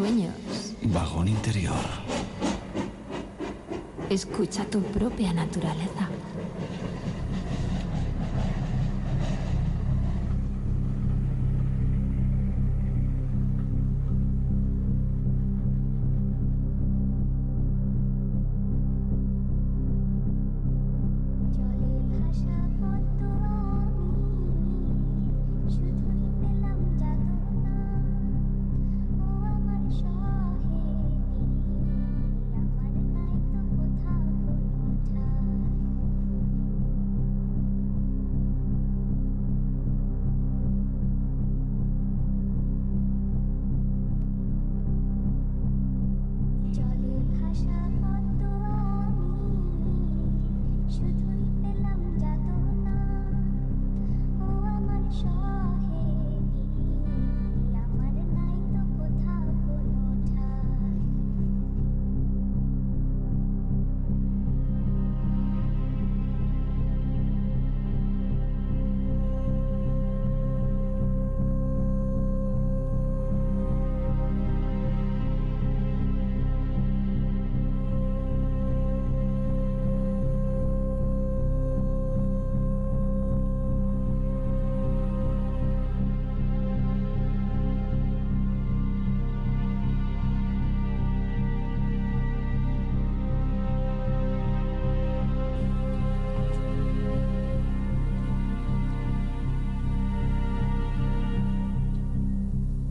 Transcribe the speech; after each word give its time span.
sueños. 0.00 0.32
Vagón 0.84 1.28
interior. 1.28 1.74
Escucha 4.08 4.64
tu 4.64 4.80
propia 4.80 5.32
naturaleza. 5.34 6.08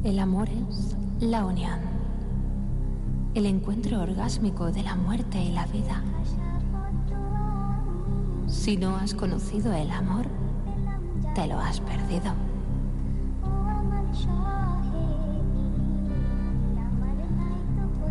El 0.02 0.18
amor 0.20 0.48
es 0.48 0.96
la 1.20 1.44
unión. 1.44 1.78
El 3.34 3.46
encuentro 3.46 4.02
orgásmico 4.02 4.72
de 4.72 4.82
la 4.82 4.96
muerte 4.96 5.44
y 5.44 5.52
la 5.52 5.66
vida. 5.66 6.02
Si 8.48 8.78
no 8.78 8.96
has 8.96 9.14
conocido 9.14 9.74
el 9.74 9.92
amor, 9.92 10.26
te 11.36 11.48
lo 11.48 11.60
has 11.60 11.82
perdido. 11.82 12.34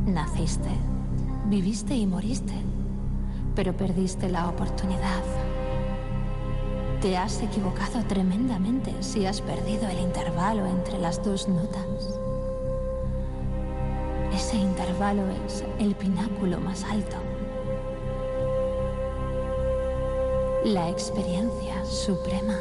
Naciste, 0.07 0.71
viviste 1.49 1.97
y 1.97 2.07
moriste, 2.07 2.55
pero 3.55 3.75
perdiste 3.75 4.29
la 4.29 4.51
oportunidad. 4.51 5.23
Te 7.01 7.17
has 7.17 7.41
equivocado 7.43 8.03
tremendamente 8.09 8.93
si 9.03 9.25
has 9.25 9.41
perdido 9.41 9.89
el 9.89 10.01
intervalo 10.01 10.67
entre 10.67 10.99
las 10.99 11.23
dos 11.23 11.47
notas. 11.47 11.87
Ese 14.35 14.57
intervalo 14.57 15.23
es 15.47 15.65
el 15.79 15.95
pináculo 15.95 16.59
más 16.59 16.83
alto. 16.83 17.17
La 20.65 20.89
experiencia 20.89 21.85
suprema. 21.85 22.59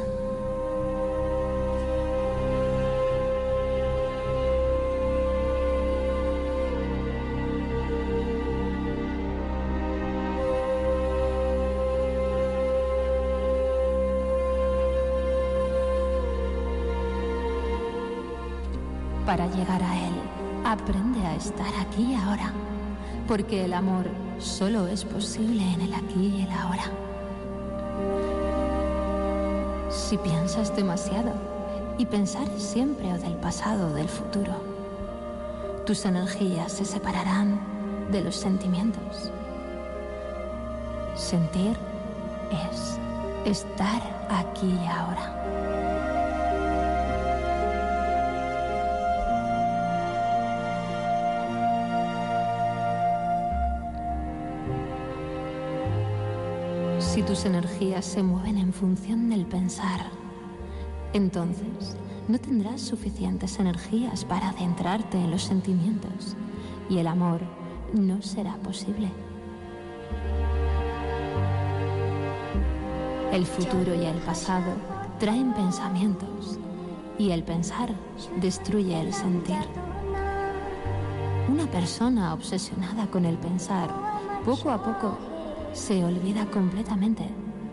Aquí 21.97 22.11
y 22.11 22.15
ahora, 22.15 22.53
porque 23.27 23.65
el 23.65 23.73
amor 23.73 24.05
solo 24.37 24.87
es 24.87 25.03
posible 25.03 25.63
en 25.73 25.81
el 25.81 25.93
aquí 25.95 26.37
y 26.37 26.41
el 26.43 26.51
ahora. 26.51 26.83
Si 29.89 30.15
piensas 30.17 30.75
demasiado, 30.75 31.33
y 31.97 32.05
pensar 32.05 32.47
siempre 32.57 33.11
o 33.11 33.17
del 33.17 33.33
pasado 33.37 33.87
o 33.87 33.93
del 33.93 34.07
futuro, 34.07 34.53
tus 35.87 36.05
energías 36.05 36.71
se 36.71 36.85
separarán 36.85 37.59
de 38.11 38.21
los 38.21 38.35
sentimientos. 38.35 39.31
Sentir 41.15 41.75
es 42.71 42.99
estar 43.43 44.01
aquí 44.29 44.67
y 44.67 44.87
ahora. 44.87 45.76
Tus 57.27 57.43
energías 57.43 58.05
se 58.05 58.23
mueven 58.23 58.57
en 58.57 58.71
función 58.71 59.29
del 59.29 59.45
pensar, 59.45 59.99
entonces 61.11 61.97
no 62.29 62.39
tendrás 62.39 62.79
suficientes 62.79 63.59
energías 63.59 64.23
para 64.23 64.49
adentrarte 64.49 65.17
en 65.17 65.31
los 65.31 65.43
sentimientos 65.43 66.37
y 66.89 66.99
el 66.99 67.07
amor 67.07 67.41
no 67.93 68.21
será 68.21 68.55
posible. 68.55 69.11
El 73.33 73.45
futuro 73.45 73.93
y 73.93 74.05
el 74.05 74.17
pasado 74.19 74.71
traen 75.19 75.53
pensamientos 75.53 76.57
y 77.17 77.31
el 77.31 77.43
pensar 77.43 77.93
destruye 78.39 79.01
el 79.01 79.13
sentir. 79.13 79.67
Una 81.49 81.69
persona 81.69 82.33
obsesionada 82.33 83.07
con 83.07 83.25
el 83.25 83.37
pensar 83.37 83.89
poco 84.45 84.71
a 84.71 84.81
poco 84.81 85.26
se 85.77 86.03
olvida 86.03 86.45
completamente 86.47 87.23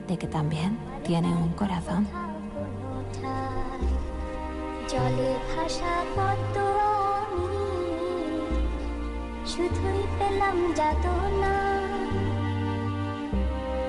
de 0.06 0.18
que 0.18 0.26
también 0.26 0.78
tiene 1.04 1.28
un 1.28 1.48
corazón. 1.54 2.06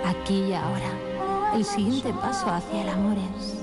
Aquí 0.06 0.35
y 0.35 0.53
ahora, 0.53 1.53
el 1.53 1.65
siguiente 1.65 2.13
paso 2.13 2.50
hacia 2.50 2.81
el 2.83 2.89
amor 2.89 3.17
es... 3.38 3.62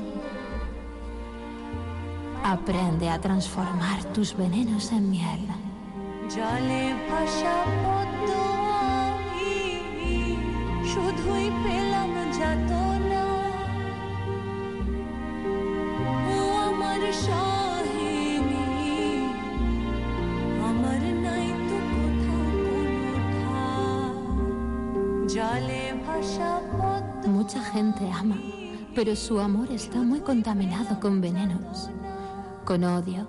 Aprende 2.44 3.08
a 3.08 3.18
transformar 3.20 4.04
tus 4.12 4.36
venenos 4.36 4.92
en 4.92 5.10
miel. 5.10 5.46
Mucha 27.26 27.62
gente 27.62 28.08
ama, 28.12 28.36
pero 28.94 29.16
su 29.16 29.40
amor 29.40 29.70
está 29.70 29.98
muy 29.98 30.20
contaminado 30.20 31.00
con 31.00 31.20
venenos, 31.20 31.90
con 32.64 32.84
odio, 32.84 33.26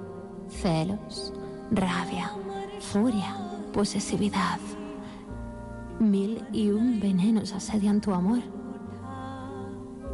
celos, 0.50 1.34
rabia, 1.72 2.31
furia, 2.80 3.36
posesividad, 3.74 4.60
Mil 6.00 6.44
y 6.51 6.72
un 6.72 7.00
venenos 7.00 7.54
asedian 7.54 8.01
tu 8.01 8.13
amor, 8.13 8.40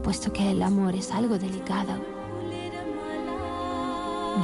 puesto 0.03 0.31
que 0.31 0.51
el 0.51 0.61
amor 0.61 0.93
es 0.93 1.11
algo 1.11 1.37
delicado. 1.37 1.93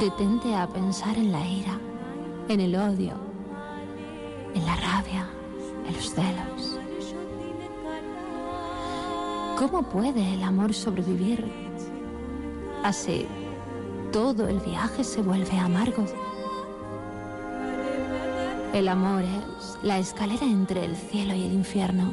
Detente 0.00 0.54
a 0.54 0.66
pensar 0.66 1.16
en 1.16 1.32
la 1.32 1.46
ira, 1.46 1.78
en 2.48 2.60
el 2.60 2.74
odio, 2.74 3.14
en 4.54 4.64
la 4.64 4.76
rabia, 4.76 5.28
en 5.86 5.94
los 5.94 6.10
celos. 6.10 6.80
¿Cómo 9.58 9.82
puede 9.88 10.34
el 10.34 10.42
amor 10.42 10.74
sobrevivir? 10.74 11.44
Así, 12.82 13.26
todo 14.12 14.48
el 14.48 14.58
viaje 14.60 15.04
se 15.04 15.22
vuelve 15.22 15.58
amargo. 15.58 16.04
El 18.72 18.88
amor 18.88 19.22
es 19.22 19.78
la 19.82 19.98
escalera 19.98 20.44
entre 20.44 20.84
el 20.84 20.96
cielo 20.96 21.34
y 21.34 21.44
el 21.44 21.52
infierno. 21.52 22.12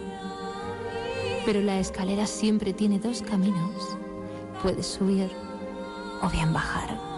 Pero 1.46 1.62
la 1.62 1.80
escalera 1.80 2.26
siempre 2.26 2.74
tiene 2.74 3.00
dos 3.00 3.22
caminos. 3.22 3.98
Puedes 4.62 4.88
subir 4.88 5.30
o 6.22 6.30
bien 6.30 6.54
bajar. 6.54 7.14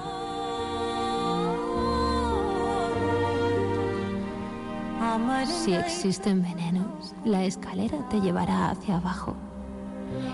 Si 5.46 5.74
existen 5.74 6.42
venenos, 6.42 7.14
la 7.24 7.44
escalera 7.44 8.08
te 8.10 8.20
llevará 8.20 8.70
hacia 8.70 8.98
abajo. 8.98 9.36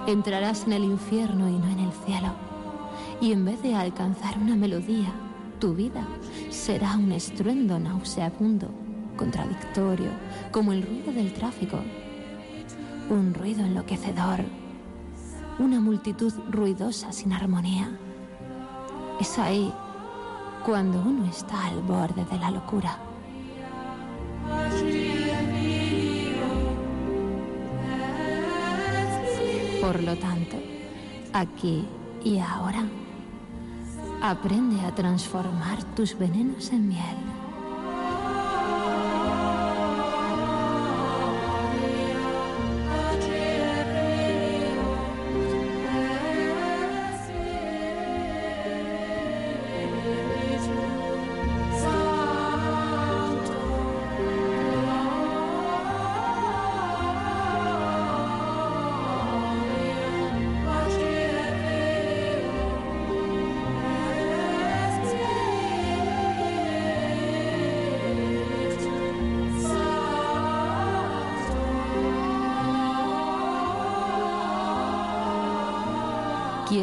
Entrarás 0.07 0.65
en 0.65 0.74
el 0.74 0.83
infierno 0.83 1.50
y 1.50 1.53
no 1.53 1.68
en 1.68 1.80
el 1.80 1.92
cielo. 2.06 2.33
Y 3.21 3.31
en 3.31 3.45
vez 3.45 3.62
de 3.62 3.75
alcanzar 3.75 4.38
una 4.38 4.56
melodía, 4.56 5.12
tu 5.59 5.74
vida 5.74 6.06
será 6.50 6.95
un 6.95 7.12
estruendo 7.12 7.80
nauseabundo 7.80 8.69
contradictorio, 9.21 10.09
como 10.51 10.73
el 10.73 10.81
ruido 10.81 11.13
del 11.13 11.31
tráfico. 11.31 11.79
Un 13.07 13.35
ruido 13.35 13.63
enloquecedor. 13.63 14.39
Una 15.59 15.79
multitud 15.79 16.33
ruidosa 16.50 17.12
sin 17.12 17.31
armonía. 17.31 17.91
Es 19.19 19.38
ahí 19.38 19.71
cuando 20.65 21.00
uno 21.01 21.25
está 21.25 21.68
al 21.68 21.81
borde 21.81 22.25
de 22.25 22.38
la 22.39 22.50
locura. 22.50 22.97
Por 29.81 30.01
lo 30.01 30.15
tanto, 30.15 30.57
aquí 31.31 31.85
y 32.24 32.39
ahora, 32.39 32.85
aprende 34.21 34.81
a 34.81 34.95
transformar 34.95 35.83
tus 35.95 36.17
venenos 36.17 36.71
en 36.71 36.88
miel. 36.88 37.31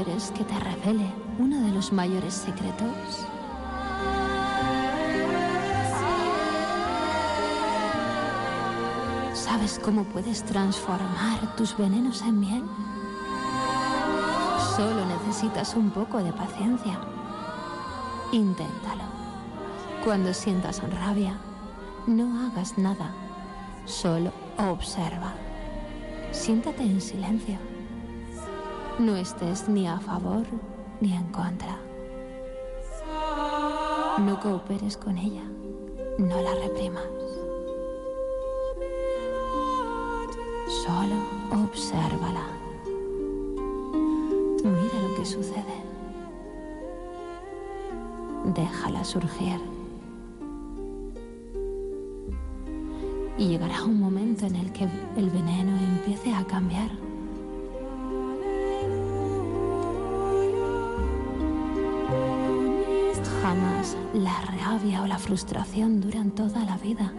¿Quieres 0.04 0.30
que 0.30 0.44
te 0.44 0.56
revele 0.60 1.12
uno 1.40 1.60
de 1.60 1.72
los 1.72 1.92
mayores 1.92 2.32
secretos? 2.32 3.26
¿Sabes 9.34 9.80
cómo 9.82 10.04
puedes 10.04 10.44
transformar 10.44 11.56
tus 11.56 11.76
venenos 11.76 12.22
en 12.22 12.38
miel? 12.38 12.62
Solo 14.76 15.04
necesitas 15.04 15.74
un 15.74 15.90
poco 15.90 16.22
de 16.22 16.32
paciencia. 16.32 17.00
Inténtalo. 18.30 19.02
Cuando 20.04 20.32
sientas 20.32 20.80
rabia, 20.92 21.34
no 22.06 22.46
hagas 22.46 22.78
nada. 22.78 23.12
Solo 23.84 24.30
observa. 24.58 25.34
Siéntate 26.30 26.84
en 26.84 27.00
silencio. 27.00 27.67
No 28.98 29.14
estés 29.14 29.68
ni 29.68 29.86
a 29.86 30.00
favor 30.00 30.44
ni 31.00 31.12
en 31.12 31.24
contra. 31.30 31.78
No 34.18 34.40
cooperes 34.40 34.96
con 34.96 35.16
ella. 35.16 35.44
No 36.18 36.42
la 36.42 36.52
reprimas. 36.56 37.04
Solo 40.84 41.62
obsérvala. 41.64 42.44
Mira 44.64 45.08
lo 45.08 45.14
que 45.14 45.24
sucede. 45.24 45.78
Déjala 48.46 49.04
surgir. 49.04 49.60
Y 53.38 53.46
llegará 53.46 53.84
un 53.84 54.00
momento 54.00 54.46
en 54.46 54.56
el 54.56 54.72
que 54.72 54.88
el 55.16 55.30
veneno 55.30 55.76
empiece 55.76 56.34
a 56.34 56.44
cambiar. 56.44 57.07
La 64.14 64.40
rabia 64.40 65.02
o 65.02 65.06
la 65.06 65.18
frustración 65.18 66.00
duran 66.00 66.30
toda 66.30 66.64
la 66.64 66.78
vida. 66.78 67.12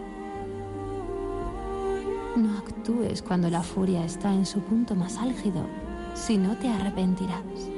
No 2.36 2.58
actúes 2.58 3.22
cuando 3.22 3.48
la 3.48 3.62
furia 3.62 4.04
está 4.04 4.32
en 4.32 4.44
su 4.44 4.60
punto 4.60 4.94
más 4.94 5.16
álgido, 5.18 5.66
si 6.14 6.36
no 6.36 6.56
te 6.56 6.68
arrepentirás 6.68 7.70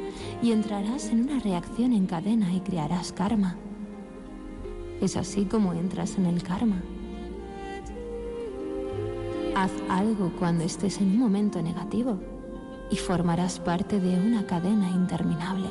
y 0.43 0.53
entrarás 0.53 1.07
en 1.11 1.23
una 1.23 1.41
reacción 1.41 1.93
en 1.93 2.07
cadena 2.07 2.53
y 2.53 2.61
crearás 2.61 3.13
karma. 3.13 3.57
Es 5.01 5.17
así 5.17 5.45
como 5.45 5.73
entras 5.73 6.17
en 6.17 6.27
el 6.27 6.43
karma. 6.43 6.83
Haz 9.55 9.73
algo 9.89 10.33
cuando 10.39 10.65
estés 10.65 10.99
en 11.01 11.09
un 11.09 11.19
momento 11.19 11.61
negativo 11.61 12.19
y 12.91 12.97
formarás 12.97 13.61
parte 13.61 14.01
de 14.01 14.19
una 14.19 14.47
cadena 14.47 14.89
interminable. 14.91 15.69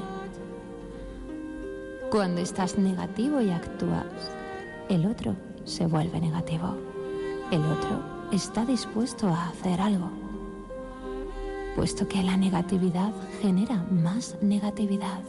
Cuando 2.11 2.41
estás 2.41 2.77
negativo 2.77 3.39
y 3.39 3.51
actúas, 3.51 4.03
el 4.89 5.05
otro 5.05 5.33
se 5.63 5.85
vuelve 5.85 6.19
negativo. 6.19 6.75
El 7.51 7.61
otro 7.61 8.03
está 8.33 8.65
dispuesto 8.65 9.29
a 9.29 9.47
hacer 9.47 9.79
algo, 9.79 10.09
puesto 11.73 12.09
que 12.09 12.21
la 12.21 12.35
negatividad 12.35 13.13
genera 13.41 13.85
más 13.89 14.35
negatividad. 14.41 15.21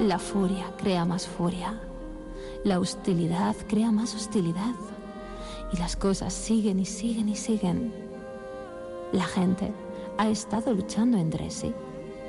La 0.00 0.18
furia 0.18 0.72
crea 0.76 1.04
más 1.04 1.28
furia. 1.28 1.80
La 2.64 2.80
hostilidad 2.80 3.54
crea 3.68 3.92
más 3.92 4.16
hostilidad. 4.16 4.74
Y 5.72 5.76
las 5.76 5.94
cosas 5.94 6.34
siguen 6.34 6.80
y 6.80 6.84
siguen 6.84 7.28
y 7.28 7.36
siguen. 7.36 7.94
La 9.12 9.24
gente 9.24 9.72
ha 10.16 10.28
estado 10.28 10.74
luchando 10.74 11.16
entre 11.16 11.48
sí 11.52 11.72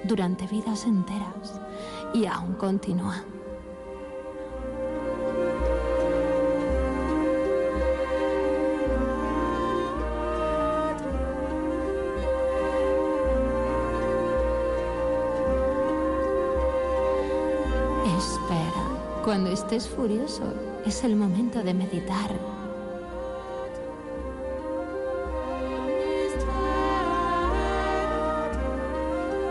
durante 0.04 0.46
vidas 0.46 0.86
enteras 0.86 1.60
y 2.14 2.26
aún 2.26 2.54
continúa. 2.54 3.24
Espera, 18.18 19.22
cuando 19.24 19.50
estés 19.50 19.88
furioso 19.88 20.44
es 20.86 21.04
el 21.04 21.16
momento 21.16 21.64
de 21.64 21.74
meditar. 21.74 22.59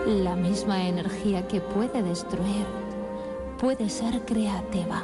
La 0.08 0.36
misma 0.36 0.88
energía 0.88 1.46
que 1.46 1.60
puede 1.60 2.02
destruir 2.02 2.64
puede 3.60 3.90
ser 3.90 4.24
creativa. 4.24 5.02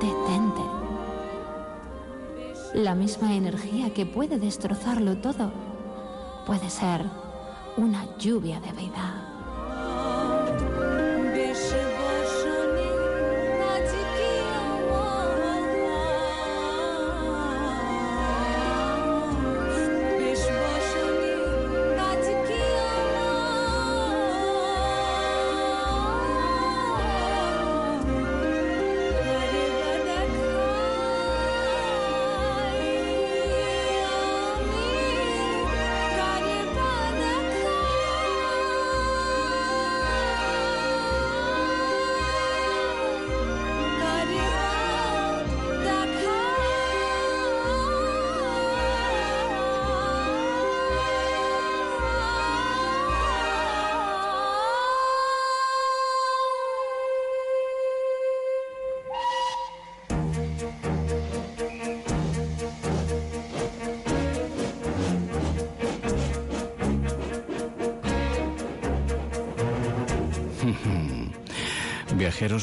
Detente. 0.00 0.62
La 2.72 2.94
misma 2.94 3.34
energía 3.34 3.92
que 3.92 4.06
puede 4.06 4.38
destrozarlo 4.38 5.18
todo 5.18 5.52
puede 6.46 6.70
ser 6.70 7.04
una 7.76 8.06
lluvia 8.16 8.58
de 8.58 8.72
vida. 8.72 9.25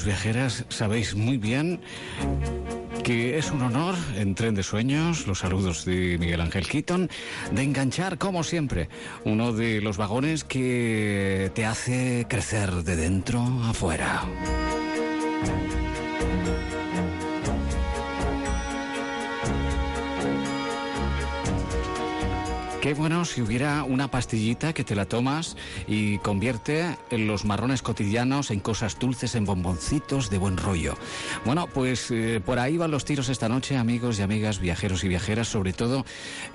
Viajeras, 0.01 0.65
sabéis 0.69 1.13
muy 1.13 1.37
bien 1.37 1.79
que 3.03 3.37
es 3.37 3.51
un 3.51 3.61
honor 3.61 3.93
en 4.15 4.33
Tren 4.33 4.55
de 4.55 4.63
Sueños, 4.63 5.27
los 5.27 5.39
saludos 5.39 5.85
de 5.85 6.17
Miguel 6.17 6.41
Ángel 6.41 6.67
Keaton, 6.67 7.09
de 7.51 7.61
enganchar, 7.61 8.17
como 8.17 8.43
siempre, 8.43 8.89
uno 9.23 9.53
de 9.53 9.81
los 9.81 9.97
vagones 9.97 10.43
que 10.43 11.51
te 11.53 11.65
hace 11.65 12.25
crecer 12.27 12.71
de 12.83 12.95
dentro 12.95 13.41
afuera. 13.65 14.23
Qué 22.83 22.93
bueno 22.93 23.23
si 23.23 23.41
hubiera 23.41 23.85
una 23.85 24.11
pastillita 24.11 24.73
que 24.73 24.83
te 24.83 24.93
la 24.93 25.05
tomas 25.05 25.55
y 25.87 26.17
convierte 26.17 26.97
en 27.11 27.27
los 27.27 27.45
marrones 27.45 27.81
cotidianos 27.81 28.51
en 28.51 28.59
cosas 28.59 28.99
dulces, 28.99 29.35
en 29.35 29.45
bomboncitos 29.45 30.29
de 30.29 30.37
buen 30.37 30.57
rollo. 30.57 30.97
Bueno, 31.45 31.67
pues 31.67 32.11
eh, 32.11 32.41
por 32.45 32.59
ahí 32.59 32.75
van 32.75 32.91
los 32.91 33.05
tiros 33.05 33.29
esta 33.29 33.47
noche, 33.47 33.77
amigos 33.77 34.19
y 34.19 34.21
amigas, 34.23 34.59
viajeros 34.59 35.05
y 35.05 35.07
viajeras. 35.07 35.47
Sobre 35.47 35.71
todo 35.71 36.05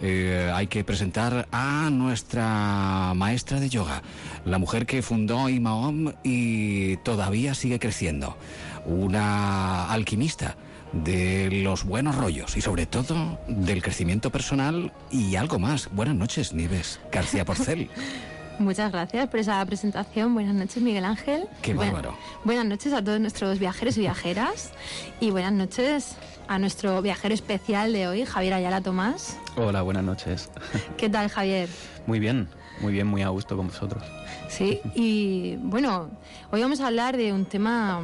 eh, 0.03 0.53
hay 0.55 0.67
que 0.67 0.85
presentar 0.85 1.49
a 1.51 1.89
nuestra 1.91 3.15
maestra 3.17 3.59
de 3.59 3.71
yoga, 3.71 4.03
la 4.45 4.59
mujer 4.59 4.85
que 4.85 5.01
fundó 5.01 5.49
IMAOM 5.49 6.13
y 6.25 6.99
todavía 6.99 7.55
sigue 7.55 7.79
creciendo. 7.79 8.37
Una 8.85 9.91
alquimista 9.91 10.59
de 10.93 11.51
los 11.63 11.85
buenos 11.85 12.17
rollos 12.17 12.57
y 12.57 12.61
sobre 12.61 12.87
todo 12.87 13.39
del 13.47 13.83
crecimiento 13.83 14.31
personal 14.31 14.93
y 15.11 15.37
algo 15.37 15.59
más. 15.59 15.89
Buenas 15.93 16.15
noches, 16.15 16.53
Nieves 16.53 17.01
García 17.13 17.45
Porcel. 17.45 17.91
Muchas 18.59 18.91
gracias 18.91 19.29
por 19.29 19.39
esa 19.39 19.65
presentación. 19.67 20.35
Buenas 20.35 20.55
noches, 20.55 20.83
Miguel 20.83 21.05
Ángel. 21.05 21.47
Qué 21.63 21.75
bárbaro. 21.75 22.15
buenas 22.43 22.65
noches 22.65 22.93
a 22.93 23.03
todos 23.03 23.21
nuestros 23.21 23.61
viajeros 23.61 23.97
y 23.97 24.01
viajeras. 24.01 24.73
Y 25.21 25.31
buenas 25.31 25.53
noches 25.53 26.17
a 26.49 26.59
nuestro 26.59 27.01
viajero 27.01 27.35
especial 27.35 27.93
de 27.93 28.09
hoy, 28.09 28.25
Javier 28.25 28.55
Ayala 28.55 28.81
Tomás. 28.81 29.39
Hola, 29.57 29.83
buenas 29.83 30.03
noches. 30.03 30.51
¿Qué 30.97 31.09
tal, 31.09 31.29
Javier? 31.29 31.69
Muy 32.07 32.19
bien, 32.19 32.49
muy 32.81 32.93
bien, 32.93 33.07
muy 33.07 33.23
a 33.23 33.29
gusto 33.29 33.57
con 33.57 33.69
vosotros. 33.69 34.03
Sí, 34.49 34.81
y 34.95 35.57
bueno, 35.57 36.11
hoy 36.51 36.61
vamos 36.61 36.81
a 36.81 36.87
hablar 36.87 37.17
de 37.17 37.33
un 37.33 37.45
tema 37.45 38.01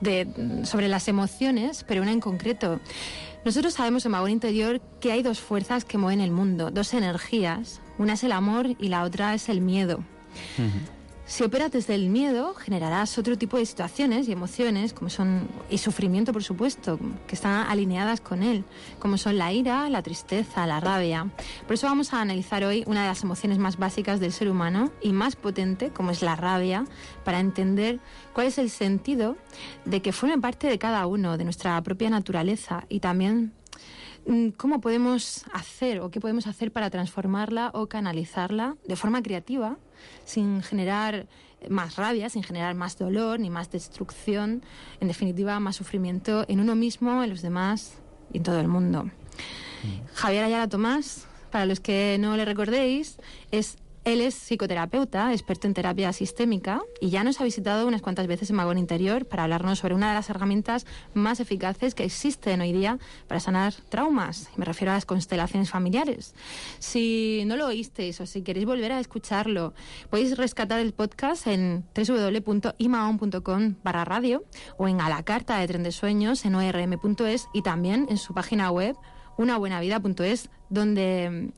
de, 0.00 0.62
sobre 0.64 0.88
las 0.88 1.08
emociones, 1.08 1.84
pero 1.86 2.02
una 2.02 2.12
en 2.12 2.20
concreto. 2.20 2.80
Nosotros 3.44 3.74
sabemos 3.74 4.06
en 4.06 4.12
Vagón 4.12 4.30
Interior 4.30 4.80
que 5.00 5.12
hay 5.12 5.22
dos 5.22 5.40
fuerzas 5.40 5.84
que 5.84 5.98
mueven 5.98 6.20
el 6.20 6.30
mundo, 6.30 6.70
dos 6.70 6.94
energías. 6.94 7.80
Una 7.98 8.14
es 8.14 8.24
el 8.24 8.32
amor 8.32 8.68
y 8.78 8.88
la 8.88 9.02
otra 9.02 9.34
es 9.34 9.48
el 9.48 9.60
miedo. 9.60 10.02
Si 11.26 11.42
operas 11.42 11.72
desde 11.72 11.94
el 11.94 12.10
miedo, 12.10 12.52
generarás 12.54 13.16
otro 13.16 13.38
tipo 13.38 13.56
de 13.56 13.64
situaciones 13.64 14.28
y 14.28 14.32
emociones, 14.32 14.92
como 14.92 15.08
son, 15.08 15.48
y 15.70 15.78
sufrimiento, 15.78 16.34
por 16.34 16.44
supuesto, 16.44 16.98
que 17.26 17.34
están 17.34 17.66
alineadas 17.66 18.20
con 18.20 18.42
él, 18.42 18.64
como 18.98 19.16
son 19.16 19.38
la 19.38 19.50
ira, 19.50 19.88
la 19.88 20.02
tristeza, 20.02 20.66
la 20.66 20.80
rabia. 20.80 21.30
Por 21.66 21.74
eso 21.74 21.86
vamos 21.86 22.12
a 22.12 22.20
analizar 22.20 22.62
hoy 22.62 22.84
una 22.86 23.02
de 23.02 23.08
las 23.08 23.22
emociones 23.22 23.58
más 23.58 23.78
básicas 23.78 24.20
del 24.20 24.32
ser 24.32 24.50
humano 24.50 24.92
y 25.00 25.12
más 25.12 25.34
potente, 25.34 25.90
como 25.90 26.10
es 26.10 26.20
la 26.20 26.36
rabia, 26.36 26.84
para 27.24 27.40
entender 27.40 28.00
cuál 28.34 28.48
es 28.48 28.58
el 28.58 28.68
sentido 28.68 29.36
de 29.86 30.02
que 30.02 30.12
forme 30.12 30.38
parte 30.38 30.66
de 30.66 30.78
cada 30.78 31.06
uno, 31.06 31.38
de 31.38 31.44
nuestra 31.44 31.82
propia 31.82 32.10
naturaleza 32.10 32.84
y 32.90 33.00
también 33.00 33.54
Mm, 34.26 34.50
¿Cómo 34.50 34.80
podemos 34.80 35.44
hacer 35.52 36.00
o 36.00 36.10
qué 36.10 36.18
podemos 36.18 36.46
hacer 36.46 36.72
para 36.72 36.88
transformarla 36.88 37.70
o 37.74 37.88
canalizarla 37.88 38.76
de 38.86 38.96
forma 38.96 39.22
creativa, 39.22 39.76
sin 40.24 40.62
generar 40.62 41.26
más 41.68 41.96
rabia, 41.96 42.28
sin 42.28 42.42
generar 42.42 42.74
más 42.74 42.98
dolor 42.98 43.40
ni 43.40 43.50
más 43.50 43.70
destrucción, 43.70 44.62
en 45.00 45.08
definitiva 45.08 45.58
más 45.60 45.76
sufrimiento 45.76 46.44
en 46.48 46.60
uno 46.60 46.74
mismo, 46.74 47.22
en 47.22 47.30
los 47.30 47.42
demás 47.42 47.98
y 48.32 48.38
en 48.38 48.42
todo 48.42 48.60
el 48.60 48.68
mundo? 48.68 49.10
Javier 50.14 50.44
Ayala 50.44 50.68
Tomás, 50.68 51.26
para 51.50 51.66
los 51.66 51.80
que 51.80 52.16
no 52.18 52.36
le 52.36 52.44
recordéis, 52.44 53.18
es 53.50 53.76
él 54.04 54.20
es 54.20 54.34
psicoterapeuta, 54.34 55.32
experto 55.32 55.66
en 55.66 55.74
terapia 55.74 56.12
sistémica 56.12 56.82
y 57.00 57.10
ya 57.10 57.24
nos 57.24 57.40
ha 57.40 57.44
visitado 57.44 57.86
unas 57.86 58.02
cuantas 58.02 58.26
veces 58.26 58.50
en 58.50 58.56
Magón 58.56 58.78
Interior 58.78 59.26
para 59.26 59.44
hablarnos 59.44 59.78
sobre 59.78 59.94
una 59.94 60.08
de 60.08 60.14
las 60.14 60.28
herramientas 60.28 60.86
más 61.14 61.40
eficaces 61.40 61.94
que 61.94 62.04
existen 62.04 62.60
hoy 62.60 62.72
día 62.72 62.98
para 63.28 63.40
sanar 63.40 63.72
traumas. 63.88 64.50
Me 64.56 64.64
refiero 64.64 64.92
a 64.92 64.94
las 64.94 65.06
constelaciones 65.06 65.70
familiares. 65.70 66.34
Si 66.78 67.44
no 67.46 67.56
lo 67.56 67.66
oísteis 67.66 68.20
o 68.20 68.26
si 68.26 68.42
queréis 68.42 68.66
volver 68.66 68.92
a 68.92 69.00
escucharlo, 69.00 69.72
podéis 70.10 70.36
rescatar 70.36 70.80
el 70.80 70.92
podcast 70.92 71.46
en 71.46 71.84
www.imaon.com 71.94 73.76
barra 73.82 74.04
radio 74.04 74.44
o 74.76 74.86
en 74.86 75.00
a 75.00 75.08
la 75.08 75.22
carta 75.22 75.58
de 75.58 75.66
tren 75.66 75.82
de 75.82 75.92
sueños 75.92 76.44
en 76.44 76.54
orm.es 76.54 77.48
y 77.54 77.62
también 77.62 78.06
en 78.10 78.18
su 78.18 78.34
página 78.34 78.70
web 78.70 78.96
unabuenavida.es, 79.36 80.50
donde 80.68 81.30
mm, 81.30 81.52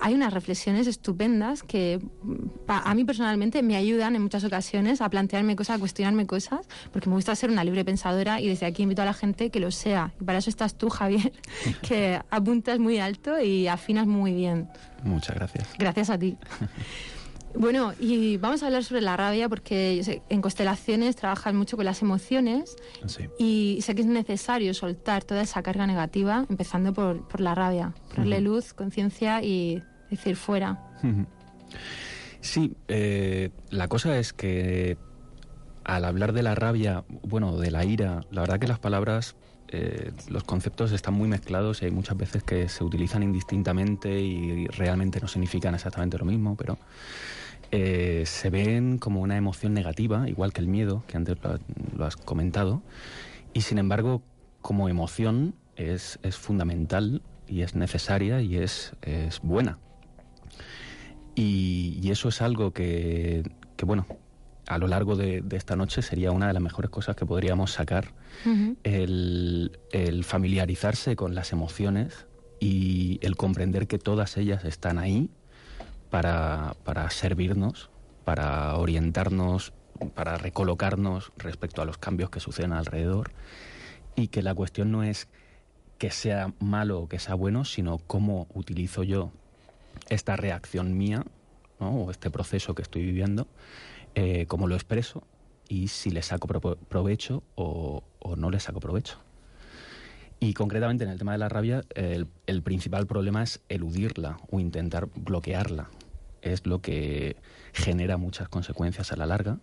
hay 0.00 0.14
unas 0.14 0.32
reflexiones 0.32 0.86
estupendas 0.86 1.62
que 1.62 2.00
mm, 2.22 2.34
a 2.68 2.94
mí 2.94 3.04
personalmente 3.04 3.62
me 3.62 3.76
ayudan 3.76 4.16
en 4.16 4.22
muchas 4.22 4.44
ocasiones 4.44 5.00
a 5.00 5.08
plantearme 5.08 5.56
cosas, 5.56 5.76
a 5.76 5.78
cuestionarme 5.78 6.26
cosas, 6.26 6.66
porque 6.92 7.08
me 7.08 7.16
gusta 7.16 7.34
ser 7.34 7.50
una 7.50 7.64
libre 7.64 7.84
pensadora 7.84 8.40
y 8.40 8.48
desde 8.48 8.66
aquí 8.66 8.82
invito 8.82 9.02
a 9.02 9.04
la 9.04 9.14
gente 9.14 9.50
que 9.50 9.60
lo 9.60 9.70
sea. 9.70 10.12
Y 10.20 10.24
para 10.24 10.38
eso 10.38 10.50
estás 10.50 10.76
tú, 10.76 10.88
Javier, 10.88 11.32
que 11.82 12.20
apuntas 12.30 12.78
muy 12.78 12.98
alto 12.98 13.40
y 13.40 13.68
afinas 13.68 14.06
muy 14.06 14.32
bien. 14.32 14.68
Muchas 15.02 15.36
gracias. 15.36 15.68
Gracias 15.78 16.10
a 16.10 16.18
ti. 16.18 16.36
Bueno, 17.58 17.92
y 17.98 18.36
vamos 18.36 18.62
a 18.62 18.66
hablar 18.66 18.84
sobre 18.84 19.00
la 19.00 19.16
rabia 19.16 19.48
porque 19.48 19.96
yo 19.96 20.04
sé, 20.04 20.22
en 20.28 20.42
constelaciones 20.42 21.16
trabajan 21.16 21.56
mucho 21.56 21.76
con 21.76 21.84
las 21.86 22.02
emociones 22.02 22.76
Sí. 23.06 23.24
y 23.38 23.78
sé 23.82 23.94
que 23.94 24.02
es 24.02 24.06
necesario 24.06 24.74
soltar 24.74 25.24
toda 25.24 25.42
esa 25.42 25.62
carga 25.62 25.86
negativa, 25.86 26.44
empezando 26.50 26.92
por, 26.92 27.26
por 27.28 27.40
la 27.40 27.54
rabia, 27.54 27.94
ponerle 28.14 28.40
luz, 28.40 28.74
conciencia 28.74 29.42
y 29.42 29.82
decir 30.10 30.36
fuera. 30.36 30.78
Sí, 32.40 32.76
eh, 32.88 33.50
la 33.70 33.88
cosa 33.88 34.18
es 34.18 34.32
que 34.32 34.96
al 35.84 36.04
hablar 36.04 36.32
de 36.32 36.42
la 36.42 36.54
rabia, 36.54 37.04
bueno, 37.22 37.56
de 37.58 37.70
la 37.70 37.84
ira, 37.84 38.20
la 38.30 38.42
verdad 38.42 38.58
que 38.58 38.68
las 38.68 38.78
palabras, 38.78 39.34
eh, 39.68 40.12
los 40.28 40.44
conceptos 40.44 40.92
están 40.92 41.14
muy 41.14 41.28
mezclados 41.28 41.82
y 41.82 41.86
hay 41.86 41.90
muchas 41.90 42.16
veces 42.16 42.42
que 42.44 42.68
se 42.68 42.84
utilizan 42.84 43.22
indistintamente 43.22 44.20
y 44.20 44.66
realmente 44.68 45.20
no 45.20 45.26
significan 45.28 45.74
exactamente 45.74 46.18
lo 46.18 46.24
mismo, 46.24 46.56
pero 46.56 46.78
eh, 47.70 48.24
se 48.26 48.50
ven 48.50 48.98
como 48.98 49.20
una 49.20 49.36
emoción 49.36 49.74
negativa, 49.74 50.28
igual 50.28 50.52
que 50.52 50.60
el 50.60 50.68
miedo, 50.68 51.04
que 51.06 51.16
antes 51.16 51.36
lo, 51.42 51.58
lo 51.96 52.04
has 52.04 52.16
comentado, 52.16 52.82
y 53.52 53.62
sin 53.62 53.78
embargo, 53.78 54.22
como 54.60 54.88
emoción 54.88 55.54
es, 55.76 56.18
es 56.22 56.36
fundamental 56.36 57.22
y 57.46 57.62
es 57.62 57.74
necesaria 57.74 58.40
y 58.40 58.56
es, 58.56 58.92
es 59.02 59.40
buena. 59.40 59.78
Y, 61.34 61.98
y 62.02 62.10
eso 62.10 62.28
es 62.28 62.42
algo 62.42 62.72
que, 62.72 63.42
que, 63.76 63.84
bueno, 63.84 64.06
a 64.66 64.78
lo 64.78 64.88
largo 64.88 65.16
de, 65.16 65.42
de 65.42 65.56
esta 65.56 65.76
noche 65.76 66.02
sería 66.02 66.32
una 66.32 66.48
de 66.48 66.52
las 66.52 66.62
mejores 66.62 66.90
cosas 66.90 67.14
que 67.14 67.26
podríamos 67.26 67.72
sacar, 67.72 68.12
el 68.82 69.70
familiarizarse 70.24 71.14
con 71.14 71.34
las 71.34 71.52
emociones 71.52 72.26
y 72.58 73.18
el 73.22 73.36
comprender 73.36 73.86
que 73.86 73.98
todas 73.98 74.36
ellas 74.36 74.64
están 74.64 74.98
ahí 74.98 75.30
para, 76.10 76.74
para 76.84 77.08
servirnos, 77.10 77.90
para 78.24 78.76
orientarnos, 78.76 79.72
para 80.14 80.36
recolocarnos 80.36 81.32
respecto 81.36 81.82
a 81.82 81.84
los 81.84 81.98
cambios 81.98 82.30
que 82.30 82.40
suceden 82.40 82.72
alrededor 82.72 83.30
y 84.14 84.28
que 84.28 84.42
la 84.42 84.54
cuestión 84.54 84.90
no 84.92 85.02
es 85.02 85.28
que 85.98 86.10
sea 86.10 86.52
malo 86.58 87.00
o 87.00 87.08
que 87.08 87.18
sea 87.18 87.34
bueno, 87.34 87.64
sino 87.64 87.98
cómo 87.98 88.46
utilizo 88.54 89.02
yo 89.02 89.30
esta 90.08 90.36
reacción 90.36 90.96
mía 90.96 91.24
o 91.78 92.10
este 92.10 92.30
proceso 92.30 92.74
que 92.74 92.82
estoy 92.82 93.02
viviendo, 93.02 93.46
eh, 94.14 94.46
cómo 94.46 94.66
lo 94.66 94.74
expreso 94.74 95.22
y 95.68 95.88
si 95.88 96.10
le 96.10 96.22
saco 96.22 96.46
pro- 96.48 96.76
provecho 96.76 97.42
o, 97.54 98.02
o 98.18 98.36
no 98.36 98.50
le 98.50 98.60
saco 98.60 98.80
provecho. 98.80 99.18
Y 100.38 100.52
concretamente 100.54 101.04
en 101.04 101.10
el 101.10 101.18
tema 101.18 101.32
de 101.32 101.38
la 101.38 101.48
rabia, 101.48 101.82
el, 101.94 102.28
el 102.46 102.62
principal 102.62 103.06
problema 103.06 103.42
es 103.42 103.60
eludirla 103.68 104.38
o 104.50 104.60
intentar 104.60 105.08
bloquearla. 105.14 105.88
Es 106.42 106.66
lo 106.66 106.80
que 106.80 107.36
genera 107.72 108.16
muchas 108.16 108.48
consecuencias 108.48 109.12
a 109.12 109.16
la 109.16 109.26
larga, 109.26 109.58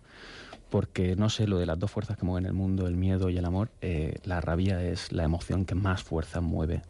porque 0.70 1.14
no 1.14 1.30
sé, 1.30 1.46
lo 1.46 1.58
de 1.58 1.66
las 1.66 1.78
dos 1.78 1.90
fuerzas 1.90 2.16
que 2.16 2.26
mueven 2.26 2.46
el 2.46 2.52
mundo, 2.52 2.86
el 2.86 2.96
miedo 2.96 3.30
y 3.30 3.38
el 3.38 3.44
amor, 3.44 3.70
eh, 3.80 4.16
la 4.24 4.40
rabia 4.40 4.82
es 4.82 5.12
la 5.12 5.24
emoción 5.24 5.64
que 5.64 5.74
más 5.74 6.02
fuerza 6.02 6.40
mueve 6.40 6.82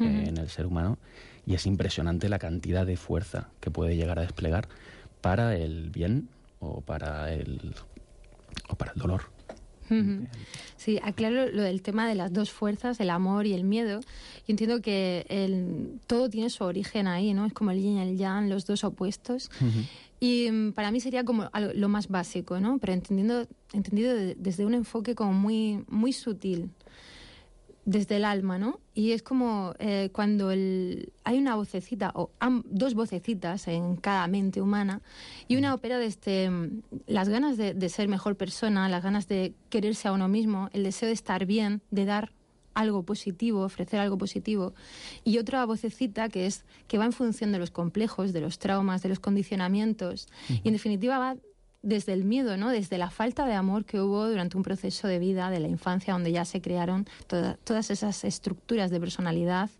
eh, 0.00 0.24
en 0.26 0.36
el 0.36 0.48
ser 0.50 0.66
humano 0.66 0.98
y 1.46 1.54
es 1.54 1.66
impresionante 1.66 2.28
la 2.28 2.38
cantidad 2.38 2.84
de 2.84 2.96
fuerza 2.96 3.48
que 3.60 3.70
puede 3.70 3.96
llegar 3.96 4.18
a 4.18 4.22
desplegar 4.22 4.68
para 5.20 5.56
el 5.56 5.90
bien 5.90 6.28
o 6.60 6.80
para 6.80 7.32
el, 7.32 7.74
o 8.68 8.76
para 8.76 8.92
el 8.92 8.98
dolor. 8.98 9.33
Sí, 10.76 10.98
aclaro 11.02 11.50
lo 11.50 11.62
del 11.62 11.82
tema 11.82 12.08
de 12.08 12.14
las 12.14 12.32
dos 12.32 12.50
fuerzas, 12.50 13.00
el 13.00 13.10
amor 13.10 13.46
y 13.46 13.52
el 13.54 13.64
miedo. 13.64 14.00
Yo 14.00 14.06
entiendo 14.48 14.80
que 14.80 15.24
el, 15.28 16.00
todo 16.06 16.28
tiene 16.28 16.50
su 16.50 16.64
origen 16.64 17.06
ahí, 17.06 17.32
¿no? 17.34 17.46
Es 17.46 17.52
como 17.52 17.70
el 17.70 17.80
yin 17.80 17.98
y 17.98 18.00
el 18.02 18.16
yang, 18.18 18.48
los 18.48 18.66
dos 18.66 18.84
opuestos. 18.84 19.50
Y 20.20 20.50
mm, 20.50 20.72
para 20.72 20.90
mí 20.90 21.00
sería 21.00 21.24
como 21.24 21.48
algo- 21.52 21.72
lo 21.74 21.88
más 21.88 22.08
básico, 22.08 22.60
¿no? 22.60 22.78
Pero 22.78 22.92
entendiendo, 22.92 23.46
entendido 23.72 24.14
de- 24.14 24.34
desde 24.36 24.64
un 24.66 24.74
enfoque 24.74 25.14
como 25.14 25.32
muy, 25.32 25.84
muy 25.88 26.12
sutil, 26.12 26.70
desde 27.86 28.16
el 28.16 28.24
alma, 28.24 28.58
¿no? 28.58 28.80
Y 28.94 29.12
es 29.12 29.22
como 29.22 29.74
eh, 29.78 30.08
cuando 30.12 30.50
el, 30.50 31.12
hay 31.24 31.38
una 31.38 31.54
vocecita, 31.54 32.12
o 32.14 32.30
am- 32.40 32.62
dos 32.66 32.94
vocecitas 32.94 33.68
en 33.68 33.96
cada 33.96 34.26
mente 34.26 34.60
humana, 34.62 35.02
y 35.48 35.56
una 35.56 35.74
opera 35.74 35.98
desde 35.98 36.48
mm, 36.48 36.82
las 37.06 37.28
ganas 37.28 37.56
de, 37.56 37.74
de 37.74 37.88
ser 37.88 38.08
mejor 38.08 38.36
persona, 38.36 38.88
las 38.88 39.02
ganas 39.02 39.28
de 39.28 39.52
quererse 39.68 40.08
a 40.08 40.12
uno 40.12 40.28
mismo, 40.28 40.70
el 40.72 40.82
deseo 40.84 41.08
de 41.08 41.12
estar 41.14 41.44
bien, 41.44 41.82
de 41.90 42.04
dar 42.06 42.32
algo 42.72 43.04
positivo, 43.04 43.62
ofrecer 43.62 44.00
algo 44.00 44.18
positivo, 44.18 44.74
y 45.22 45.38
otra 45.38 45.64
vocecita 45.64 46.28
que 46.28 46.46
es 46.46 46.64
que 46.88 46.98
va 46.98 47.04
en 47.04 47.12
función 47.12 47.52
de 47.52 47.58
los 47.58 47.70
complejos, 47.70 48.32
de 48.32 48.40
los 48.40 48.58
traumas, 48.58 49.02
de 49.02 49.10
los 49.10 49.20
condicionamientos, 49.20 50.26
y 50.48 50.68
en 50.68 50.72
definitiva 50.72 51.18
va 51.18 51.36
desde 51.84 52.12
el 52.14 52.24
miedo, 52.24 52.56
¿no? 52.56 52.70
Desde 52.70 52.98
la 52.98 53.10
falta 53.10 53.46
de 53.46 53.54
amor 53.54 53.84
que 53.84 54.00
hubo 54.00 54.28
durante 54.28 54.56
un 54.56 54.62
proceso 54.62 55.06
de 55.06 55.18
vida, 55.18 55.50
de 55.50 55.60
la 55.60 55.68
infancia, 55.68 56.12
donde 56.14 56.32
ya 56.32 56.44
se 56.44 56.60
crearon 56.60 57.06
toda- 57.26 57.56
todas 57.64 57.90
esas 57.90 58.24
estructuras 58.24 58.90
de 58.90 58.98
personalidad 59.00 59.70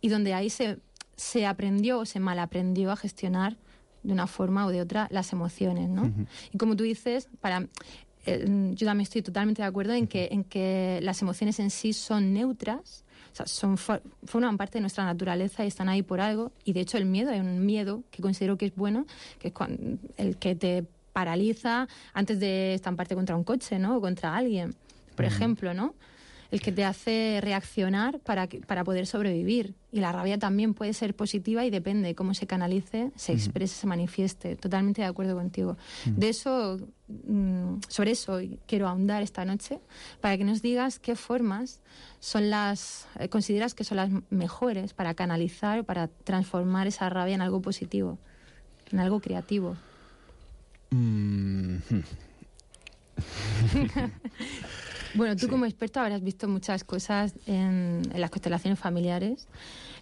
y 0.00 0.08
donde 0.08 0.34
ahí 0.34 0.50
se, 0.50 0.78
se 1.16 1.46
aprendió 1.46 1.98
o 2.00 2.04
se 2.06 2.18
malaprendió 2.20 2.90
a 2.90 2.96
gestionar 2.96 3.56
de 4.02 4.12
una 4.12 4.26
forma 4.26 4.66
o 4.66 4.70
de 4.70 4.80
otra 4.80 5.06
las 5.10 5.32
emociones, 5.32 5.88
¿no? 5.88 6.12
Y 6.52 6.58
como 6.58 6.74
tú 6.76 6.84
dices, 6.84 7.28
para 7.40 7.66
eh, 8.26 8.44
yo 8.74 8.86
también 8.86 9.02
estoy 9.02 9.22
totalmente 9.22 9.62
de 9.62 9.68
acuerdo 9.68 9.92
en 9.94 10.06
que, 10.06 10.28
en 10.32 10.44
que 10.44 10.98
las 11.02 11.20
emociones 11.22 11.58
en 11.60 11.70
sí 11.70 11.92
son 11.92 12.32
neutras, 12.32 13.04
o 13.32 13.36
sea, 13.36 13.46
son, 13.46 13.76
for- 13.76 14.02
forman 14.24 14.56
parte 14.56 14.78
de 14.78 14.80
nuestra 14.82 15.04
naturaleza 15.04 15.64
y 15.64 15.68
están 15.68 15.88
ahí 15.88 16.02
por 16.02 16.20
algo. 16.20 16.52
Y 16.64 16.72
de 16.72 16.80
hecho 16.80 16.96
el 16.98 17.04
miedo, 17.06 17.30
hay 17.30 17.40
un 17.40 17.64
miedo 17.66 18.02
que 18.10 18.22
considero 18.22 18.56
que 18.56 18.66
es 18.66 18.74
bueno, 18.76 19.06
que 19.38 19.48
es 19.48 19.54
el 20.16 20.36
que 20.36 20.54
te 20.54 20.84
paraliza 21.14 21.88
antes 22.12 22.38
de 22.38 22.74
estamparte 22.74 23.14
contra 23.14 23.34
un 23.36 23.44
coche, 23.44 23.78
¿no? 23.78 23.96
O 23.96 24.00
contra 24.02 24.36
alguien, 24.36 24.74
por 25.16 25.24
ejemplo, 25.24 25.72
¿no? 25.72 25.94
El 26.50 26.60
que 26.60 26.70
te 26.70 26.84
hace 26.84 27.40
reaccionar 27.42 28.20
para, 28.20 28.46
que- 28.46 28.60
para 28.60 28.84
poder 28.84 29.06
sobrevivir. 29.06 29.74
Y 29.90 29.98
la 30.00 30.12
rabia 30.12 30.38
también 30.38 30.74
puede 30.74 30.92
ser 30.92 31.14
positiva 31.16 31.64
y 31.64 31.70
depende 31.70 32.06
de 32.06 32.14
cómo 32.14 32.32
se 32.34 32.46
canalice, 32.46 33.10
se 33.16 33.32
exprese, 33.32 33.74
se 33.74 33.86
manifieste. 33.88 34.54
Totalmente 34.54 35.00
de 35.02 35.08
acuerdo 35.08 35.34
contigo. 35.34 35.76
De 36.04 36.28
eso, 36.28 36.78
mm, 37.08 37.78
sobre 37.88 38.12
eso 38.12 38.38
quiero 38.68 38.86
ahondar 38.88 39.22
esta 39.22 39.44
noche, 39.44 39.80
para 40.20 40.36
que 40.36 40.44
nos 40.44 40.62
digas 40.62 40.98
qué 41.00 41.16
formas 41.16 41.80
son 42.20 42.50
las, 42.50 43.08
eh, 43.18 43.28
consideras 43.28 43.74
que 43.74 43.82
son 43.82 43.96
las 43.96 44.10
mejores 44.30 44.94
para 44.94 45.14
canalizar, 45.14 45.84
para 45.84 46.06
transformar 46.08 46.86
esa 46.86 47.08
rabia 47.08 47.34
en 47.34 47.40
algo 47.42 47.60
positivo, 47.62 48.18
en 48.92 49.00
algo 49.00 49.18
creativo. 49.20 49.76
Mm, 50.94 51.78
hmm. 51.90 52.02
Bueno, 55.14 55.36
tú 55.36 55.48
como 55.48 55.64
experto 55.64 56.00
habrás 56.00 56.24
visto 56.24 56.48
muchas 56.48 56.82
cosas 56.82 57.34
en, 57.46 58.02
en 58.12 58.20
las 58.20 58.30
constelaciones 58.30 58.80
familiares, 58.80 59.46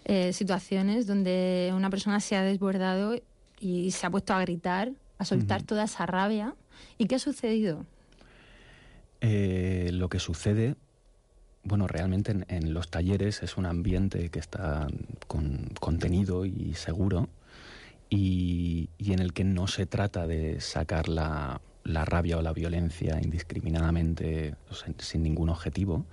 eh, 0.05 0.33
situaciones 0.33 1.05
donde 1.05 1.71
una 1.75 1.91
persona 1.91 2.19
se 2.19 2.35
ha 2.35 2.41
desbordado 2.41 3.15
y 3.59 3.91
se 3.91 4.07
ha 4.07 4.09
puesto 4.09 4.33
a 4.33 4.41
gritar, 4.41 4.91
a 5.19 5.25
soltar 5.25 5.61
toda 5.61 5.83
esa 5.83 6.07
rabia. 6.07 6.55
¿Y 6.97 7.05
qué 7.05 7.15
ha 7.15 7.19
sucedido? 7.19 7.85
Eh, 9.21 9.91
lo 9.93 10.09
que 10.09 10.17
sucede, 10.17 10.75
bueno, 11.63 11.87
realmente 11.87 12.31
en, 12.31 12.45
en 12.47 12.73
los 12.73 12.89
talleres 12.89 13.43
es 13.43 13.55
un 13.55 13.67
ambiente 13.67 14.29
que 14.29 14.39
está 14.39 14.87
con 15.27 15.69
contenido 15.79 16.43
y 16.45 16.73
seguro 16.73 17.29
y, 18.15 18.89
y 18.99 19.13
en 19.13 19.19
el 19.19 19.33
que 19.33 19.43
no 19.43 19.65
se 19.65 19.87
trata 19.87 20.27
de 20.27 20.61
sacar 20.61 21.07
la, 21.09 21.61
la 21.83 22.05
rabia 22.05 22.37
o 22.37 22.43
la 22.43 22.53
violencia 22.53 23.19
indiscriminadamente 23.19 24.55
o 24.69 24.75
sea, 24.75 24.93
sin 24.99 25.23
ningún 25.23 25.49
objetivo, 25.49 26.05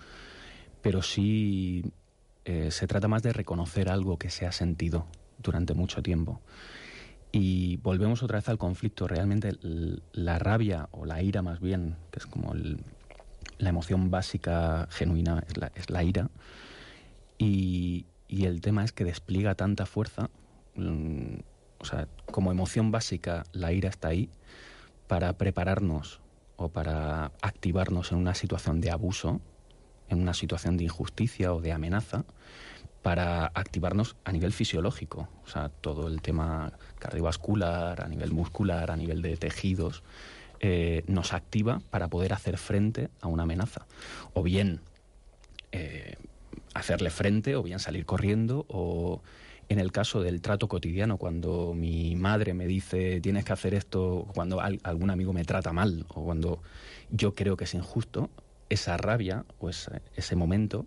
pero 0.80 1.02
sí 1.02 1.84
eh, 2.46 2.70
se 2.70 2.86
trata 2.86 3.06
más 3.06 3.22
de 3.22 3.34
reconocer 3.34 3.90
algo 3.90 4.18
que 4.18 4.30
se 4.30 4.46
ha 4.46 4.52
sentido 4.52 5.06
durante 5.42 5.74
mucho 5.74 6.02
tiempo. 6.02 6.40
Y 7.32 7.76
volvemos 7.76 8.22
otra 8.22 8.38
vez 8.38 8.48
al 8.48 8.56
conflicto. 8.56 9.06
Realmente 9.06 9.52
la 10.12 10.38
rabia 10.38 10.88
o 10.92 11.04
la 11.04 11.22
ira 11.22 11.42
más 11.42 11.60
bien, 11.60 11.96
que 12.10 12.18
es 12.20 12.26
como 12.26 12.54
el- 12.54 12.78
la 13.58 13.68
emoción 13.68 14.10
básica 14.10 14.88
genuina, 14.90 15.44
es 15.46 15.58
la, 15.58 15.70
es 15.74 15.90
la 15.90 16.02
ira. 16.02 16.30
Y, 17.36 18.06
y 18.26 18.46
el 18.46 18.62
tema 18.62 18.84
es 18.84 18.92
que 18.92 19.04
despliega 19.04 19.54
tanta 19.54 19.84
fuerza. 19.84 20.30
O 21.80 21.84
sea, 21.84 22.08
como 22.30 22.52
emoción 22.52 22.90
básica, 22.90 23.44
la 23.52 23.72
ira 23.72 23.88
está 23.88 24.08
ahí 24.08 24.28
para 25.06 25.32
prepararnos 25.32 26.20
o 26.56 26.68
para 26.68 27.32
activarnos 27.40 28.12
en 28.12 28.18
una 28.18 28.34
situación 28.34 28.80
de 28.80 28.90
abuso, 28.90 29.40
en 30.08 30.20
una 30.20 30.34
situación 30.34 30.76
de 30.76 30.84
injusticia 30.84 31.54
o 31.54 31.60
de 31.60 31.72
amenaza, 31.72 32.24
para 33.02 33.46
activarnos 33.46 34.16
a 34.24 34.32
nivel 34.32 34.52
fisiológico, 34.52 35.28
o 35.44 35.48
sea, 35.48 35.70
todo 35.70 36.08
el 36.08 36.20
tema 36.20 36.72
cardiovascular, 36.98 38.02
a 38.02 38.08
nivel 38.08 38.32
muscular, 38.32 38.90
a 38.90 38.96
nivel 38.96 39.22
de 39.22 39.36
tejidos, 39.38 40.02
eh, 40.60 41.02
nos 41.06 41.32
activa 41.32 41.80
para 41.90 42.08
poder 42.08 42.34
hacer 42.34 42.58
frente 42.58 43.08
a 43.22 43.28
una 43.28 43.44
amenaza. 43.44 43.86
O 44.34 44.42
bien 44.42 44.82
eh, 45.72 46.16
hacerle 46.74 47.08
frente, 47.08 47.56
o 47.56 47.62
bien 47.62 47.78
salir 47.78 48.04
corriendo, 48.04 48.66
o 48.68 49.22
en 49.70 49.78
el 49.78 49.92
caso 49.92 50.20
del 50.20 50.42
trato 50.42 50.66
cotidiano, 50.66 51.16
cuando 51.16 51.74
mi 51.74 52.16
madre 52.16 52.54
me 52.54 52.66
dice 52.66 53.20
tienes 53.20 53.44
que 53.44 53.52
hacer 53.52 53.72
esto, 53.72 54.26
cuando 54.34 54.60
al- 54.60 54.80
algún 54.82 55.10
amigo 55.10 55.32
me 55.32 55.44
trata 55.44 55.72
mal, 55.72 56.06
o 56.08 56.24
cuando 56.24 56.60
yo 57.10 57.36
creo 57.36 57.56
que 57.56 57.64
es 57.64 57.74
injusto, 57.74 58.30
esa 58.68 58.96
rabia 58.96 59.44
o 59.60 59.70
ese, 59.70 60.36
momento 60.36 60.86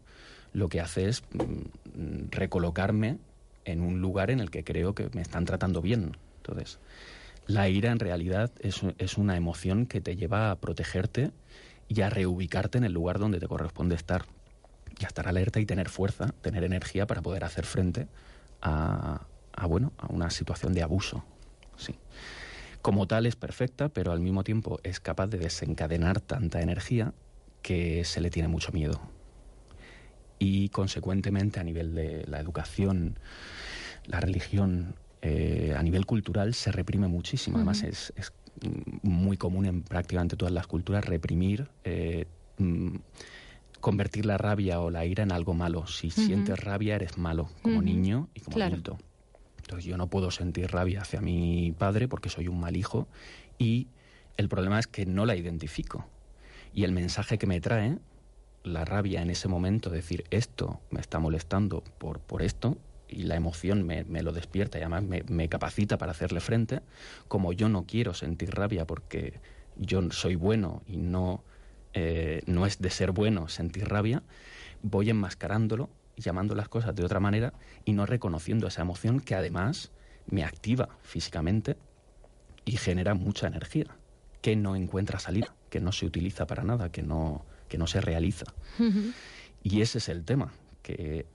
lo 0.52 0.68
que 0.68 0.82
hace 0.82 1.08
es 1.08 1.24
mm, 1.32 2.30
recolocarme 2.30 3.20
en 3.64 3.80
un 3.82 4.02
lugar 4.02 4.30
en 4.32 4.42
el 4.42 4.52
que 4.52 4.66
creo 4.66 4.94
que 4.94 5.10
me 5.14 5.22
están 5.22 5.46
tratando 5.46 5.82
bien. 5.82 6.18
Entonces, 6.38 6.80
la 7.48 7.70
ira 7.70 7.90
en 7.90 8.00
realidad 8.00 8.52
es 8.60 9.18
una 9.18 9.38
emoción 9.38 9.86
que 9.86 10.02
te 10.02 10.18
lleva 10.18 10.52
a 10.52 10.58
protegerte 10.58 11.32
y 11.88 12.02
a 12.02 12.10
reubicarte 12.10 12.80
en 12.80 12.84
el 12.84 12.92
lugar 12.92 13.18
donde 13.18 13.40
te 13.40 13.48
corresponde 13.48 13.96
estar. 13.96 14.26
Y 15.00 15.06
a 15.06 15.08
estar 15.08 15.28
alerta 15.28 15.60
y 15.60 15.66
tener 15.66 15.90
fuerza, 15.90 16.34
tener 16.42 16.64
energía 16.66 17.08
para 17.08 17.22
poder 17.22 17.46
hacer 17.46 17.66
frente 17.66 18.08
a, 18.64 19.28
a, 19.56 19.66
bueno, 19.68 19.92
a 19.98 20.08
una 20.08 20.32
situación 20.32 20.74
de 20.74 20.82
abuso. 20.82 21.24
Sí. 21.78 21.96
Como 22.82 23.08
tal 23.08 23.26
es 23.26 23.36
perfecta, 23.36 23.90
pero 23.90 24.12
al 24.12 24.20
mismo 24.20 24.44
tiempo 24.44 24.80
es 24.84 25.00
capaz 25.00 25.28
de 25.28 25.38
desencadenar 25.38 26.20
tanta 26.20 26.62
energía 26.62 27.14
que 27.62 28.04
se 28.04 28.22
le 28.22 28.30
tiene 28.30 28.48
mucho 28.48 28.72
miedo. 28.72 29.00
Y 30.40 30.70
consecuentemente 30.70 31.60
a 31.60 31.64
nivel 31.64 31.94
de 31.94 32.26
la 32.28 32.40
educación, 32.40 33.20
la 34.06 34.20
religión, 34.20 34.96
eh, 35.22 35.74
a 35.78 35.84
nivel 35.84 36.06
cultural 36.06 36.54
se 36.54 36.72
reprime 36.72 37.08
muchísimo. 37.08 37.58
Además 37.58 37.84
es, 37.84 38.12
es 38.18 38.34
muy 39.02 39.38
común 39.38 39.66
en 39.66 39.84
prácticamente 39.84 40.36
todas 40.36 40.54
las 40.54 40.68
culturas 40.68 41.06
reprimir, 41.06 41.70
eh, 41.84 42.26
mm, 42.58 42.96
convertir 43.84 44.26
la 44.26 44.38
rabia 44.38 44.80
o 44.80 44.90
la 44.90 45.06
ira 45.06 45.24
en 45.24 45.34
algo 45.34 45.54
malo. 45.54 45.88
Si 45.88 46.10
sientes 46.10 46.58
rabia 46.58 46.96
eres 46.96 47.18
malo 47.18 47.50
como 47.62 47.82
niño 47.82 48.30
y 48.34 48.40
como 48.40 48.56
Claro. 48.56 48.76
adulto. 48.76 48.98
Entonces 49.58 49.84
yo 49.84 49.98
no 49.98 50.08
puedo 50.08 50.32
sentir 50.32 50.72
rabia 50.72 51.02
hacia 51.02 51.20
mi 51.20 51.74
padre 51.78 52.08
porque 52.08 52.30
soy 52.30 52.48
un 52.48 52.62
mal 52.62 52.78
hijo 52.78 53.10
y 53.58 53.90
el 54.38 54.48
problema 54.48 54.80
es 54.80 54.88
que 54.88 55.06
no 55.06 55.26
la 55.26 55.36
identifico. 55.36 56.06
Y 56.74 56.86
el 56.86 56.94
mensaje 56.94 57.38
que 57.38 57.46
me 57.46 57.60
trae, 57.60 57.98
la 58.64 58.86
rabia 58.86 59.22
en 59.22 59.30
ese 59.30 59.50
momento, 59.50 59.90
decir 59.90 60.24
esto 60.30 60.80
me 60.90 61.02
está 61.02 61.20
molestando 61.20 61.84
por, 61.98 62.22
por 62.22 62.42
esto, 62.42 62.78
y 63.10 63.24
la 63.24 63.36
emoción 63.36 63.84
me, 63.84 64.06
me 64.06 64.24
lo 64.24 64.32
despierta 64.32 64.78
y 64.78 64.82
además 64.82 65.04
me, 65.04 65.24
me 65.28 65.50
capacita 65.50 65.98
para 65.98 66.14
hacerle 66.14 66.40
frente, 66.40 66.80
como 67.28 67.52
yo 67.52 67.68
no 67.68 67.86
quiero 67.86 68.14
sentir 68.14 68.52
rabia 68.52 68.88
porque 68.88 69.42
yo 69.76 70.10
soy 70.12 70.36
bueno 70.36 70.84
y 70.88 70.96
no, 70.96 71.44
eh, 71.94 72.42
no 72.46 72.66
es 72.66 72.80
de 72.80 72.90
ser 72.90 73.12
bueno 73.12 73.48
sentir 73.48 73.88
rabia, 73.88 74.24
voy 74.82 75.10
enmascarándolo, 75.10 75.90
llamando 76.18 76.56
las 76.56 76.70
cosas 76.70 76.96
de 76.96 77.04
otra 77.04 77.20
manera 77.20 77.54
y 77.86 77.94
no 77.94 78.06
reconociendo 78.06 78.68
esa 78.68 78.82
emoción 78.82 79.20
que 79.20 79.36
además 79.36 79.92
me 80.28 80.44
activa 80.44 80.90
físicamente 81.02 81.78
y 82.66 82.78
genera 82.78 83.14
mucha 83.14 83.48
energía 83.48 83.88
que 84.42 84.56
no 84.56 84.76
encuentra 84.76 85.20
salida, 85.20 85.56
que 85.70 85.80
no 85.80 85.92
se 85.92 86.06
utiliza 86.06 86.46
para 86.46 86.64
nada, 86.64 86.92
que 86.92 87.02
no, 87.02 87.46
que 87.70 87.78
no 87.78 87.88
se 87.88 88.02
realiza. 88.02 88.46
Y 89.64 89.82
ese 89.82 90.00
es 90.00 90.10
el 90.10 90.26
tema, 90.26 90.52
que 90.82 91.26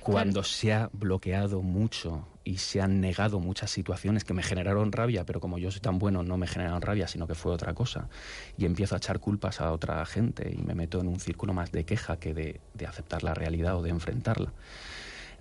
cuando 0.00 0.42
se 0.42 0.72
ha 0.72 0.90
bloqueado 0.92 1.62
mucho 1.62 2.26
y 2.48 2.56
se 2.56 2.80
han 2.80 3.00
negado 3.00 3.40
muchas 3.40 3.70
situaciones 3.70 4.24
que 4.24 4.32
me 4.32 4.42
generaron 4.42 4.90
rabia, 4.90 5.24
pero 5.24 5.38
como 5.38 5.58
yo 5.58 5.70
soy 5.70 5.80
tan 5.80 5.98
bueno 5.98 6.22
no 6.22 6.38
me 6.38 6.46
generaron 6.46 6.80
rabia, 6.80 7.06
sino 7.06 7.26
que 7.26 7.34
fue 7.34 7.52
otra 7.52 7.74
cosa, 7.74 8.08
y 8.56 8.64
empiezo 8.64 8.94
a 8.94 8.98
echar 8.98 9.20
culpas 9.20 9.60
a 9.60 9.70
otra 9.72 10.04
gente 10.06 10.50
y 10.56 10.62
me 10.62 10.74
meto 10.74 10.98
en 11.00 11.08
un 11.08 11.20
círculo 11.20 11.52
más 11.52 11.70
de 11.72 11.84
queja 11.84 12.16
que 12.18 12.32
de, 12.32 12.60
de 12.72 12.86
aceptar 12.86 13.22
la 13.22 13.34
realidad 13.34 13.76
o 13.76 13.82
de 13.82 13.90
enfrentarla. 13.90 14.52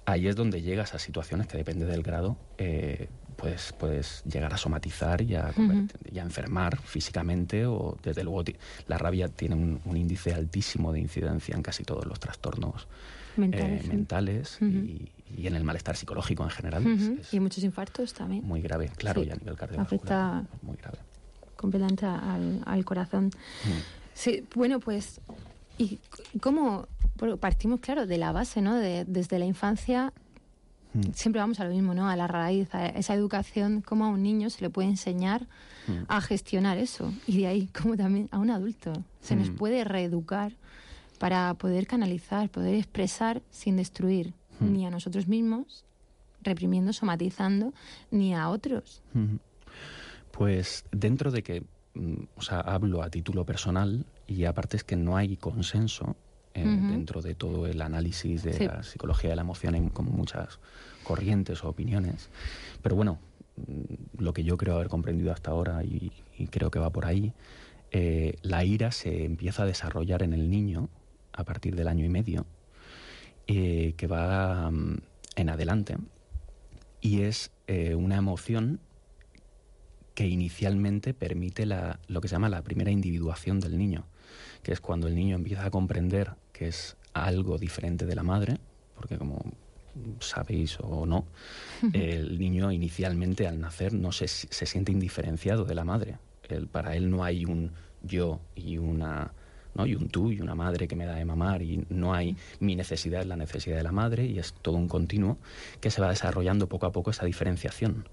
Ahí 0.05 0.27
es 0.27 0.35
donde 0.35 0.61
llegas 0.61 0.93
a 0.93 0.99
situaciones 0.99 1.47
que 1.47 1.57
depende 1.57 1.85
del 1.85 2.01
grado, 2.01 2.37
eh, 2.57 3.07
pues 3.35 3.73
puedes 3.77 4.23
llegar 4.25 4.53
a 4.53 4.57
somatizar 4.57 5.21
y 5.21 5.35
a, 5.35 5.51
convertir- 5.53 6.11
y 6.11 6.19
a 6.19 6.23
enfermar 6.23 6.77
físicamente 6.81 7.65
o 7.65 7.97
desde 8.03 8.23
luego 8.23 8.43
la 8.87 8.97
rabia 8.97 9.27
tiene 9.29 9.55
un, 9.55 9.79
un 9.85 9.95
índice 9.97 10.33
altísimo 10.33 10.91
de 10.91 10.99
incidencia 10.99 11.55
en 11.55 11.61
casi 11.61 11.83
todos 11.83 12.05
los 12.05 12.19
trastornos 12.19 12.87
Mentales, 13.37 14.57
eh, 14.61 14.65
y, 14.65 15.11
y 15.41 15.47
en 15.47 15.55
el 15.55 15.63
malestar 15.63 15.95
psicológico 15.95 16.43
en 16.43 16.49
general. 16.49 16.85
Es- 16.87 17.01
Ujú. 17.03 17.17
es 17.21 17.33
Y 17.33 17.39
muchos 17.39 17.63
infartos 17.63 18.13
también. 18.13 18.43
muy 18.45 18.61
grave, 18.61 18.89
claro, 18.95 19.21
Sí. 19.21 19.27
y 19.29 19.31
a 19.31 19.35
nivel 19.35 19.55
cardiovascular. 19.55 20.01
Afecta- 20.03 20.45
Muy 20.61 20.77
grave. 20.77 20.97
completamente 21.55 22.05
al, 22.05 22.61
al 22.65 22.85
corazón. 22.85 23.25
Mm. 23.27 23.69
Sí, 24.13 24.43
bueno, 24.55 24.79
pues, 24.79 25.21
¿y 25.77 25.99
cómo 26.41 26.87
partimos, 27.39 27.79
claro, 27.79 28.05
de 28.07 28.17
la 28.17 28.31
base, 28.31 28.61
¿no? 28.61 28.75
De, 28.75 29.05
desde 29.05 29.39
la 29.39 29.45
infancia 29.45 30.13
Mm. 30.93 31.01
siempre 31.13 31.41
vamos 31.41 31.59
a 31.59 31.65
lo 31.65 31.71
mismo, 31.71 31.93
¿no? 31.93 32.07
A 32.07 32.15
la 32.15 32.27
raíz, 32.27 32.73
a 32.73 32.87
esa 32.87 33.13
educación, 33.13 33.81
cómo 33.81 34.05
a 34.05 34.09
un 34.09 34.23
niño 34.23 34.49
se 34.49 34.61
le 34.61 34.69
puede 34.69 34.87
enseñar 34.87 35.45
Mm. 35.87 36.03
a 36.07 36.21
gestionar 36.21 36.77
eso. 36.77 37.13
Y 37.27 37.39
de 37.39 37.47
ahí, 37.47 37.69
como 37.81 37.95
también 37.97 38.29
a 38.31 38.39
un 38.39 38.49
adulto, 38.49 38.93
se 39.21 39.35
nos 39.35 39.49
puede 39.49 39.83
reeducar 39.83 40.53
para 41.17 41.53
poder 41.55 41.87
canalizar, 41.87 42.49
poder 42.49 42.75
expresar 42.75 43.41
sin 43.49 43.77
destruir 43.77 44.33
Mm. 44.59 44.73
ni 44.73 44.85
a 44.87 44.89
nosotros 44.89 45.27
mismos, 45.27 45.83
reprimiendo, 46.41 46.91
somatizando, 46.93 47.73
ni 48.11 48.33
a 48.33 48.49
otros. 48.49 49.01
Ujú. 49.13 49.39
Pues 50.31 50.85
dentro 50.91 51.31
de 51.31 51.43
que, 51.43 51.63
mm, 51.93 52.23
o 52.35 52.41
sea, 52.41 52.59
hablo 52.61 53.01
a 53.03 53.09
título 53.09 53.45
personal 53.45 54.05
y 54.27 54.45
aparte 54.45 54.77
es 54.77 54.83
que 54.83 54.95
no 54.95 55.17
hay 55.17 55.37
consenso 55.37 56.15
eh, 56.53 56.63
dentro 56.65 57.21
de 57.21 57.35
todo 57.35 57.67
el 57.67 57.79
análisis 57.83 58.41
de 58.41 58.53
Sí. 58.53 58.65
la 58.65 58.81
psicología 58.81 59.29
de 59.29 59.35
la 59.35 59.43
emoción, 59.43 59.75
hay 59.75 59.89
como 59.89 60.09
muchas 60.09 60.57
corrientes 61.03 61.63
o 61.63 61.69
opiniones. 61.69 62.29
Pero 62.81 62.95
bueno, 62.95 63.19
mm, 63.57 64.23
lo 64.23 64.33
que 64.33 64.43
yo 64.43 64.57
creo 64.57 64.73
haber 64.73 64.87
comprendido 64.89 65.31
hasta 65.31 65.51
ahora 65.51 65.83
y, 65.83 66.11
y 66.35 66.47
creo 66.47 66.71
que 66.71 66.79
va 66.79 66.89
por 66.89 67.05
ahí, 67.05 67.31
eh, 67.91 68.37
la 68.41 68.63
ira 68.65 68.91
se 68.91 69.23
empieza 69.23 69.63
a 69.63 69.65
desarrollar 69.67 70.23
en 70.23 70.33
el 70.33 70.49
niño 70.49 70.89
a 71.37 71.43
partir 71.45 71.75
del 71.75 71.87
año 71.87 72.03
y 72.03 72.09
medio, 72.09 72.45
eh, 73.47 73.93
que 73.95 74.07
va 74.07 74.69
mm, 74.71 74.97
en 75.37 75.49
adelante, 75.49 75.95
y 76.99 77.21
es 77.21 77.51
eh, 77.67 77.95
una 77.95 78.17
emoción 78.17 78.79
que 80.15 80.27
inicialmente 80.27 81.13
permite 81.13 81.65
la- 81.65 81.99
lo 82.07 82.21
que 82.21 82.27
se 82.27 82.33
llama 82.35 82.49
la 82.49 82.63
primera 82.63 82.89
individuación 82.91 83.59
del 83.59 83.77
niño, 83.77 84.05
que 84.63 84.73
es 84.73 84.81
cuando 84.81 85.07
el 85.07 85.15
niño 85.15 85.35
empieza 85.35 85.65
a 85.65 85.69
comprender 85.71 86.31
que 86.51 86.67
es 86.67 86.97
algo 87.13 87.57
diferente 87.57 88.05
de 88.05 88.15
la 88.15 88.23
madre, 88.23 88.57
porque 88.95 89.17
como 89.17 89.43
sabéis 90.19 90.77
o 90.81 91.05
no, 91.05 91.25
el 91.93 92.37
niño 92.39 92.71
inicialmente 92.71 93.47
al 93.47 93.59
nacer 93.59 93.93
no 93.93 94.11
se, 94.11 94.27
se 94.27 94.65
siente 94.65 94.91
indiferenciado 94.91 95.65
de 95.65 95.75
la 95.75 95.83
madre. 95.85 96.17
Él- 96.49 96.67
para 96.67 96.95
él 96.95 97.09
no 97.09 97.23
hay 97.23 97.45
un 97.45 97.71
yo 98.03 98.39
y 98.55 98.77
una 98.77 99.33
¿no? 99.77 99.85
y 99.85 99.95
un 99.95 100.09
tú 100.09 100.31
y 100.31 100.41
una 100.41 100.55
madre 100.55 100.87
que 100.87 100.95
me 100.95 101.05
da 101.05 101.15
de 101.15 101.23
mamar 101.23 101.61
y 101.61 101.85
no 101.89 102.13
hay 102.13 102.35
mi 102.59 102.75
necesidad 102.75 103.21
es 103.21 103.27
la 103.27 103.37
necesidad 103.37 103.77
de 103.77 103.83
la 103.83 103.91
madre 103.91 104.25
y 104.25 104.39
es 104.39 104.53
todo 104.61 104.75
un 104.75 104.87
continuo 104.87 105.37
que 105.79 105.91
se 105.91 106.01
va 106.01 106.09
desarrollando 106.09 106.67
poco 106.67 106.87
a 106.87 106.91
poco 106.91 107.11
esa 107.11 107.25
diferenciación. 107.25 108.09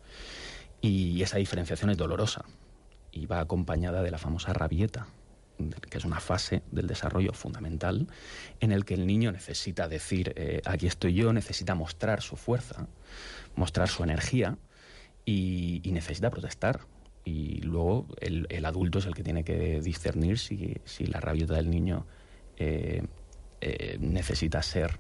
Y 0.81 1.23
esa 1.23 1.39
diferenciación 1.39 1.91
es 1.91 1.97
dolorosa 1.97 2.45
y 3.11 3.27
va 3.27 3.41
acompañada 3.41 4.03
de 4.03 4.11
la 4.11 4.19
famosa 4.19 4.53
rabieta, 4.53 5.07
que 5.89 5.99
es 5.99 6.05
una 6.05 6.21
fase 6.21 6.63
del 6.71 6.87
desarrollo 6.87 7.33
fundamental 7.33 8.07
en 8.61 8.73
el 8.73 8.85
que 8.85 8.95
el 8.95 9.07
niño 9.07 9.33
necesita 9.33 9.89
decir, 9.89 10.35
eh, 10.37 10.61
aquí 10.67 10.87
estoy 10.87 11.15
yo, 11.15 11.33
necesita 11.33 11.75
mostrar 11.75 12.21
su 12.21 12.37
fuerza, 12.37 12.87
mostrar 13.57 13.89
su 13.89 14.03
energía 14.03 14.59
y, 15.25 15.81
y 15.85 15.93
necesita 15.93 16.29
protestar. 16.31 16.81
Y 17.25 17.61
luego 17.63 18.07
el, 18.21 18.47
el 18.51 18.65
adulto 18.67 18.99
es 18.99 19.07
el 19.07 19.15
que 19.15 19.23
tiene 19.23 19.45
que 19.45 19.81
discernir 19.81 20.39
si, 20.39 20.77
si 20.85 21.07
la 21.07 21.21
rabieta 21.21 21.55
del 21.55 21.71
niño 21.71 22.07
eh, 22.59 23.03
eh, 23.61 23.97
necesita 24.01 24.63
ser 24.63 24.99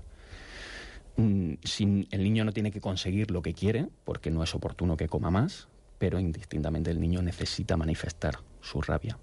Mm, 1.17 1.55
sin- 1.63 2.09
el 2.11 2.25
niño 2.25 2.45
no 2.45 2.53
tiene 2.53 2.73
que 2.73 2.81
conseguir 2.81 3.31
lo 3.31 3.41
que 3.41 3.55
quiere 3.55 3.87
porque 4.05 4.31
no 4.33 4.43
es 4.43 4.53
oportuno 4.55 4.97
que 4.97 5.09
coma 5.09 5.31
más, 5.31 5.69
pero 5.99 6.19
indistintamente 6.19 6.91
el 6.91 7.01
niño 7.01 7.23
necesita 7.23 7.77
manifestar 7.77 8.39
su 8.61 8.83
rabia, 8.83 9.19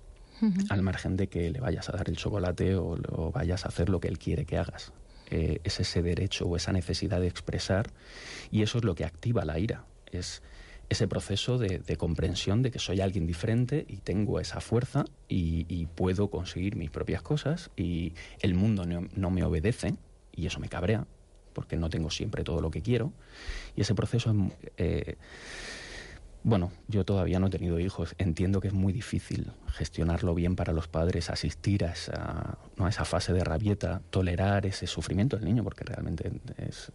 al 0.70 0.82
margen 0.82 1.18
de 1.18 1.28
que 1.28 1.50
le 1.52 1.60
vayas 1.60 1.90
a 1.90 1.92
dar 1.92 2.08
el 2.10 2.16
chocolate 2.16 2.76
o, 2.76 2.98
o 3.10 3.32
vayas 3.32 3.66
a 3.66 3.68
hacer 3.68 3.90
lo 3.90 4.00
que 4.00 4.08
él 4.08 4.18
quiere 4.20 4.46
que 4.46 4.58
hagas. 4.58 4.94
Eh, 5.30 5.60
es 5.64 5.80
ese 5.80 6.02
derecho 6.02 6.46
o 6.46 6.56
esa 6.56 6.72
necesidad 6.72 7.20
de 7.20 7.28
expresar 7.28 7.90
y 8.52 8.62
eso 8.64 8.78
es 8.78 8.84
lo 8.86 8.96
que 8.96 9.04
activa 9.06 9.44
la 9.46 9.60
ira. 9.60 9.84
Es 10.12 10.42
ese 10.91 11.08
proceso 11.08 11.58
de, 11.58 11.95
comprensión 11.95 12.63
de 12.63 12.69
que 12.69 12.77
soy 12.77 12.99
alguien 12.99 13.25
diferente 13.25 13.86
y 13.88 13.97
tengo 13.99 14.41
esa 14.41 14.60
fuerza 14.60 15.06
y, 15.30 15.86
puedo 15.95 16.30
conseguir 16.30 16.75
mis 16.75 16.89
propias 16.89 17.21
cosas 17.21 17.71
y 17.77 18.13
el 18.41 18.56
mundo 18.56 18.86
no, 18.86 19.32
me 19.32 19.43
obedece 19.45 19.95
y 20.36 20.47
eso 20.47 20.60
me 20.60 20.67
cabrea 20.67 21.08
porque 21.54 21.77
no 21.77 21.89
tengo 21.89 22.10
siempre 22.10 22.43
todo 22.43 22.60
lo 22.60 22.71
que 22.71 22.82
quiero. 22.82 23.13
Y 23.75 23.82
ese 23.82 23.95
proceso 23.95 24.32
es, 24.32 24.38
eh, 24.77 25.15
bueno, 26.43 26.71
yo 26.88 27.06
todavía 27.06 27.39
no 27.39 27.47
he 27.47 27.49
tenido 27.51 27.80
hijos. 27.80 28.15
Entiendo 28.17 28.62
que 28.62 28.67
es 28.69 28.73
muy 28.73 28.91
difícil 28.93 29.51
gestionarlo 29.67 30.34
bien 30.34 30.56
para 30.56 30.73
los 30.73 30.88
padres, 30.88 31.30
asistir 31.30 31.86
a 31.86 31.91
esa, 31.91 32.58
¿no? 32.77 32.88
a 32.88 32.89
esa 32.89 33.06
fase 33.06 33.32
de 33.34 33.43
rabieta, 33.43 34.01
tolerar 34.10 34.65
ese 34.65 34.88
sufrimiento 34.88 35.36
del 35.38 35.45
niño, 35.45 35.63
porque 35.63 35.84
realmente 35.84 36.32
es, 36.58 36.91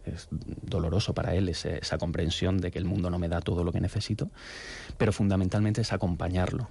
doloroso 0.63 1.13
para 1.13 1.33
él 1.33 1.47
ese- 1.49 1.79
esa 1.79 1.97
comprensión 1.97 2.57
de 2.57 2.71
que 2.71 2.79
el 2.79 2.85
mundo 2.85 3.09
no 3.09 3.19
me 3.19 3.29
da 3.29 3.39
todo 3.39 3.63
lo 3.63 3.71
que 3.71 3.79
necesito, 3.79 4.29
pero 4.97 5.13
fundamentalmente 5.13 5.79
es 5.81 5.93
acompañarlo. 5.93 6.67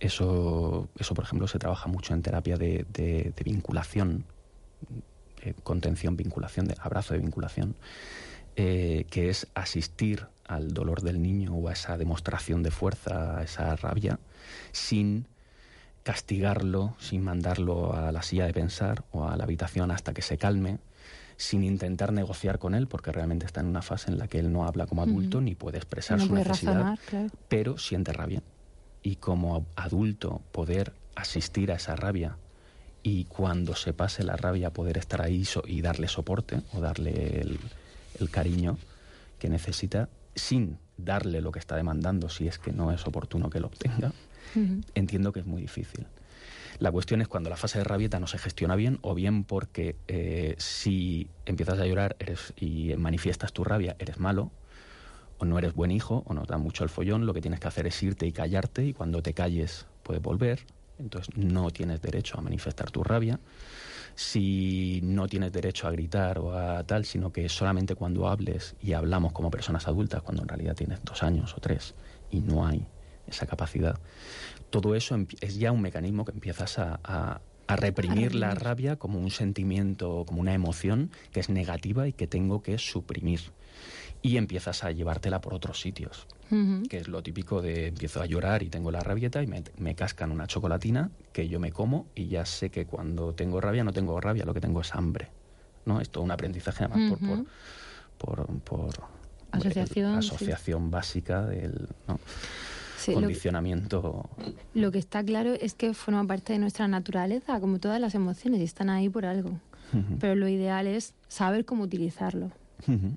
Eso, 0.00 0.88
eso 0.98 1.14
por 1.14 1.24
ejemplo, 1.24 1.46
se 1.48 1.58
trabaja 1.58 1.88
mucho 1.88 2.14
en 2.14 2.22
terapia 2.22 2.56
de, 2.56 2.86
de- 2.92 3.32
de 3.36 3.44
vinculación, 3.44 4.24
eh, 5.42 5.54
contención, 5.62 6.16
vinculación, 6.16 6.66
de 6.66 6.76
abrazo 6.80 7.14
de 7.14 7.20
vinculación, 7.20 7.76
eh, 8.56 9.06
que 9.10 9.28
es 9.28 9.48
asistir 9.54 10.26
al 10.48 10.72
dolor 10.74 11.02
del 11.02 11.20
niño 11.22 11.54
o 11.54 11.68
a 11.68 11.72
esa 11.72 11.96
demostración 11.98 12.62
de 12.62 12.70
fuerza, 12.70 13.38
a 13.38 13.42
esa 13.42 13.74
rabia, 13.76 14.18
sin 14.72 15.26
castigarlo, 16.02 16.94
sin 17.00 17.22
mandarlo 17.22 17.92
a 17.94 18.12
la 18.12 18.22
silla 18.22 18.46
de 18.46 18.52
pensar 18.52 19.04
o 19.10 19.24
a 19.26 19.36
la 19.36 19.44
habitación 19.44 19.90
hasta 19.90 20.14
que 20.14 20.22
se 20.22 20.38
calme, 20.38 20.78
sin 21.36 21.64
intentar 21.64 22.12
negociar 22.12 22.58
con 22.58 22.74
él, 22.74 22.86
porque 22.86 23.12
realmente 23.12 23.44
está 23.44 23.60
en 23.60 23.66
una 23.66 23.82
fase 23.82 24.10
en 24.10 24.18
la 24.18 24.28
que 24.28 24.38
él 24.38 24.52
no 24.52 24.64
habla 24.66 24.86
como 24.86 25.02
adulto 25.02 25.40
ni 25.40 25.54
puede 25.54 25.78
expresar 25.78 26.18
No 26.18 26.24
su 26.24 26.30
puede 26.30 26.44
necesidad, 26.44 26.74
razonar, 26.74 26.98
claro. 27.06 27.28
pero 27.48 27.76
siente 27.78 28.12
rabia. 28.12 28.42
Y 29.02 29.16
como 29.16 29.66
adulto 29.76 30.40
poder 30.52 30.92
asistir 31.14 31.72
a 31.72 31.74
esa 31.76 31.96
rabia 31.96 32.36
y 33.02 33.24
cuando 33.24 33.74
se 33.74 33.92
pase 33.92 34.22
la 34.24 34.36
rabia 34.36 34.72
poder 34.72 34.98
estar 34.98 35.22
ahí 35.22 35.44
so- 35.44 35.62
y 35.66 35.80
darle 35.80 36.08
soporte 36.08 36.60
o 36.72 36.80
darle 36.80 37.40
el, 37.40 37.58
el 38.20 38.30
cariño 38.30 38.78
que 39.38 39.48
necesita 39.48 40.08
sin 40.36 40.78
darle 40.96 41.40
lo 41.40 41.50
que 41.50 41.58
está 41.58 41.76
demandando 41.76 42.28
si 42.28 42.46
es 42.46 42.58
que 42.58 42.72
no 42.72 42.92
es 42.92 43.06
oportuno 43.06 43.50
que 43.50 43.60
lo 43.60 43.66
obtenga, 43.66 44.12
entiendo 44.94 45.32
que 45.32 45.40
es 45.40 45.46
muy 45.46 45.62
difícil. 45.62 46.06
La 46.78 46.92
cuestión 46.92 47.22
es 47.22 47.28
cuando 47.28 47.48
la 47.48 47.56
fase 47.56 47.78
de 47.78 47.84
rabieta 47.84 48.20
no 48.20 48.26
se 48.26 48.38
gestiona 48.38 48.76
bien 48.76 48.98
o 49.00 49.14
bien 49.14 49.44
porque 49.44 49.96
eh, 50.08 50.54
si 50.58 51.28
empiezas 51.46 51.78
a 51.78 51.86
llorar 51.86 52.16
eres, 52.18 52.52
y 52.56 52.94
manifiestas 52.96 53.52
tu 53.52 53.64
rabia 53.64 53.96
eres 53.98 54.18
malo 54.18 54.50
o 55.38 55.46
no 55.46 55.58
eres 55.58 55.74
buen 55.74 55.90
hijo 55.90 56.22
o 56.26 56.34
nos 56.34 56.46
da 56.46 56.58
mucho 56.58 56.84
el 56.84 56.90
follón, 56.90 57.24
lo 57.24 57.32
que 57.32 57.40
tienes 57.40 57.60
que 57.60 57.68
hacer 57.68 57.86
es 57.86 58.02
irte 58.02 58.26
y 58.26 58.32
callarte 58.32 58.84
y 58.84 58.92
cuando 58.92 59.22
te 59.22 59.32
calles 59.32 59.86
puedes 60.02 60.22
volver, 60.22 60.60
entonces 60.98 61.34
no 61.36 61.70
tienes 61.70 62.02
derecho 62.02 62.38
a 62.38 62.42
manifestar 62.42 62.90
tu 62.90 63.02
rabia. 63.02 63.40
Si 64.18 65.00
no 65.02 65.26
tienes 65.28 65.52
derecho 65.52 65.86
a 65.86 65.90
gritar 65.90 66.38
o 66.38 66.58
a 66.58 66.82
tal, 66.84 67.04
sino 67.04 67.32
que 67.32 67.50
solamente 67.50 67.94
cuando 67.94 68.26
hables 68.28 68.74
y 68.80 68.94
hablamos 68.94 69.32
como 69.32 69.50
personas 69.50 69.86
adultas, 69.86 70.22
cuando 70.22 70.42
en 70.42 70.48
realidad 70.48 70.74
tienes 70.74 71.04
dos 71.04 71.22
años 71.22 71.54
o 71.54 71.60
tres 71.60 71.94
y 72.30 72.40
no 72.40 72.66
hay 72.66 72.86
esa 73.26 73.46
capacidad, 73.46 73.98
todo 74.70 74.94
eso 74.94 75.18
es 75.42 75.56
ya 75.58 75.70
un 75.70 75.82
mecanismo 75.82 76.24
que 76.24 76.32
empiezas 76.32 76.78
a, 76.78 76.98
a- 77.04 77.42
a 77.68 77.76
reprimir 77.76 78.34
la 78.34 78.54
rabia 78.54 78.96
como 78.96 79.18
un 79.18 79.30
sentimiento, 79.30 80.24
como 80.24 80.40
una 80.40 80.54
emoción 80.54 81.10
que 81.32 81.40
es 81.40 81.48
negativa 81.50 82.06
y 82.08 82.12
que 82.12 82.26
tengo 82.28 82.62
que 82.62 82.78
suprimir. 82.78 83.40
Y 84.26 84.36
empiezas 84.38 84.82
a 84.84 84.90
llevártela 84.90 85.40
por 85.40 85.54
otros 85.54 85.80
sitios, 85.80 86.26
que 86.88 86.98
es 86.98 87.08
lo 87.08 87.22
típico 87.22 87.62
de 87.62 87.88
empiezo 87.88 88.20
a 88.20 88.26
llorar 88.26 88.62
y 88.62 88.68
tengo 88.70 88.90
la 88.90 89.00
rabieta 89.00 89.42
y 89.42 89.46
me, 89.46 89.62
me 89.78 89.94
cascan 89.94 90.32
una 90.32 90.46
chocolatina 90.46 91.10
que 91.32 91.48
yo 91.48 91.60
me 91.60 91.70
como 91.72 92.06
y 92.14 92.26
ya 92.28 92.44
sé 92.44 92.70
que 92.70 92.86
cuando 92.86 93.32
tengo 93.34 93.60
rabia 93.60 93.84
no 93.84 93.92
tengo 93.92 94.20
rabia, 94.20 94.44
lo 94.44 94.54
que 94.54 94.60
tengo 94.60 94.80
es 94.80 94.94
hambre. 94.94 95.28
¿no? 95.84 96.00
Es 96.00 96.10
todo 96.10 96.24
un 96.24 96.30
aprendizaje 96.32 96.84
además 96.84 97.10
por- 97.10 97.22
Ujú. 97.30 97.46
por, 98.18 98.46
por, 98.46 98.60
por 98.62 98.94
Asociación, 99.52 100.16
el- 100.16 100.22
sí. 100.22 100.28
asociación 100.34 100.90
básica 100.90 101.46
del 101.46 101.88
¿no? 102.08 102.18
Sí, 102.98 103.12
lo, 103.12 103.20
condicionamiento. 103.20 104.28
lo 104.74 104.90
que 104.90 104.98
está 104.98 105.22
claro 105.22 105.52
es 105.52 105.74
que 105.74 105.94
forma 105.94 106.26
parte 106.26 106.52
de 106.54 106.58
nuestra 106.58 106.88
naturaleza, 106.88 107.60
como 107.60 107.78
todas 107.78 108.00
las 108.00 108.14
emociones, 108.16 108.60
y 108.60 108.64
están 108.64 108.90
ahí 108.90 109.08
por 109.08 109.26
algo. 109.26 109.60
Pero 110.18 110.34
lo 110.34 110.48
ideal 110.48 110.88
es 110.88 111.14
saber 111.28 111.64
cómo 111.64 111.84
utilizarlo. 111.84 112.50
Ujú. 112.88 113.16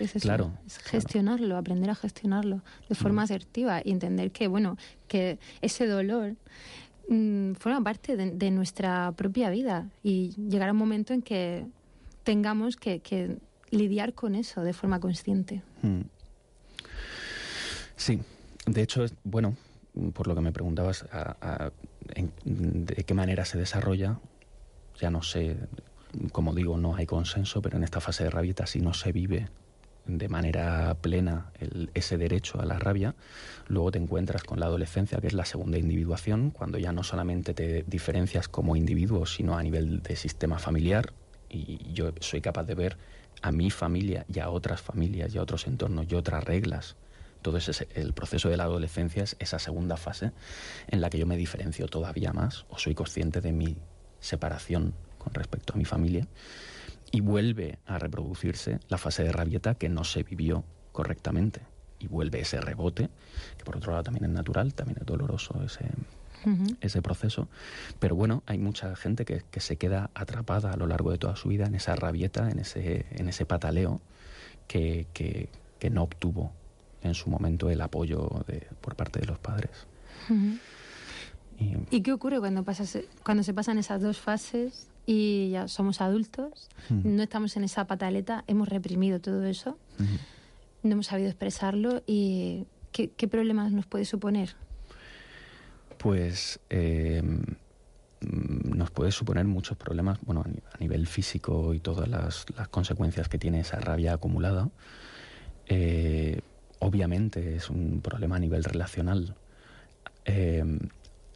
Es 0.00 0.16
eso, 0.16 0.26
Claro, 0.26 0.52
es 0.66 0.78
claro. 0.78 0.90
gestionarlo, 0.90 1.56
aprender 1.56 1.90
a 1.90 1.94
gestionarlo 1.94 2.62
de 2.88 2.94
forma 2.94 3.22
asertiva 3.22 3.80
y 3.84 3.90
entender 3.92 4.30
que, 4.32 4.48
bueno, 4.48 4.76
que 5.08 5.38
ese 5.60 5.86
dolor 5.86 6.34
mm, 7.08 7.52
forma 7.54 7.82
parte 7.84 8.16
de, 8.16 8.30
de 8.32 8.50
nuestra 8.50 9.12
propia 9.12 9.50
vida 9.50 9.90
y 10.02 10.30
llegará 10.48 10.72
un 10.72 10.78
momento 10.78 11.12
en 11.12 11.22
que 11.22 11.66
tengamos 12.24 12.76
que, 12.76 13.00
que 13.00 13.38
lidiar 13.70 14.14
con 14.14 14.34
eso 14.34 14.62
de 14.62 14.72
forma 14.72 14.98
consciente. 15.00 15.62
Mm. 15.82 16.00
Sí, 17.96 18.20
de 18.66 18.82
hecho, 18.82 19.04
es- 19.04 19.14
bueno, 19.24 19.56
por 20.12 20.26
lo 20.26 20.34
que 20.34 20.40
me 20.40 20.52
preguntabas, 20.52 21.04
a- 21.12 21.36
a- 21.40 21.72
en- 22.14 22.32
de 22.86 23.04
qué 23.04 23.14
manera 23.14 23.44
se 23.44 23.58
desarrolla, 23.58 24.18
ya 25.00 25.10
no 25.10 25.22
sé, 25.22 25.56
como 26.32 26.54
digo, 26.54 26.76
no 26.78 26.94
hay 26.96 27.06
consenso, 27.06 27.62
pero 27.62 27.76
en 27.76 27.84
esta 27.84 28.00
fase 28.00 28.24
de 28.24 28.30
rabieta 28.30 28.66
si 28.66 28.80
no 28.80 28.94
se 28.94 29.12
vive 29.12 29.48
de 30.06 30.28
manera 30.28 30.96
plena 31.00 31.50
ese 31.94 32.18
derecho 32.18 32.60
a 32.60 32.64
la 32.64 32.78
rabia, 32.78 33.14
luego 33.68 33.90
te 33.90 33.98
encuentras 33.98 34.42
con 34.42 34.60
la 34.60 34.66
adolescencia, 34.66 35.18
que 35.20 35.26
es 35.26 35.32
la 35.32 35.44
segunda 35.44 35.78
individuación, 35.78 36.50
cuando 36.50 36.78
ya 36.78 36.92
no 36.92 37.02
solamente 37.02 37.54
te 37.54 37.84
diferencias 37.86 38.48
como 38.48 38.76
individuo, 38.76 39.26
sino 39.26 39.56
a 39.56 39.62
nivel 39.62 40.02
de 40.02 40.16
sistema 40.16 40.58
familiar, 40.58 41.12
y 41.48 41.92
yo 41.92 42.12
soy 42.20 42.40
capaz 42.40 42.64
de 42.64 42.74
ver 42.74 42.96
a 43.42 43.52
mi 43.52 43.70
familia 43.70 44.24
y 44.32 44.40
a 44.40 44.50
otras 44.50 44.80
familias 44.80 45.34
y 45.34 45.38
a 45.38 45.42
otros 45.42 45.66
entornos 45.66 46.06
y 46.08 46.14
otras 46.14 46.42
reglas. 46.44 46.96
Todo 47.42 47.58
ese, 47.58 47.86
el 47.94 48.14
proceso 48.14 48.48
de 48.48 48.56
la 48.56 48.64
adolescencia 48.64 49.22
es 49.22 49.36
esa 49.38 49.58
segunda 49.58 49.96
fase 49.96 50.32
en 50.88 51.00
la 51.00 51.10
que 51.10 51.18
yo 51.18 51.26
me 51.26 51.36
diferencio 51.36 51.86
todavía 51.86 52.32
más 52.32 52.64
o 52.70 52.78
soy 52.78 52.94
consciente 52.94 53.42
de 53.42 53.52
mi 53.52 53.76
separación 54.18 54.94
con 55.18 55.34
respecto 55.34 55.74
a 55.74 55.76
mi 55.76 55.84
familia 55.84 56.26
y 57.14 57.20
vuelve 57.20 57.78
a 57.86 58.00
reproducirse 58.00 58.80
la 58.88 58.98
fase 58.98 59.22
de 59.22 59.30
rabieta 59.30 59.76
que 59.76 59.88
no 59.88 60.02
se 60.02 60.24
vivió 60.24 60.64
correctamente. 60.90 61.60
Y 62.00 62.08
vuelve 62.08 62.40
ese 62.40 62.60
rebote 62.60 63.08
que 63.56 63.64
por 63.64 63.76
otro 63.76 63.92
lado 63.92 64.02
también 64.02 64.24
es 64.24 64.30
natural 64.32 64.74
también 64.74 64.98
es 65.00 65.06
doloroso 65.06 65.62
ese 65.62 65.88
ese 66.80 67.02
proceso. 67.02 67.48
Pero 68.00 68.16
bueno 68.16 68.42
hay 68.46 68.58
mucha 68.58 68.96
gente 68.96 69.24
que, 69.24 69.44
que 69.48 69.60
se 69.60 69.76
queda 69.76 70.10
atrapada 70.12 70.72
a 70.72 70.76
lo 70.76 70.88
largo 70.88 71.12
de 71.12 71.18
toda 71.18 71.36
su 71.36 71.48
vida 71.48 71.66
en 71.66 71.76
esa 71.76 71.94
rabieta 71.94 72.50
en 72.50 72.58
ese 72.58 73.06
en 73.12 73.28
ese 73.28 73.46
pataleo 73.46 74.00
que, 74.66 75.06
que, 75.12 75.50
que 75.78 75.90
no 75.90 76.02
obtuvo 76.02 76.52
en 77.00 77.14
su 77.14 77.30
momento 77.30 77.70
el 77.70 77.80
apoyo 77.80 78.28
de, 78.48 78.66
por 78.80 78.96
parte 78.96 79.20
de 79.20 79.26
los 79.26 79.38
padres. 79.38 79.70
¿Y 81.90 82.00
qué 82.00 82.12
ocurre 82.12 82.40
cuando, 82.40 82.64
pasas, 82.64 82.98
cuando 83.22 83.44
se 83.44 83.54
pasan 83.54 83.78
esas 83.78 84.02
dos 84.02 84.18
fases 84.18 84.88
y 85.06 85.50
ya 85.50 85.68
somos 85.68 86.00
adultos? 86.00 86.68
No 86.90 87.22
estamos 87.22 87.56
en 87.56 87.64
esa 87.64 87.86
pataleta, 87.86 88.44
hemos 88.46 88.68
reprimido 88.68 89.20
todo 89.20 89.44
eso, 89.44 89.78
no 90.82 90.92
hemos 90.92 91.06
sabido 91.06 91.28
expresarlo 91.28 92.02
y 92.06 92.64
¿qué, 92.92 93.10
qué 93.10 93.28
problemas 93.28 93.72
nos 93.72 93.86
puede 93.86 94.04
suponer? 94.04 94.54
Pues 95.98 96.60
eh, 96.70 97.22
nos 98.20 98.90
puede 98.90 99.10
suponer 99.12 99.44
muchos 99.46 99.76
problemas, 99.76 100.18
bueno, 100.22 100.42
a 100.44 100.48
ni- 100.48 100.62
a 100.72 100.78
nivel 100.78 101.06
físico 101.06 101.72
y 101.74 101.80
todas 101.80 102.08
las, 102.08 102.46
las 102.56 102.68
consecuencias 102.68 103.28
que 103.28 103.38
tiene 103.38 103.60
esa 103.60 103.78
rabia 103.80 104.14
acumulada. 104.14 104.70
Eh, 105.66 106.40
obviamente 106.78 107.56
es 107.56 107.70
un 107.70 108.00
problema 108.02 108.36
a 108.36 108.38
nivel 108.38 108.64
relacional. 108.64 109.34
Eh, 110.26 110.64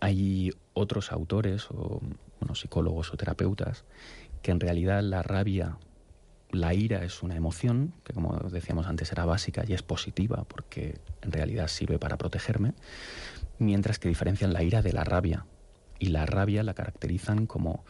hay 0.01 0.51
otros 0.75 1.13
autores 1.13 1.67
o 1.71 2.01
bueno, 2.41 2.55
psicólogos 2.55 3.13
o 3.13 3.17
terapeutas 3.17 3.85
que 4.43 4.51
en 4.51 4.61
realidad 4.61 5.03
la 5.03 5.23
rabia, 5.23 5.79
la 6.51 6.75
ira 6.75 7.05
es 7.05 7.23
una 7.23 7.37
emoción 7.37 7.95
que 8.05 8.13
como 8.13 8.37
decíamos 8.51 8.87
antes 8.87 9.13
era 9.13 9.25
básica 9.25 9.65
y 9.67 9.75
es 9.75 9.83
positiva 9.83 10.45
porque 10.45 10.99
en 11.23 11.33
realidad 11.33 11.69
sirve 11.69 11.99
para 11.99 12.17
protegerme, 12.17 12.75
mientras 13.59 13.99
que 13.99 14.09
diferencian 14.09 14.53
la 14.53 14.63
ira 14.63 14.83
de 14.83 14.93
la 14.93 15.05
rabia. 15.05 15.47
Y 15.99 16.07
la 16.07 16.27
rabia 16.27 16.63
la 16.63 16.75
caracterizan 16.75 17.47
como 17.47 17.85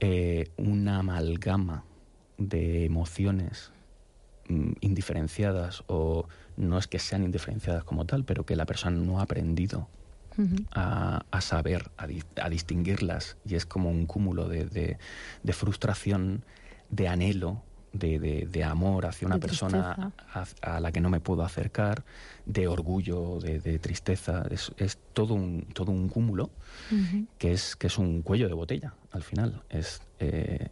eh, 0.00 0.50
una 0.56 0.98
amalgama 0.98 1.84
de 2.38 2.84
emociones 2.84 3.70
mm, 4.48 4.72
indiferenciadas 4.80 5.84
o 5.86 6.26
no 6.56 6.78
es 6.78 6.88
que 6.88 6.98
sean 6.98 7.22
indiferenciadas 7.22 7.84
como 7.84 8.04
tal, 8.04 8.24
pero 8.24 8.44
que 8.44 8.56
la 8.56 8.66
persona 8.66 8.96
no 8.96 9.20
ha 9.20 9.22
aprendido 9.22 9.88
A, 10.72 11.24
a 11.30 11.40
saber, 11.40 11.90
a, 11.96 12.06
di- 12.06 12.22
a 12.42 12.48
distinguirlas. 12.48 13.36
Y 13.46 13.54
es 13.54 13.66
como 13.66 13.90
un 13.90 14.06
cúmulo 14.06 14.48
de, 14.48 14.64
de- 14.66 14.98
de 15.42 15.52
frustración, 15.52 16.44
de 16.90 17.08
anhelo, 17.08 17.62
de, 17.92 18.18
de- 18.18 18.46
de 18.50 18.64
amor 18.64 19.06
hacia 19.06 19.26
una 19.26 19.36
persona 19.48 20.12
a, 20.62 20.76
a 20.76 20.80
la 20.80 20.90
que 20.90 21.00
no 21.00 21.10
me 21.10 21.20
puedo 21.20 21.44
acercar, 21.44 22.04
de 22.44 22.66
orgullo, 22.66 23.38
de, 23.40 23.60
de 23.60 23.78
tristeza, 23.78 24.44
es, 24.50 24.72
es 24.78 24.98
todo, 25.12 25.34
un, 25.34 25.66
todo 25.72 25.92
un 25.92 26.08
cúmulo 26.08 26.50
que 27.38 27.52
es, 27.52 27.76
que 27.76 27.86
es 27.86 27.96
un 27.98 28.22
cuello 28.22 28.48
de 28.48 28.54
botella 28.54 28.94
al 29.12 29.22
final. 29.22 29.62
Es, 29.70 30.00
eh, 30.18 30.68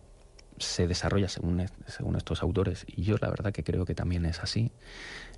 se 0.62 0.87
desarrolla 0.87 1.29
según, 1.29 1.64
según 1.87 2.16
estos 2.16 2.42
autores 2.42 2.85
y 2.87 3.03
yo 3.03 3.16
la 3.20 3.29
verdad 3.31 3.53
que 3.53 3.64
creo 3.64 3.85
que 3.85 3.94
también 3.94 4.25
es 4.25 4.40
así. 4.40 4.72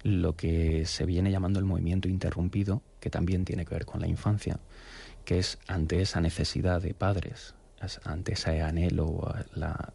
Lo 0.03 0.37
que 0.37 0.87
se 0.87 1.07
viene 1.07 1.31
llamando 1.31 1.59
el 1.59 1.65
movimiento 1.65 2.09
interrumpido, 2.09 2.83
que 3.01 3.11
también 3.11 3.45
tiene 3.45 3.65
que 3.65 3.75
ver 3.75 3.87
con 3.87 4.01
la 4.01 4.07
infancia, 4.07 4.59
que 5.25 5.39
es 5.39 5.59
ante 5.67 6.01
esa 6.03 6.21
necesidad 6.21 6.81
de 6.83 6.95
padres, 6.95 7.55
es- 7.83 8.01
ante 8.05 8.33
ese 8.35 8.61
anhelo, 8.63 9.35
la 9.55 9.93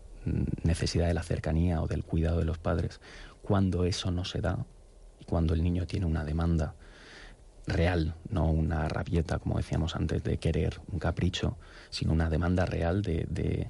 necesidad 0.64 1.08
de 1.08 1.14
la 1.14 1.24
cercanía 1.24 1.82
o 1.82 1.88
del 1.88 2.04
cuidado 2.04 2.40
de 2.40 2.46
los 2.46 2.58
padres, 2.58 3.00
cuando 3.42 3.86
eso 3.86 4.12
no 4.12 4.26
se 4.26 4.42
da 4.42 4.66
y 5.20 5.26
cuando 5.26 5.54
el 5.54 5.64
niño 5.64 5.88
tiene 5.88 6.06
una 6.06 6.24
demanda 6.26 6.76
real, 7.68 8.16
no 8.30 8.50
una 8.52 8.88
rabieta, 8.90 9.38
como 9.40 9.58
decíamos 9.58 9.96
antes, 9.96 10.24
de 10.24 10.38
querer 10.38 10.80
un 10.92 10.98
capricho, 11.00 11.58
sino 11.92 12.14
una 12.14 12.30
demanda 12.30 12.66
real 12.66 13.02
de, 13.04 13.70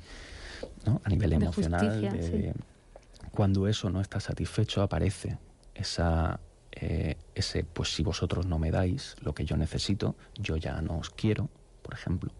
¿no? 0.86 1.02
a 1.04 1.10
nivel 1.10 1.30
De 1.32 1.36
emocional. 1.38 1.88
justicia, 1.88 2.12
de- 2.14 2.54
Cuando 3.32 3.68
eso 3.68 3.90
no 3.90 4.02
está 4.02 4.20
satisfecho, 4.20 4.82
aparece 4.82 5.38
esa, 5.76 6.40
eh, 6.72 7.16
ese, 7.36 7.64
pues 7.64 7.94
si 7.94 8.04
vosotros 8.04 8.46
no 8.46 8.58
me 8.60 8.72
dais 8.72 9.16
lo 9.22 9.34
que 9.34 9.46
yo 9.46 9.56
necesito, 9.58 10.16
yo 10.36 10.58
ya 10.58 10.82
no 10.82 10.98
os 10.98 11.10
quiero, 11.10 11.50
por 11.84 11.94
ejemplo. 11.94 12.32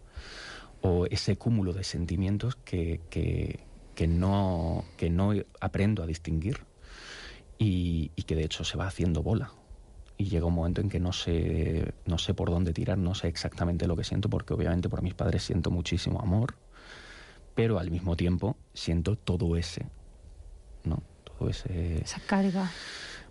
O 0.82 1.06
ese 1.06 1.36
cúmulo 1.36 1.72
de 1.72 1.84
sentimientos 1.84 2.56
que, 2.56 3.00
que, 3.10 3.60
que 3.94 4.06
no, 4.08 4.84
que 4.96 5.10
no 5.10 5.32
aprendo 5.60 6.02
a 6.02 6.06
distinguir 6.06 6.58
y, 7.58 8.10
y 8.16 8.22
que 8.22 8.34
de 8.34 8.44
hecho 8.44 8.64
se 8.64 8.76
va 8.76 8.86
haciendo 8.86 9.22
bola. 9.22 9.52
Y 10.16 10.24
llega 10.24 10.46
un 10.46 10.54
momento 10.54 10.80
en 10.80 10.88
que 10.90 11.00
no 11.00 11.12
sé, 11.12 11.94
no 12.04 12.18
sé 12.18 12.34
por 12.34 12.50
dónde 12.50 12.72
tirar, 12.74 12.98
no 12.98 13.14
sé 13.14 13.28
exactamente 13.28 13.86
lo 13.86 13.96
que 13.96 14.04
siento, 14.04 14.28
porque 14.28 14.52
obviamente 14.54 14.88
por 14.88 15.02
mis 15.02 15.14
padres 15.14 15.42
siento 15.44 15.70
muchísimo 15.70 16.20
amor, 16.20 16.56
pero 17.54 17.78
al 17.78 17.90
mismo 17.90 18.16
tiempo 18.16 18.56
siento 18.74 19.16
todo 19.16 19.56
ese, 19.56 19.86
¿no? 20.84 21.02
Todo 21.24 21.48
ese 21.50 22.02
Esa 22.02 22.20
carga. 22.20 22.70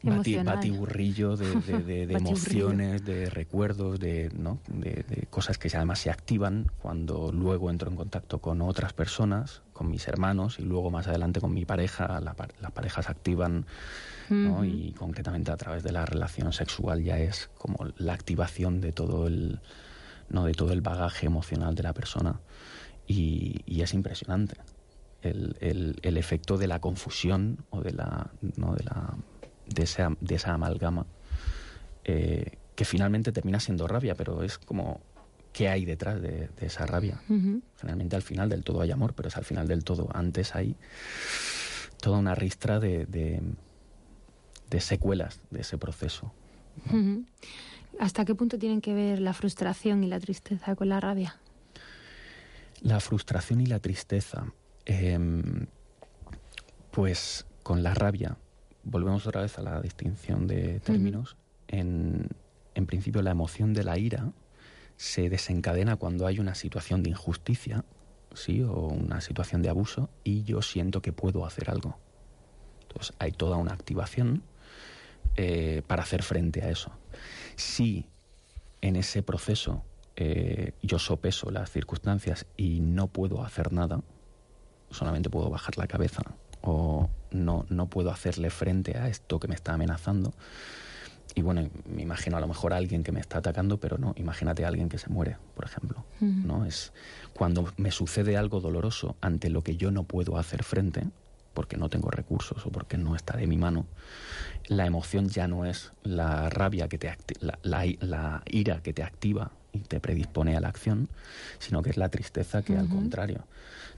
bati- 0.03 0.09
emocional. 0.11 0.55
batiburrillo 0.55 1.35
de, 1.35 1.55
de- 1.83 2.05
de- 2.07 2.13
emociones, 2.17 3.03
de 3.05 3.29
recuerdos, 3.29 3.99
de, 3.99 4.29
¿no? 4.33 4.59
de, 4.67 5.27
cosas 5.29 5.57
que 5.57 5.69
además 5.75 5.99
se 5.99 6.09
activan 6.09 6.71
cuando 6.81 7.31
luego 7.31 7.69
entro 7.69 7.89
en 7.89 7.95
contacto 7.97 8.39
con 8.39 8.61
otras 8.61 8.93
personas, 8.93 9.61
con 9.73 9.89
mis 9.89 10.07
hermanos 10.07 10.59
y 10.59 10.63
luego 10.63 10.89
más 10.91 11.07
adelante 11.07 11.39
con 11.41 11.53
mi 11.53 11.65
pareja. 11.65 12.19
La 12.21 12.33
pa- 12.33 12.47
las 12.61 12.71
parejas 12.71 13.09
activan 13.09 13.65
y 14.63 14.91
concretamente 14.91 15.51
a 15.51 15.57
través 15.57 15.81
de 15.83 15.91
la 15.91 16.05
relación 16.05 16.53
sexual 16.53 17.03
ya 17.03 17.17
es 17.17 17.49
como 17.57 17.77
la 17.97 18.13
activación 18.13 18.79
de 18.79 18.91
todo 18.91 19.25
el, 19.27 19.59
¿no? 20.29 20.45
de 20.45 20.53
todo 20.53 20.71
el 20.71 20.81
bagaje 20.81 21.25
emocional 21.25 21.73
de 21.73 21.81
la 21.83 21.93
persona 21.93 22.39
y, 23.09 23.61
y 23.65 23.81
es 23.81 23.93
impresionante 23.93 24.55
el, 25.23 25.57
el- 25.59 25.99
el 26.03 26.15
efecto 26.17 26.57
de 26.57 26.67
la 26.67 26.79
confusión 26.79 27.57
o 27.71 27.81
de 27.81 27.91
la, 27.91 28.29
¿no? 28.55 28.73
de, 28.75 28.83
la 28.85 29.15
de, 29.67 29.83
esa, 29.83 30.11
de 30.21 30.35
esa 30.35 30.53
amalgama 30.53 31.05
eh, 32.05 32.51
que 32.75 32.85
finalmente 32.85 33.31
termina 33.33 33.59
siendo 33.59 33.87
rabia, 33.87 34.13
pero 34.15 34.43
es 34.43 34.57
como 34.59 35.01
qué 35.51 35.67
hay 35.69 35.83
detrás 35.85 36.21
de, 36.21 36.49
de 36.59 36.65
esa 36.67 36.85
rabia. 36.85 37.19
Generalmente 37.77 38.15
al 38.15 38.21
final 38.21 38.47
del 38.47 38.63
todo 38.63 38.81
hay 38.81 38.91
amor, 38.91 39.13
pero 39.15 39.27
es 39.29 39.35
al 39.37 39.43
final 39.43 39.67
del 39.67 39.83
todo. 39.83 40.07
Antes 40.13 40.55
hay 40.55 40.75
toda 41.99 42.19
una 42.19 42.35
ristra 42.35 42.79
de, 42.79 43.05
de, 43.07 43.41
de 44.69 44.79
secuelas 44.81 45.41
de 45.49 45.61
ese 45.61 45.77
proceso. 45.77 46.31
¿Hasta 47.99 48.23
qué 48.23 48.35
punto 48.35 48.57
tienen 48.57 48.79
que 48.81 48.93
ver 48.93 49.19
la 49.19 49.33
frustración 49.33 50.03
y 50.03 50.07
la 50.07 50.19
tristeza 50.19 50.75
con 50.75 50.87
la 50.87 50.99
rabia? 51.01 51.35
La 52.81 52.99
frustración 52.99 53.61
y 53.61 53.65
la 53.65 53.79
tristeza. 53.79 54.53
em, 54.85 55.67
pues 56.91 57.45
con 57.61 57.83
la 57.83 57.93
rabia, 57.93 58.37
volvemos 58.83 59.27
otra 59.27 59.41
vez 59.41 59.59
a 59.59 59.61
la 59.61 59.81
distinción 59.81 60.47
de 60.47 60.79
términos. 60.79 61.37
en, 61.67 62.29
en 62.73 62.85
principio, 62.87 63.21
la 63.21 63.31
emoción 63.31 63.73
de 63.73 63.83
la 63.83 63.99
ira 63.99 64.31
se 64.97 65.29
desencadena 65.29 65.95
cuando 65.97 66.25
hay 66.25 66.39
una 66.39 66.55
situación 66.55 67.03
de 67.03 67.11
injusticia, 67.11 67.85
¿sí? 68.33 68.63
O 68.63 68.87
una 68.87 69.21
situación 69.21 69.61
de 69.61 69.69
abuso, 69.69 70.09
y 70.23 70.43
yo 70.43 70.61
siento 70.61 71.01
que 71.01 71.13
puedo 71.13 71.45
hacer 71.45 71.69
algo. 71.69 71.97
Entonces, 72.81 73.15
hay 73.19 73.31
toda 73.31 73.57
una 73.57 73.73
activación 73.73 74.43
eh, 75.35 75.83
para 75.87 76.03
hacer 76.03 76.23
frente 76.23 76.63
a 76.63 76.69
eso. 76.69 76.91
Si 77.55 78.07
en 78.81 78.95
ese 78.95 79.21
proceso 79.21 79.83
eh, 80.21 80.73
yo 80.81 80.99
sopeso 80.99 81.49
las 81.49 81.71
circunstancias 81.71 82.45
y 82.57 82.81
no 82.81 83.07
puedo 83.07 83.41
hacer 83.41 83.71
nada, 83.71 84.01
solamente 84.91 85.29
puedo 85.29 85.49
bajar 85.49 85.77
la 85.77 85.87
cabeza 85.87 86.23
o 86.61 87.09
no, 87.31 87.65
no 87.69 87.87
puedo 87.87 88.11
hacerle 88.11 88.49
frente 88.49 88.97
a 88.97 89.07
esto 89.07 89.39
que 89.39 89.47
me 89.47 89.55
está 89.55 89.75
amenazando. 89.75 90.33
Y 91.35 91.41
bueno, 91.41 91.69
me 91.85 92.01
imagino 92.01 92.35
a 92.35 92.41
lo 92.41 92.49
mejor 92.49 92.73
a 92.73 92.75
alguien 92.75 93.01
que 93.01 93.13
me 93.13 93.21
está 93.21 93.37
atacando, 93.37 93.79
pero 93.79 93.97
no, 93.97 94.13
imagínate 94.17 94.65
a 94.65 94.67
alguien 94.67 94.89
que 94.89 94.97
se 94.97 95.09
muere, 95.09 95.37
por 95.55 95.63
ejemplo. 95.63 96.03
¿no? 96.19 96.65
Es 96.65 96.91
cuando 97.33 97.71
me 97.77 97.91
sucede 97.91 98.35
algo 98.35 98.59
doloroso 98.59 99.15
ante 99.21 99.49
lo 99.49 99.63
que 99.63 99.77
yo 99.77 99.89
no 99.89 100.03
puedo 100.03 100.37
hacer 100.37 100.63
frente, 100.63 101.07
porque 101.53 101.77
no 101.77 101.87
tengo 101.87 102.11
recursos 102.11 102.65
o 102.65 102.71
porque 102.71 102.97
no 102.97 103.15
está 103.15 103.37
de 103.37 103.47
mi 103.47 103.55
mano, 103.55 103.85
la 104.67 104.85
emoción 104.85 105.29
ya 105.29 105.47
no 105.47 105.63
es 105.63 105.93
la 106.03 106.49
rabia 106.49 106.89
que 106.89 106.97
te 106.97 107.15
la, 107.39 107.57
la 107.61 108.43
ira 108.49 108.83
que 108.83 108.91
te 108.91 109.03
activa 109.03 109.53
y 109.71 109.79
te 109.79 109.99
predispone 109.99 110.55
a 110.55 110.59
la 110.59 110.69
acción, 110.69 111.09
sino 111.59 111.81
que 111.81 111.89
es 111.89 111.97
la 111.97 112.09
tristeza 112.09 112.61
que 112.61 112.77
al 112.77 112.89
contrario 112.89 113.45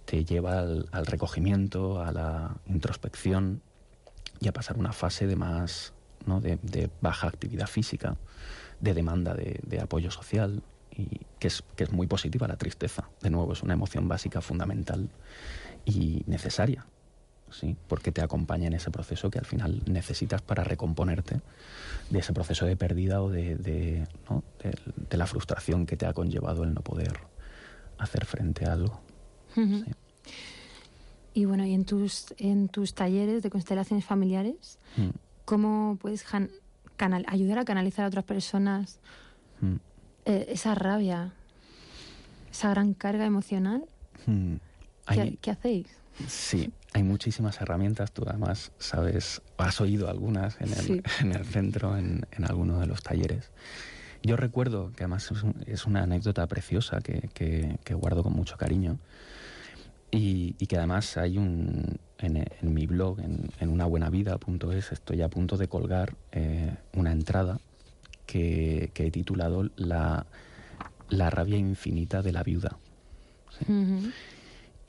te 0.05 0.25
lleva 0.25 0.59
al, 0.59 0.87
al 0.91 1.05
recogimiento, 1.05 2.01
a 2.01 2.11
la 2.11 2.55
introspección 2.67 3.61
y 4.39 4.47
a 4.47 4.53
pasar 4.53 4.77
una 4.77 4.93
fase 4.93 5.27
de 5.27 5.35
más 5.35 5.93
¿no? 6.25 6.41
de, 6.41 6.57
de 6.61 6.89
baja 7.01 7.27
actividad 7.27 7.67
física, 7.67 8.17
de 8.79 8.93
demanda 8.93 9.33
de, 9.33 9.59
de 9.63 9.79
apoyo 9.79 10.11
social 10.11 10.63
y 10.91 11.21
que 11.39 11.47
es, 11.47 11.63
que 11.75 11.85
es 11.85 11.91
muy 11.91 12.07
positiva 12.07 12.47
la 12.47 12.57
tristeza. 12.57 13.09
De 13.21 13.29
nuevo, 13.29 13.53
es 13.53 13.63
una 13.63 13.73
emoción 13.73 14.07
básica, 14.07 14.41
fundamental 14.41 15.09
y 15.85 16.23
necesaria, 16.27 16.85
¿sí? 17.51 17.75
porque 17.87 18.11
te 18.11 18.21
acompaña 18.21 18.67
en 18.67 18.73
ese 18.73 18.91
proceso 18.91 19.29
que 19.29 19.39
al 19.39 19.45
final 19.45 19.81
necesitas 19.85 20.41
para 20.41 20.63
recomponerte 20.63 21.39
de 22.09 22.19
ese 22.19 22.33
proceso 22.33 22.65
de 22.65 22.75
pérdida 22.75 23.21
o 23.21 23.29
de, 23.29 23.55
de, 23.55 24.07
¿no? 24.29 24.43
de- 24.63 24.77
de 25.09 25.17
la 25.17 25.27
frustración 25.27 25.85
que 25.85 25.97
te 25.97 26.05
ha 26.05 26.13
conllevado 26.13 26.63
el 26.63 26.73
no 26.73 26.81
poder 26.81 27.19
hacer 27.97 28.25
frente 28.25 28.65
a 28.65 28.73
algo. 28.73 28.99
Sí. 29.55 29.83
Y 31.33 31.45
bueno, 31.45 31.65
y 31.65 31.73
en 31.73 31.85
tus, 31.85 32.33
en 32.37 32.67
tus 32.67 32.93
talleres 32.93 33.41
de 33.43 33.49
constelaciones 33.49 34.05
familiares, 34.05 34.77
Mm, 34.97 35.09
¿cómo 35.45 35.97
puedes 36.01 36.25
canal- 36.97 37.25
ayudar 37.27 37.59
a 37.59 37.65
canalizar 37.65 38.03
a 38.05 38.07
otras 38.09 38.25
personas 38.25 38.99
mm, 39.61 39.75
eh, 40.25 40.45
esa 40.49 40.75
rabia, 40.75 41.33
esa 42.51 42.69
gran 42.71 42.93
carga 42.93 43.25
emocional? 43.25 43.85
mm. 44.25 44.55
¿Qué, 45.13 45.37
qué 45.41 45.51
hacéis? 45.51 45.87
Sí, 46.27 46.71
hay 46.93 47.03
muchísimas 47.03 47.59
herramientas. 47.61 48.11
Tú 48.11 48.23
además 48.27 48.71
sabes, 48.77 49.41
has 49.57 49.79
oído 49.81 50.09
algunas 50.09 50.59
en 50.61 50.69
el, 50.69 50.75
Sí. 50.85 51.01
en 51.21 51.31
el 51.33 51.45
centro, 51.45 51.97
en, 51.97 52.25
en 52.31 52.45
alguno 52.45 52.79
de 52.79 52.87
los 52.87 53.01
talleres. 53.01 53.51
Yo 54.23 54.35
recuerdo 54.37 54.91
que 54.95 55.03
además 55.03 55.31
es, 55.31 55.41
un- 55.43 55.63
es 55.65 55.85
una 55.85 56.03
anécdota 56.03 56.45
preciosa 56.47 56.99
que, 57.01 57.29
que- 57.33 57.77
que 57.83 57.93
guardo 57.93 58.23
con 58.23 58.33
mucho 58.33 58.55
cariño 58.57 58.99
y, 60.11 60.55
y 60.59 60.67
que 60.67 60.77
además 60.77 61.17
hay 61.17 61.37
un 61.37 61.97
en, 62.19 62.37
en 62.37 62.73
mi 62.73 62.85
blog, 62.85 63.19
en, 63.19 63.49
en 63.59 63.69
unabuenavida.es, 63.69 64.91
estoy 64.91 65.21
a 65.23 65.29
punto 65.29 65.57
de 65.57 65.67
colgar 65.67 66.13
eh, 66.31 66.75
una 66.93 67.11
entrada 67.11 67.59
que, 68.27 68.91
que 68.93 69.07
he 69.07 69.11
titulado 69.11 69.69
la, 69.75 70.27
la 71.09 71.29
rabia 71.31 71.57
infinita 71.57 72.21
de 72.21 72.31
la 72.31 72.43
viuda. 72.43 72.77
Ujú. 73.67 74.11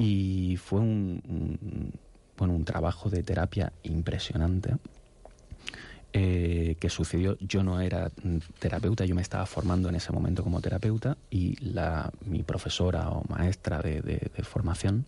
Y 0.04 0.56
fue 0.56 0.80
un, 0.80 1.92
bueno, 2.36 2.54
un 2.54 2.64
trabajo 2.64 3.08
de 3.08 3.22
terapia 3.22 3.72
impresionante 3.84 4.74
eh, 6.12 6.76
que 6.80 6.90
sucedió. 6.90 7.38
Yo 7.38 7.62
no 7.62 7.80
era 7.80 8.10
terapeuta, 8.58 9.04
yo 9.04 9.14
me 9.14 9.22
estaba 9.22 9.46
formando 9.46 9.88
en 9.88 9.94
ese 9.94 10.10
momento 10.12 10.42
como 10.42 10.60
terapeuta 10.60 11.16
y 11.30 11.54
la, 11.64 12.10
mi 12.26 12.42
profesora 12.42 13.10
o 13.10 13.22
maestra 13.28 13.80
de, 13.80 14.02
de- 14.02 14.30
de 14.36 14.42
formación 14.42 15.06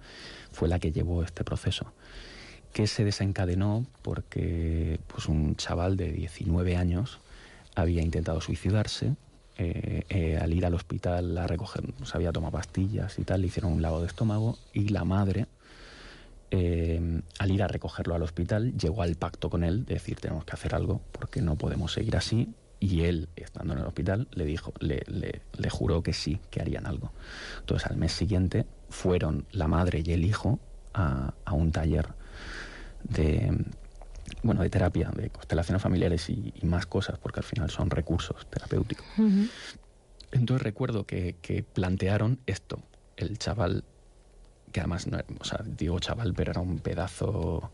fue 0.53 0.69
la 0.69 0.79
que 0.79 0.93
llevó 0.93 1.25
este 1.25 1.43
proceso 1.43 1.93
que 2.73 2.87
se 2.87 3.05
desencadenó 3.05 3.85
porque 4.03 5.01
pues, 5.09 5.29
un 5.29 5.57
chaval 5.57 5.97
de 5.97 6.13
19 6.13 6.77
años 6.77 7.19
había 7.75 8.03
intentado 8.03 8.41
suicidarse. 8.41 9.15
Eh, 9.57 10.05
eh, 10.09 10.39
al 10.41 10.53
ir 10.53 10.67
al 10.67 10.75
hospital 10.75 11.37
a 11.39 11.47
recoger, 11.47 11.85
se 12.05 12.17
había 12.17 12.33
tomado 12.33 12.53
pastillas 12.53 13.19
y 13.19 13.25
tal, 13.25 13.41
le 13.43 13.47
hicieron 13.49 13.73
un 13.73 13.83
lavado 13.83 14.03
de 14.03 14.09
estómago 14.09 14.59
y 14.73 14.89
la 14.89 15.05
madre, 15.05 15.47
eh, 16.51 17.21
al 17.39 17.51
ir 17.51 17.63
a 17.63 17.69
recogerlo 17.69 18.15
al 18.15 18.23
hospital, 18.23 18.77
llegó 18.77 19.03
al 19.03 19.15
pacto 19.17 19.51
con 19.51 19.65
él 19.65 19.85
de 19.85 19.95
decir 19.95 20.21
tenemos 20.21 20.45
que 20.45 20.53
hacer 20.53 20.75
algo 20.75 21.01
porque 21.13 21.41
no 21.43 21.57
podemos 21.57 21.93
seguir 21.93 22.17
así. 22.17 22.49
Y 22.81 23.03
él, 23.05 23.29
estando 23.37 23.73
en 23.73 23.79
el 23.79 23.87
hospital, 23.87 24.29
le 24.33 24.45
dijo, 24.45 24.75
le, 24.79 25.03
le- 25.07 25.41
le 25.57 25.71
juró 25.71 26.03
que 26.03 26.13
sí, 26.13 26.39
que 26.51 26.61
harían 26.61 26.87
algo. 26.87 27.13
Entonces 27.61 27.89
al 27.89 27.97
mes 27.97 28.13
siguiente 28.13 28.67
fueron 28.91 29.47
la 29.53 29.69
madre 29.69 30.03
y 30.05 30.13
el 30.13 30.23
hijo 30.25 30.59
a, 30.93 31.33
a 31.47 31.55
un 31.55 31.73
taller 31.73 32.09
de 33.05 33.57
bueno 34.45 34.63
de 34.63 34.71
terapia, 34.71 35.11
de 35.17 35.31
constelaciones 35.31 35.83
familiares 35.83 36.31
y, 36.31 36.53
y 36.55 36.67
más 36.67 36.87
cosas, 36.87 37.19
porque 37.19 37.41
al 37.41 37.45
final 37.45 37.71
son 37.71 37.91
recursos 37.91 38.47
terapéuticos. 38.51 39.05
Ujú. 39.19 39.49
Entonces 40.31 40.63
recuerdo 40.63 41.05
que, 41.05 41.37
que 41.43 41.63
plantearon 41.65 42.39
esto. 42.47 42.79
El 43.17 43.39
chaval, 43.39 43.85
que 44.73 44.81
además, 44.81 45.07
no, 45.07 45.19
o 45.41 45.45
sea, 45.45 45.61
digo 45.65 45.99
chaval, 45.99 46.35
pero 46.35 46.53
era 46.53 46.61
un 46.61 46.79
pedazo, 46.79 47.73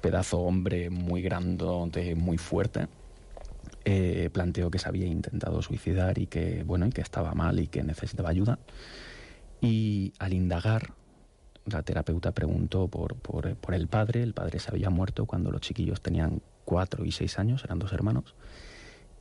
pedazo 0.00 0.40
hombre 0.40 0.90
muy 0.90 1.22
grandote, 1.22 2.14
muy 2.14 2.38
fuerte. 2.38 2.86
eh, 3.84 4.30
planteó 4.32 4.70
que 4.70 4.78
se 4.78 4.88
había 4.88 5.06
intentado 5.06 5.60
suicidar 5.62 6.18
y 6.18 6.26
que, 6.26 6.62
bueno, 6.64 6.86
y 6.86 6.90
que 6.90 7.00
estaba 7.00 7.34
mal 7.34 7.60
y 7.60 7.68
que 7.68 7.82
necesitaba 7.82 8.30
ayuda. 8.30 8.58
Y 9.60 10.12
al 10.18 10.32
indagar, 10.32 10.92
la 11.66 11.82
terapeuta 11.82 12.32
preguntó 12.32 12.88
por, 12.88 13.16
por, 13.16 13.74
el 13.74 13.88
padre. 13.88 14.22
El 14.22 14.34
padre 14.34 14.58
se 14.58 14.70
había 14.70 14.90
muerto 14.90 15.26
cuando 15.26 15.50
los 15.50 15.60
chiquillos 15.60 16.00
tenían 16.00 16.42
cuatro 16.64 17.04
y 17.04 17.12
seis 17.12 17.38
años, 17.38 17.64
eran 17.64 17.78
dos 17.78 17.92
hermanos. 17.92 18.34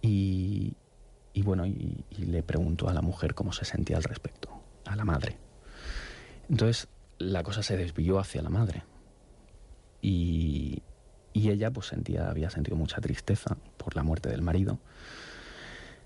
Y, 0.02 0.76
bueno, 1.44 1.66
y, 1.66 2.04
y 2.10 2.26
le 2.26 2.44
preguntó 2.44 2.90
a 2.90 2.94
la 2.94 3.02
mujer 3.02 3.34
cómo 3.34 3.54
se 3.54 3.66
sentía 3.66 3.98
al 3.98 4.04
respecto, 4.04 4.50
a 4.86 4.96
la 4.96 5.06
madre. 5.06 5.38
Entonces 6.50 6.88
la 7.18 7.44
cosa 7.44 7.64
se 7.64 7.78
desvió 7.78 8.20
hacia 8.20 8.42
la 8.42 8.50
madre. 8.50 8.84
Y, 10.02 10.84
y 11.32 11.50
ella 11.50 11.72
pues 11.72 11.88
sentía, 11.88 12.30
había 12.30 12.50
sentido 12.50 12.78
mucha 12.78 13.02
tristeza 13.02 13.58
por 13.78 13.96
la 13.96 14.04
muerte 14.04 14.30
del 14.30 14.42
marido, 14.42 14.80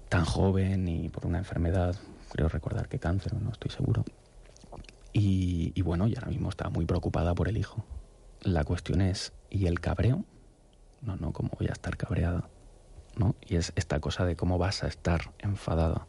tan 0.10 0.26
joven 0.26 0.88
y 0.88 1.10
por 1.10 1.26
una 1.26 1.40
enfermedad, 1.40 1.96
creo 2.32 2.48
recordar 2.48 2.88
que 2.88 3.00
cáncer, 3.00 3.34
no 3.34 3.52
estoy 3.52 3.72
seguro. 3.72 4.06
Y, 5.20 5.72
y 5.74 5.82
bueno, 5.82 6.08
y 6.08 6.14
ahora 6.16 6.28
mismo 6.28 6.50
está 6.50 6.70
muy 6.70 6.86
preocupada 6.86 7.34
por 7.34 7.48
el 7.48 7.58
hijo. 7.58 7.84
La 8.44 8.64
cuestión 8.64 9.02
es, 9.02 9.34
¿y 9.50 9.66
el 9.66 9.80
cabreo? 9.80 10.24
no, 11.02 11.16
no, 11.16 11.32
¿cómo 11.32 11.50
voy 11.58 11.68
a 11.70 11.74
estar 11.74 11.96
cabreada? 11.98 12.50
¿No? 13.16 13.36
Y 13.48 13.56
es 13.56 13.74
esta 13.76 14.00
cosa 14.00 14.26
de 14.26 14.36
cómo 14.36 14.58
vas 14.60 14.84
a 14.84 14.88
estar 14.88 15.32
enfadada 15.40 16.06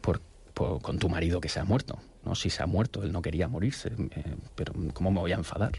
por, 0.00 0.20
por- 0.52 0.80
con 0.82 0.98
tu 0.98 1.08
marido 1.08 1.40
que 1.40 1.48
se 1.48 1.60
ha 1.60 1.64
muerto, 1.64 1.98
¿no? 2.24 2.34
Si 2.34 2.50
se 2.50 2.62
ha 2.62 2.66
muerto, 2.66 3.02
él 3.04 3.12
no 3.12 3.22
quería 3.22 3.46
morirse, 3.46 3.92
eh, 4.10 4.36
pero 4.56 4.72
¿cómo 4.94 5.10
me 5.12 5.20
voy 5.20 5.32
a 5.32 5.36
enfadar? 5.36 5.72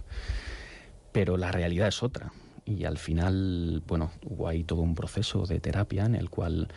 Pero 1.12 1.36
la 1.38 1.52
realidad 1.52 1.88
es 1.90 2.04
otra. 2.04 2.32
Y 2.66 2.86
al 2.86 2.98
final, 2.98 3.84
bueno, 3.88 4.12
hubo 4.26 4.48
ahí 4.48 4.64
todo 4.64 4.82
un 4.82 4.96
proceso 4.96 5.46
de 5.46 5.60
terapia 5.60 6.06
en 6.06 6.16
el 6.16 6.30
cual 6.30 6.70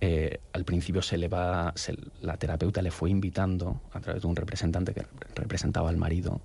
eh, 0.00 0.40
al 0.52 0.64
principio 0.64 1.02
se 1.02 1.16
le 1.16 1.28
va, 1.28 1.72
la 2.20 2.36
terapeuta 2.36 2.82
le 2.82 2.90
fue 2.90 3.10
invitando, 3.10 3.80
a 3.92 4.00
través 4.00 4.22
de 4.22 4.28
un 4.28 4.36
representante 4.36 4.92
que 4.92 5.06
representaba 5.34 5.88
al 5.88 5.96
marido, 5.96 6.40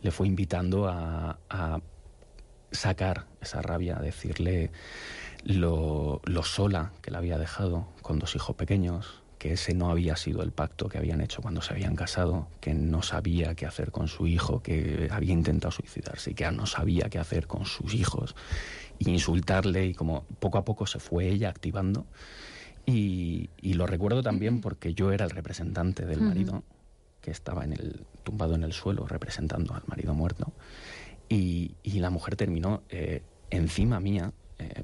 le 0.00 0.10
fue 0.10 0.26
invitando 0.26 0.88
a, 0.88 1.38
sacar 2.72 3.26
esa 3.42 3.60
rabia, 3.60 3.98
a 3.98 4.00
decirle 4.00 4.70
lo, 5.44 6.22
lo 6.24 6.42
sola 6.42 6.92
que 7.02 7.10
la 7.10 7.18
había 7.18 7.36
dejado 7.36 7.86
con 8.00 8.18
dos 8.18 8.34
hijos 8.34 8.56
pequeños, 8.56 9.22
que 9.42 9.54
ese 9.54 9.74
no 9.74 9.90
había 9.90 10.14
sido 10.14 10.42
el 10.42 10.52
pacto 10.52 10.88
que 10.88 10.98
habían 10.98 11.20
hecho 11.20 11.42
cuando 11.42 11.62
se 11.62 11.72
habían 11.72 11.96
casado, 11.96 12.46
que 12.60 12.74
no 12.74 13.02
sabía 13.02 13.56
qué 13.56 13.66
hacer 13.66 13.90
con 13.90 14.06
su 14.06 14.28
hijo, 14.28 14.62
que 14.62 15.08
había 15.10 15.32
intentado 15.32 15.72
suicidarse 15.72 16.30
y 16.30 16.34
que 16.34 16.48
no 16.52 16.64
sabía 16.64 17.10
qué 17.10 17.18
hacer 17.18 17.48
con 17.48 17.66
sus 17.66 17.92
hijos, 17.92 18.36
y 19.00 19.10
insultarle 19.10 19.86
y 19.86 19.94
como 19.94 20.24
poco 20.38 20.58
a 20.58 20.64
poco 20.64 20.86
se 20.86 21.00
fue 21.00 21.26
ella 21.26 21.48
activando. 21.48 22.06
Y, 22.86 23.50
y 23.60 23.74
lo 23.74 23.86
recuerdo 23.86 24.22
también 24.22 24.60
porque 24.60 24.94
yo 24.94 25.12
era 25.12 25.24
el 25.24 25.30
representante 25.30 26.04
del 26.04 26.20
marido, 26.20 26.64
que 27.20 27.30
estaba 27.30 27.64
en 27.64 27.72
el, 27.72 28.04
tumbado 28.24 28.54
en 28.54 28.64
el 28.64 28.72
suelo 28.72 29.06
representando 29.06 29.74
al 29.74 29.82
marido 29.86 30.14
muerto. 30.14 30.52
Y, 31.28 31.76
y 31.82 32.00
la 32.00 32.10
mujer 32.10 32.36
terminó 32.36 32.82
eh, 32.88 33.22
encima 33.50 34.00
mía, 34.00 34.32
eh, 34.58 34.82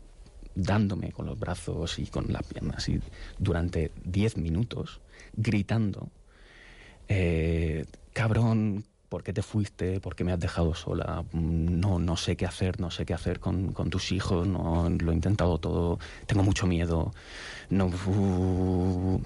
dándome 0.54 1.12
con 1.12 1.26
los 1.26 1.38
brazos 1.38 1.98
y 1.98 2.06
con 2.06 2.32
las 2.32 2.42
piernas 2.44 2.88
y 2.88 3.00
durante 3.38 3.92
10 4.04 4.38
minutos, 4.38 5.00
gritando, 5.34 6.10
eh, 7.08 7.84
cabrón, 8.12 8.84
¿por 9.08 9.22
qué 9.22 9.32
te 9.32 9.42
fuiste? 9.42 10.00
¿Por 10.00 10.14
qué 10.14 10.24
me 10.24 10.32
has 10.32 10.40
dejado 10.40 10.74
sola? 10.74 11.24
Mm, 11.32 11.80
No, 11.80 11.98
no 11.98 12.16
sé 12.16 12.36
qué 12.36 12.46
hacer, 12.46 12.80
no 12.80 12.90
sé 12.90 13.04
qué 13.06 13.14
hacer 13.14 13.40
con, 13.40 13.72
con 13.72 13.90
tus 13.90 14.12
hijos, 14.12 14.46
no, 14.46 14.88
lo 14.90 15.12
he 15.12 15.14
intentado 15.14 15.58
todo, 15.58 15.98
tengo 16.26 16.42
mucho 16.42 16.66
miedo. 16.66 17.12
No, 17.70 17.86
uh, 17.86 19.20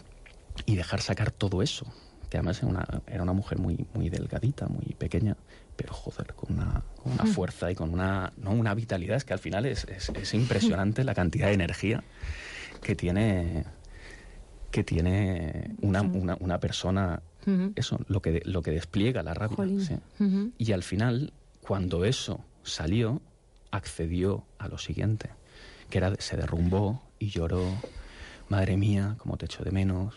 y 0.67 0.77
dejar 0.77 1.01
sacar 1.01 1.31
todo 1.31 1.63
eso. 1.63 1.87
Que 2.31 2.39
además 2.39 2.59
era 2.63 2.69
una, 2.69 2.87
era 3.07 3.23
una 3.23 3.35
mujer 3.35 3.59
muy, 3.59 3.87
muy 3.93 4.09
delgadita, 4.09 4.67
muy 4.67 4.95
pequeña, 4.99 5.37
pero 5.77 5.93
joder, 5.93 6.33
con 6.35 6.55
una, 6.57 6.83
con 7.03 7.13
una 7.13 7.27
fuerza 7.27 7.71
y 7.71 7.75
con 7.75 7.93
una, 7.93 8.33
no, 8.39 8.53
una 8.53 8.73
vitalidad. 8.75 9.17
Es 9.17 9.25
que 9.25 9.35
al 9.35 9.39
final 9.39 9.67
es, 9.67 9.85
es, 9.85 10.09
es 10.09 10.33
impresionante 10.35 11.05
la 11.05 11.15
cantidad 11.15 11.49
de 11.49 11.55
energía 11.55 12.03
que 12.83 12.97
tiene 12.97 13.65
que 14.71 14.83
tiene 14.83 15.75
una, 15.83 16.01
una, 16.01 16.35
una 16.41 16.59
persona, 16.59 17.21
Eso, 17.75 17.99
lo 18.09 18.21
que, 18.23 18.43
lo 18.45 18.63
que 18.63 18.71
despliega 18.71 19.23
la 19.23 19.35
rabia. 19.35 19.57
Y 20.59 20.73
al 20.73 20.83
final, 20.83 21.33
cuando 21.61 22.05
eso 22.05 22.45
salió, 22.63 23.21
accedió 23.71 24.45
a 24.59 24.69
lo 24.69 24.79
siguiente, 24.79 25.31
que 25.91 25.99
era, 25.99 26.15
se 26.19 26.37
derrumbó 26.37 27.03
y 27.19 27.29
lloró, 27.31 27.65
madre 28.49 28.77
mía, 28.77 29.17
cómo 29.19 29.37
te 29.37 29.47
echo 29.47 29.65
de 29.65 29.71
menos, 29.71 30.15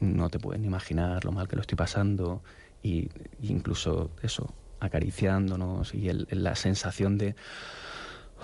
no 0.00 0.28
te 0.28 0.38
pueden 0.38 0.64
imaginar 0.64 1.24
lo 1.24 1.32
mal 1.32 1.48
que 1.48 1.56
lo 1.56 1.62
estoy 1.62 1.76
pasando, 1.76 2.42
y 2.82 3.08
y 3.40 3.50
incluso 3.52 4.10
eso, 4.22 4.52
acariciándonos 4.80 5.94
y 5.94 6.08
el- 6.08 6.26
la 6.30 6.54
sensación 6.56 7.16
de, 7.18 7.34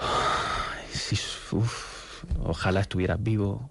"Ay, 0.00 0.84
si, 0.92 1.16
uf, 1.56 2.24
ojalá 2.44 2.80
estuvieras 2.80 3.22
vivo, 3.22 3.70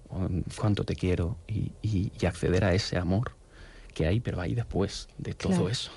cuánto 0.57 0.83
te 0.83 0.95
quiero, 0.95 1.37
y, 1.47 1.71
y- 1.81 2.11
y 2.19 2.25
acceder 2.25 2.63
a 2.65 2.73
ese 2.73 2.97
amor 2.97 3.31
que 3.97 4.05
hay, 4.05 4.19
pero 4.19 4.39
hay 4.39 4.53
después 4.53 5.07
de 5.17 5.33
todo 5.33 5.49
Claro. 5.53 5.69
eso. 5.69 5.91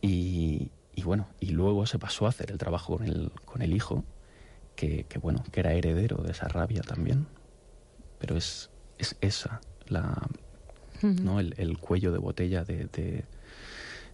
Y, 0.00 0.70
y 0.94 1.02
bueno, 1.02 1.28
y 1.40 1.46
luego 1.50 1.86
se 1.86 1.98
pasó 1.98 2.26
a 2.26 2.28
hacer 2.28 2.52
el 2.52 2.58
trabajo 2.58 2.96
con 2.96 3.04
el, 3.06 3.32
con 3.44 3.62
el 3.62 3.72
hijo, 3.74 4.04
que, 4.76 5.04
que 5.08 5.18
bueno, 5.18 5.42
que 5.50 5.58
era 5.60 5.72
heredero 5.72 6.18
de 6.22 6.30
esa 6.30 6.46
rabia 6.46 6.82
también. 6.82 7.26
Pero 8.20 8.36
es, 8.36 8.70
es 8.98 9.16
esa, 9.20 9.60
la, 9.88 10.16
¿no? 11.02 11.40
el, 11.40 11.54
el 11.58 11.78
cuello 11.78 12.12
de 12.12 12.18
botella 12.18 12.62
de, 12.62 12.86
de, 12.86 13.24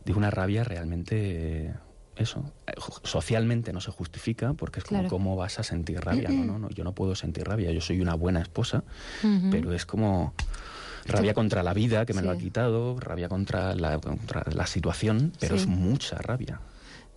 de 0.06 0.12
una 0.14 0.30
rabia 0.30 0.64
realmente, 0.64 1.74
eso, 2.16 2.50
socialmente 3.02 3.74
no 3.74 3.82
se 3.82 3.90
justifica, 3.90 4.54
porque 4.54 4.78
es 4.80 4.84
como, 4.86 5.00
Claro. 5.00 5.10
¿cómo 5.10 5.36
vas 5.36 5.58
a 5.58 5.64
sentir 5.64 6.00
rabia? 6.00 6.30
No, 6.30 6.44
no, 6.46 6.58
no, 6.58 6.70
yo 6.70 6.82
no 6.84 6.94
puedo 6.94 7.14
sentir 7.14 7.44
rabia, 7.44 7.70
yo 7.72 7.82
soy 7.82 8.00
una 8.00 8.14
buena 8.14 8.40
esposa, 8.40 8.84
pero 9.50 9.74
es 9.74 9.84
como 9.84 10.32
rabia 11.06 11.34
contra 11.34 11.62
la 11.62 11.72
vida 11.74 12.04
que 12.06 12.14
me 12.14 12.22
lo 12.22 12.30
ha 12.30 12.36
quitado, 12.36 12.98
rabia 12.98 13.28
contra 13.28 13.74
la, 13.74 13.98
contra 13.98 14.42
la 14.52 14.66
situación, 14.66 15.32
pero 15.40 15.56
Sí. 15.56 15.62
es 15.62 15.68
mucha 15.68 16.16
rabia. 16.18 16.60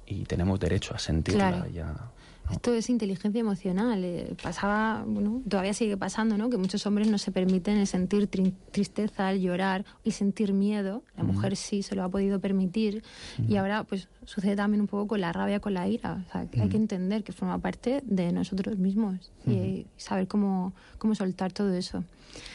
Y 0.05 0.23
tenemos 0.25 0.59
derecho 0.59 0.93
a 0.95 0.99
sentirla 0.99 1.49
Claro. 1.51 1.69
ya. 1.69 1.95
Esto 2.51 2.73
es 2.73 2.89
inteligencia 2.89 3.39
emocional. 3.41 4.03
eh, 4.03 4.35
pasaba, 4.41 5.03
bueno, 5.05 5.41
todavía 5.47 5.73
sigue 5.73 5.97
pasando, 5.97 6.37
¿no? 6.37 6.49
Que 6.49 6.57
muchos 6.57 6.85
hombres 6.85 7.07
no 7.09 7.17
se 7.17 7.31
permiten 7.31 7.77
el 7.77 7.87
sentir 7.87 8.29
tri- 8.29 8.53
tristeza, 8.71 9.31
el 9.31 9.41
llorar 9.41 9.85
y 10.03 10.11
sentir 10.11 10.53
miedo. 10.53 11.03
La 11.17 11.23
mujer 11.23 11.55
sí 11.57 11.83
se 11.83 11.95
lo 11.95 12.03
ha 12.03 12.09
podido 12.09 12.39
permitir. 12.39 13.03
Y 13.47 13.55
ahora, 13.57 13.83
pues, 13.83 14.07
sucede 14.25 14.55
también 14.55 14.81
un 14.81 14.87
poco 14.87 15.07
con 15.07 15.21
la 15.21 15.33
rabia, 15.33 15.59
con 15.59 15.73
la 15.73 15.87
ira. 15.87 16.23
O 16.27 16.31
sea, 16.31 16.45
que 16.49 16.61
hay 16.61 16.69
que 16.69 16.77
entender 16.77 17.23
que 17.23 17.33
forma 17.33 17.57
parte 17.59 18.01
de 18.05 18.31
nosotros 18.31 18.77
mismos 18.77 19.31
y 19.45 19.85
saber 19.97 20.27
cómo, 20.27 20.73
cómo 20.97 21.15
soltar 21.15 21.51
todo 21.53 21.73
eso. 21.73 22.03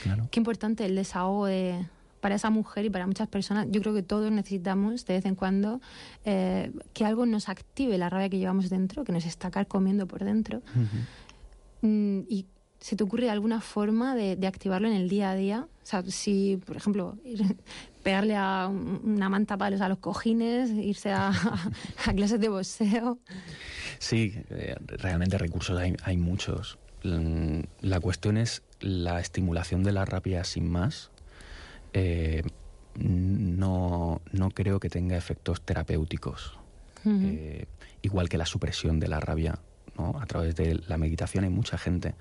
Claro. 0.03 0.29
Qué 0.31 0.41
importante 0.41 0.85
el 0.85 0.95
desahogo 0.95 1.47
de- 1.47 1.87
para 2.23 2.37
esa 2.37 2.49
mujer 2.51 2.85
y 2.87 2.91
para 2.91 3.07
muchas 3.07 3.29
personas. 3.29 3.67
Yo 3.71 3.81
creo 3.83 3.93
que 3.93 4.03
todos 4.05 4.31
necesitamos 4.33 5.05
de 5.05 5.15
vez 5.15 5.27
en 5.27 5.35
cuando 5.35 5.81
eh, 6.25 6.73
que 6.95 7.05
algo 7.05 7.27
nos 7.27 7.49
active 7.51 7.99
la 7.99 8.09
rabia 8.09 8.29
que 8.31 8.39
llevamos 8.39 8.71
dentro, 8.71 9.05
que 9.05 9.13
nos 9.13 9.27
está 9.27 9.51
carcomiendo 9.51 10.07
por 10.07 10.25
dentro. 10.25 10.63
Mm, 11.83 12.21
y 12.29 12.47
¿Se 12.81 12.97
te 12.97 13.05
ocurre 13.05 13.31
alguna 13.31 13.61
forma 13.61 14.17
de, 14.17 14.35
de 14.35 14.47
activarlo 14.49 14.89
en 14.89 14.95
el 14.95 15.09
día 15.09 15.31
a 15.31 15.37
día? 15.37 15.69
O 15.85 15.87
sea, 15.87 16.03
si, 16.09 16.59
por 16.67 16.77
ejemplo, 16.77 17.17
ir- 17.25 17.57
pegarle 18.03 18.35
a 18.35 18.67
un- 18.69 19.01
una 19.05 19.29
manta 19.29 19.57
palos 19.57 19.81
a 19.81 19.89
los 19.89 19.99
cojines, 19.99 20.69
irse 20.71 21.13
a, 21.13 21.29
a 22.07 22.13
clases 22.13 22.41
de 22.41 22.49
boxeo. 22.49 23.21
Sí, 24.01 24.35
eh, 24.51 24.75
realmente 24.99 25.39
recursos 25.39 25.79
hay, 25.79 25.95
hay 26.03 26.17
muchos. 26.17 26.77
Mm, 27.05 27.61
La 27.83 28.01
cuestión 28.01 28.37
es 28.37 28.65
la 28.81 29.21
estimulación 29.21 29.85
de 29.85 29.93
la 29.93 30.05
rabia 30.05 30.43
sin 30.43 30.69
más. 30.69 31.12
Eh, 31.93 32.43
no, 32.95 34.21
no 34.33 34.51
creo 34.51 34.81
que 34.81 34.89
tenga 34.89 35.17
efectos 35.17 35.61
terapéuticos. 35.63 36.59
Eh, 37.05 37.67
igual 38.03 38.29
que 38.29 38.39
la 38.39 38.47
supresión 38.47 39.01
de 39.01 39.09
la 39.09 39.19
rabia. 39.19 39.59
¿no? 39.99 40.19
A 40.21 40.27
través 40.27 40.55
de 40.57 40.81
la 40.87 40.97
meditación 40.97 41.45
hay 41.45 41.51
mucha 41.51 41.77
gente. 41.77 42.15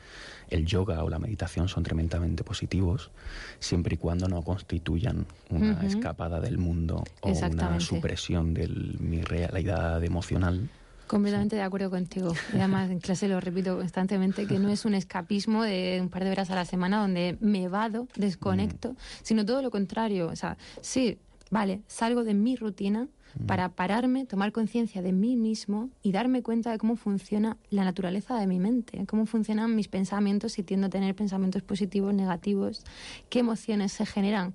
El 0.49 0.65
yoga 0.65 1.03
o 1.03 1.09
la 1.09 1.19
meditación 1.19 1.67
son 1.67 1.83
tremendamente 1.83 2.43
positivos, 2.43 3.11
siempre 3.59 3.95
y 3.95 3.97
cuando 3.97 4.27
no 4.27 4.41
constituyan 4.41 5.25
una 5.49 5.85
escapada 5.85 6.41
del 6.41 6.57
mundo 6.57 7.03
o 7.21 7.29
una 7.29 7.79
supresión 7.79 8.53
de 8.53 8.67
mi 8.67 9.21
realidad 9.21 10.03
emocional. 10.03 10.69
Completamente 11.11 11.57
de 11.57 11.61
acuerdo 11.61 11.89
contigo. 11.89 12.33
Y 12.53 12.55
además 12.55 12.89
en 12.89 13.01
clase 13.01 13.27
lo 13.27 13.41
repito 13.41 13.75
constantemente, 13.75 14.47
que 14.47 14.59
no 14.59 14.69
es 14.69 14.85
un 14.85 14.93
escapismo 14.93 15.61
de 15.61 15.99
un 16.01 16.07
par 16.07 16.23
de 16.23 16.31
horas 16.31 16.49
a 16.51 16.55
la 16.55 16.63
semana 16.63 17.01
donde 17.01 17.35
me 17.41 17.67
vado, 17.67 18.07
desconecto, 18.15 18.95
sino 19.21 19.45
todo 19.45 19.61
lo 19.61 19.71
contrario. 19.71 20.29
O 20.29 20.37
sea, 20.37 20.57
sí, 20.79 21.17
vale, 21.49 21.81
salgo 21.87 22.23
de 22.23 22.33
mi 22.33 22.55
rutina 22.55 23.09
para 23.45 23.67
pararme, 23.67 24.23
tomar 24.25 24.53
conciencia 24.53 25.01
de 25.01 25.11
mí 25.11 25.35
mismo 25.35 25.89
y 26.01 26.13
darme 26.13 26.43
cuenta 26.43 26.71
de 26.71 26.77
cómo 26.77 26.95
funciona 26.95 27.57
la 27.71 27.83
naturaleza 27.83 28.39
de 28.39 28.47
mi 28.47 28.59
mente, 28.59 29.05
cómo 29.05 29.25
funcionan 29.25 29.75
mis 29.75 29.89
pensamientos, 29.89 30.53
si 30.53 30.63
tiendo 30.63 30.87
a 30.87 30.89
tener 30.89 31.13
pensamientos 31.13 31.61
positivos, 31.61 32.13
negativos, 32.13 32.85
qué 33.29 33.39
emociones 33.39 33.91
se 33.91 34.05
generan 34.05 34.53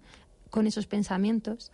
con 0.49 0.67
esos 0.67 0.87
pensamientos. 0.87 1.71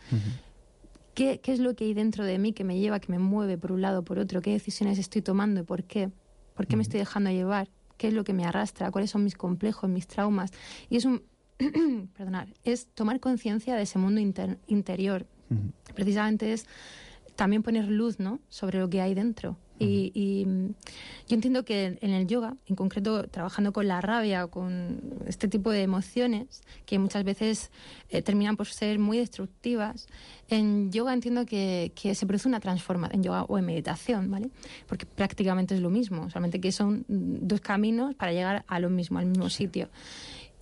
¿Qué, 1.15 1.41
¿Qué 1.41 1.53
es 1.53 1.59
lo 1.59 1.75
que 1.75 1.85
hay 1.85 1.95
dentro 1.95 2.25
de 2.25 2.39
mí 2.39 2.53
que 2.53 2.65
me 2.65 2.79
lleva, 2.79 2.99
que 3.01 3.13
me 3.13 3.19
mueve 3.19 3.59
por 3.59 3.73
un 3.73 3.83
lado 3.83 4.01
o 4.01 4.03
por 4.05 4.19
otro? 4.19 4.41
¿Qué 4.41 4.51
decisiones 4.53 4.99
estoy 4.99 5.23
tomando 5.23 5.61
y 5.61 5.65
por 5.65 5.85
qué? 5.85 6.11
¿Por 6.55 6.67
qué 6.67 6.77
me 6.77 6.83
estoy 6.83 7.01
dejando 7.01 7.31
llevar? 7.31 7.69
¿Qué 7.99 8.09
es 8.09 8.15
lo 8.15 8.25
que 8.25 8.33
me 8.33 8.45
arrastra? 8.45 8.91
¿Cuáles 8.91 9.11
son 9.11 9.23
mis 9.25 9.35
complejos, 9.35 9.89
mis 9.91 10.07
traumas? 10.07 10.51
Y 10.89 10.97
es 10.97 11.05
un, 11.05 11.23
perdonar, 12.17 12.49
es 12.65 12.87
tomar 12.95 13.21
conciencia 13.21 13.77
de 13.77 13.83
ese 13.83 13.99
mundo 13.99 14.21
inter- 14.21 14.59
interior. 14.67 15.27
Precisamente 15.95 16.53
es 16.55 16.67
también 17.37 17.63
poner 17.63 17.85
luz, 17.87 18.19
¿no? 18.19 18.41
Sobre 18.49 18.79
lo 18.79 18.89
que 18.89 19.01
hay 19.03 19.15
dentro. 19.15 19.57
Y, 19.79 20.13
y, 20.15 20.47
mm, 20.47 20.75
yo 21.29 21.35
entiendo 21.35 21.65
que 21.65 21.99
en 22.01 22.11
el 22.11 22.27
yoga, 22.27 22.57
en 22.67 22.77
concreto 22.77 23.27
trabajando 23.29 23.73
con 23.73 23.89
la 23.89 24.01
rabia 24.01 24.45
o 24.45 24.51
con 24.51 25.01
este 25.27 25.49
tipo 25.49 25.71
de 25.71 25.83
emociones 25.83 26.63
que 26.87 26.99
muchas 26.99 27.25
veces 27.25 27.71
eh, 28.09 28.23
terminan 28.23 28.57
por 28.57 28.69
ser 28.69 28.99
muy 28.99 29.19
destructivas, 29.19 30.07
en 30.49 30.93
yoga 30.93 31.13
entiendo 31.15 31.47
que, 31.47 31.93
que 31.95 32.15
se 32.15 32.27
produce 32.27 32.49
una 32.49 32.61
transformación, 32.61 33.17
en 33.17 33.23
yoga 33.25 33.45
o 33.45 33.59
en 33.59 33.65
meditación, 33.65 34.31
¿vale? 34.31 34.51
Porque 34.87 35.07
prácticamente 35.07 35.75
es 35.75 35.81
lo 35.81 35.91
mismo, 35.91 36.29
solamente 36.31 36.61
que 36.61 36.71
son 36.71 37.05
dos 37.09 37.61
caminos 37.61 38.15
para 38.15 38.33
llegar 38.33 38.65
a 38.67 38.79
lo 38.79 38.91
mismo, 38.91 39.19
al 39.19 39.27
mismo 39.27 39.49
sitio. 39.51 39.89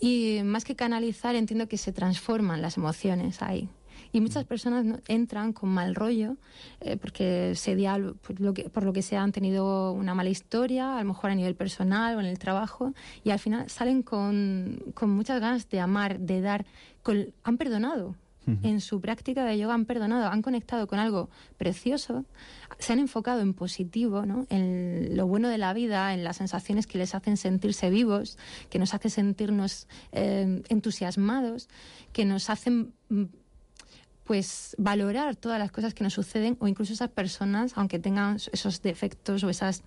Y 0.01 0.41
más 0.45 0.65
que 0.65 0.75
canalizar, 0.75 1.37
entiendo 1.37 1.69
que 1.69 1.77
se 1.77 1.93
transforman 1.93 2.63
las 2.63 2.79
emociones 2.79 3.43
ahí. 3.43 3.69
Y 4.13 4.21
muchas 4.21 4.45
personas 4.45 4.85
¿no? 4.85 4.99
entran 5.09 5.53
con 5.53 5.69
mal 5.71 5.95
rollo 5.95 6.37
eh, 6.81 6.97
porque 6.97 7.53
ese 7.53 7.77
día, 7.77 7.97
por 8.27 8.41
lo, 8.41 8.53
que, 8.55 8.69
por 8.69 8.85
lo 8.85 8.93
que 8.93 9.03
sea, 9.03 9.23
han 9.23 9.33
tenido 9.33 9.93
una 9.93 10.15
mala 10.15 10.31
historia, 10.31 10.97
a 10.97 11.01
lo 11.03 11.09
mejor 11.09 11.31
a 11.31 11.35
nivel 11.35 11.55
personal 11.55 12.17
o 12.17 12.21
en 12.21 12.27
el 12.27 12.39
trabajo, 12.39 12.93
y 13.25 13.31
al 13.31 13.39
final 13.39 13.71
salen 13.71 14.03
con, 14.03 14.83
con 14.95 15.11
muchas 15.11 15.41
ganas 15.41 15.69
de 15.69 15.81
amar, 15.81 16.19
de 16.19 16.41
dar, 16.41 16.67
con- 17.03 17.33
han 17.45 17.57
perdonado. 17.57 18.17
En 18.65 18.81
su 18.81 19.01
práctica 19.01 19.45
de 19.45 19.57
yoga 19.59 19.75
han 19.75 19.85
perdonado, 19.85 20.27
han 20.27 20.43
conectado 20.43 20.89
con 20.89 20.99
algo 20.99 21.31
precioso, 21.57 22.25
se 22.81 22.93
han 22.93 22.99
enfocado 22.99 23.43
en 23.43 23.55
positivo, 23.55 24.27
¿no? 24.27 24.45
en 24.51 25.17
lo 25.17 25.29
bueno 25.29 25.49
de 25.49 25.59
la 25.59 25.73
vida, 25.73 26.13
en 26.15 26.25
las 26.25 26.39
sensaciones 26.39 26.89
que 26.89 26.99
les 26.99 27.15
hacen 27.15 27.37
sentirse 27.37 27.91
vivos, 27.91 28.39
que 28.69 28.81
nos 28.81 28.93
hacen 28.93 29.13
sentirnos 29.13 29.87
eh, 30.11 30.63
entusiasmados, 30.69 31.69
que 32.13 32.25
nos 32.25 32.51
hacen 32.51 32.93
mm, 33.09 33.25
pues 34.31 34.77
valorar 34.79 35.35
todas 35.35 35.59
las 35.59 35.73
cosas 35.73 35.93
que 35.93 36.05
nos 36.05 36.13
suceden 36.13 36.57
o 36.61 36.69
incluso 36.69 36.93
esas 36.93 37.11
personas, 37.11 37.73
aunque 37.75 37.99
tengan 37.99 38.37
esos 38.53 38.81
defectos 38.81 39.43
o 39.43 39.51
esas, 39.51 39.83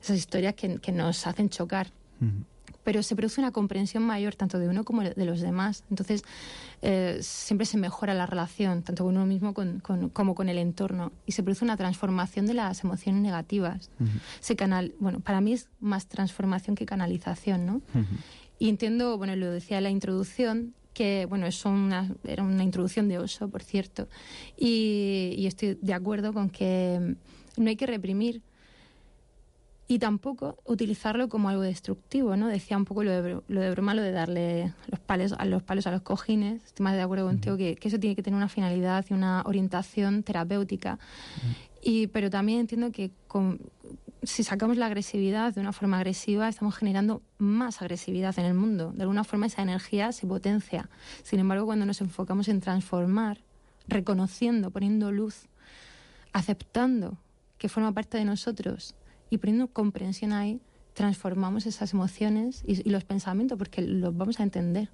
esas 0.00 0.16
historias 0.16 0.54
que, 0.54 0.78
que 0.78 0.92
nos 0.92 1.26
hacen 1.26 1.48
chocar. 1.48 1.88
Pero 2.84 3.02
se 3.02 3.16
produce 3.16 3.40
una 3.40 3.50
comprensión 3.50 4.04
mayor 4.04 4.36
tanto 4.36 4.60
de 4.60 4.68
uno 4.68 4.84
como 4.84 5.02
de 5.02 5.24
los 5.24 5.40
demás. 5.40 5.82
Entonces, 5.90 6.22
eh, 6.80 7.18
siempre 7.22 7.66
se 7.66 7.76
mejora 7.76 8.14
la 8.14 8.24
relación, 8.24 8.84
tanto 8.84 9.02
con 9.02 9.16
uno 9.16 9.26
mismo 9.26 9.52
con- 9.52 9.80
con- 9.80 10.10
como 10.10 10.36
con 10.36 10.48
el 10.48 10.58
entorno. 10.58 11.10
Y 11.26 11.32
se 11.32 11.42
produce 11.42 11.64
una 11.64 11.76
transformación 11.76 12.46
de 12.46 12.54
las 12.54 12.84
emociones 12.84 13.20
negativas. 13.20 13.90
Se 14.38 14.54
canal, 14.54 14.94
bueno, 15.00 15.18
para 15.18 15.40
mí 15.40 15.54
es 15.54 15.66
más 15.80 16.06
transformación 16.06 16.76
que 16.76 16.86
canalización, 16.86 17.66
¿no? 17.66 17.82
Y 18.60 18.68
entiendo, 18.68 19.18
bueno, 19.18 19.34
lo 19.34 19.50
decía 19.50 19.78
en 19.78 19.84
la 19.84 19.90
introducción, 19.90 20.74
que, 20.98 21.26
bueno, 21.26 21.46
es 21.46 21.64
una, 21.64 22.12
era 22.24 22.42
una 22.42 22.64
introducción 22.64 23.08
de 23.08 23.18
oso, 23.18 23.48
por 23.48 23.62
cierto, 23.62 24.08
y, 24.56 25.32
y 25.38 25.46
estoy 25.46 25.78
de 25.80 25.94
acuerdo 25.94 26.32
con 26.32 26.50
que 26.50 26.98
mm, 27.56 27.62
no 27.62 27.68
hay 27.70 27.76
que 27.76 27.86
reprimir 27.86 28.42
y 29.86 29.98
tampoco 30.00 30.58
utilizarlo 30.66 31.28
como 31.28 31.48
algo 31.48 31.62
destructivo, 31.62 32.36
¿no? 32.36 32.48
Decía 32.48 32.76
un 32.76 32.84
poco 32.84 33.04
lo 33.04 33.10
de, 33.22 33.40
lo 33.48 33.60
de 33.60 33.70
broma, 33.70 33.94
lo 33.94 34.02
de 34.02 34.10
darle 34.12 34.72
los 34.90 35.00
palos 35.00 35.32
a 35.38 35.44
los 35.46 35.62
palos 35.62 35.86
a 35.86 35.90
los 35.92 36.02
cojines. 36.02 36.62
Estoy 36.64 36.84
más 36.84 36.94
de 36.94 37.00
acuerdo 37.02 37.26
contigo 37.26 37.56
que, 37.56 37.76
que 37.76 37.88
eso 37.88 37.98
tiene 37.98 38.14
que 38.16 38.22
tener 38.22 38.36
una 38.36 38.48
finalidad 38.50 39.06
y 39.08 39.14
una 39.14 39.42
orientación 39.46 40.22
terapéutica. 40.24 40.98
Y, 41.80 42.08
pero 42.08 42.28
también 42.28 42.58
entiendo 42.60 42.90
que 42.90 43.12
con- 43.28 43.60
si 44.22 44.42
sacamos 44.42 44.76
la 44.76 44.86
agresividad 44.86 45.54
de 45.54 45.60
una 45.60 45.72
forma 45.72 45.98
agresiva, 45.98 46.48
estamos 46.48 46.76
generando 46.76 47.22
más 47.38 47.80
agresividad 47.82 48.38
en 48.38 48.46
el 48.46 48.54
mundo. 48.54 48.92
De 48.92 49.02
alguna 49.02 49.24
forma 49.24 49.46
esa 49.46 49.62
energía 49.62 50.12
se 50.12 50.26
potencia. 50.26 50.88
Sin 51.22 51.38
embargo, 51.40 51.66
cuando 51.66 51.86
nos 51.86 52.00
enfocamos 52.00 52.48
en 52.48 52.60
transformar, 52.60 53.38
reconociendo, 53.86 54.70
poniendo 54.70 55.12
luz, 55.12 55.46
aceptando 56.32 57.18
que 57.58 57.68
forma 57.68 57.92
parte 57.92 58.18
de 58.18 58.24
nosotros 58.24 58.94
y 59.30 59.38
poniendo 59.38 59.68
comprensión 59.68 60.32
ahí, 60.32 60.60
transformamos 60.94 61.66
esas 61.66 61.92
emociones 61.92 62.62
y, 62.66 62.86
y 62.86 62.90
los 62.90 63.04
pensamientos 63.04 63.56
porque 63.58 63.82
los 63.82 64.16
vamos 64.16 64.40
a 64.40 64.42
entender. 64.42 64.88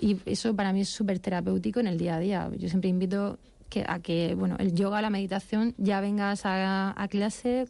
Y 0.00 0.20
eso 0.26 0.54
para 0.54 0.72
mí 0.72 0.82
es 0.82 0.88
súper 0.88 1.18
terapéutico 1.18 1.80
en 1.80 1.88
el 1.88 1.98
día 1.98 2.16
a 2.16 2.20
día. 2.20 2.50
Yo 2.56 2.68
siempre 2.68 2.88
invito 2.88 3.38
que, 3.68 3.84
a 3.86 4.00
que 4.00 4.34
bueno, 4.34 4.56
el 4.58 4.74
yoga, 4.74 5.02
la 5.02 5.10
meditación, 5.10 5.74
ya 5.78 6.00
vengas 6.00 6.46
a, 6.46 7.00
a 7.00 7.08
clase 7.08 7.66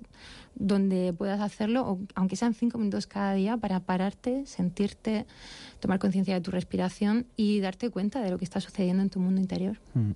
donde 0.55 1.13
puedas 1.13 1.41
hacerlo, 1.41 1.89
o, 1.89 2.01
aunque 2.15 2.37
sean 2.37 2.55
cinco 2.55 2.79
minutos 2.79 3.07
cada 3.07 3.35
día, 3.35 3.57
para 3.57 3.81
pararte, 3.81 4.45
sentirte, 4.47 5.27
tomar 5.81 5.99
conciencia 5.99 6.35
de 6.35 6.41
tu 6.41 6.51
respiración 6.51 7.27
y 7.37 7.61
darte 7.61 7.91
cuenta 7.91 8.21
de 8.21 8.31
lo 8.31 8.39
que 8.39 8.45
está 8.45 8.61
sucediendo 8.61 9.03
en 9.03 9.11
tu 9.11 9.21
mundo 9.21 9.41
interior. 9.41 9.79
Mm. 9.95 10.13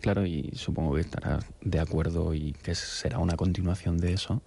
Claro, 0.00 0.26
y 0.26 0.50
supongo 0.54 0.94
que 0.94 1.02
estarás 1.02 1.44
de 1.60 1.78
acuerdo 1.78 2.34
y 2.34 2.52
que 2.52 2.74
será 2.74 3.18
una 3.18 3.36
continuación 3.36 3.98
de 3.98 4.14
eso, 4.14 4.42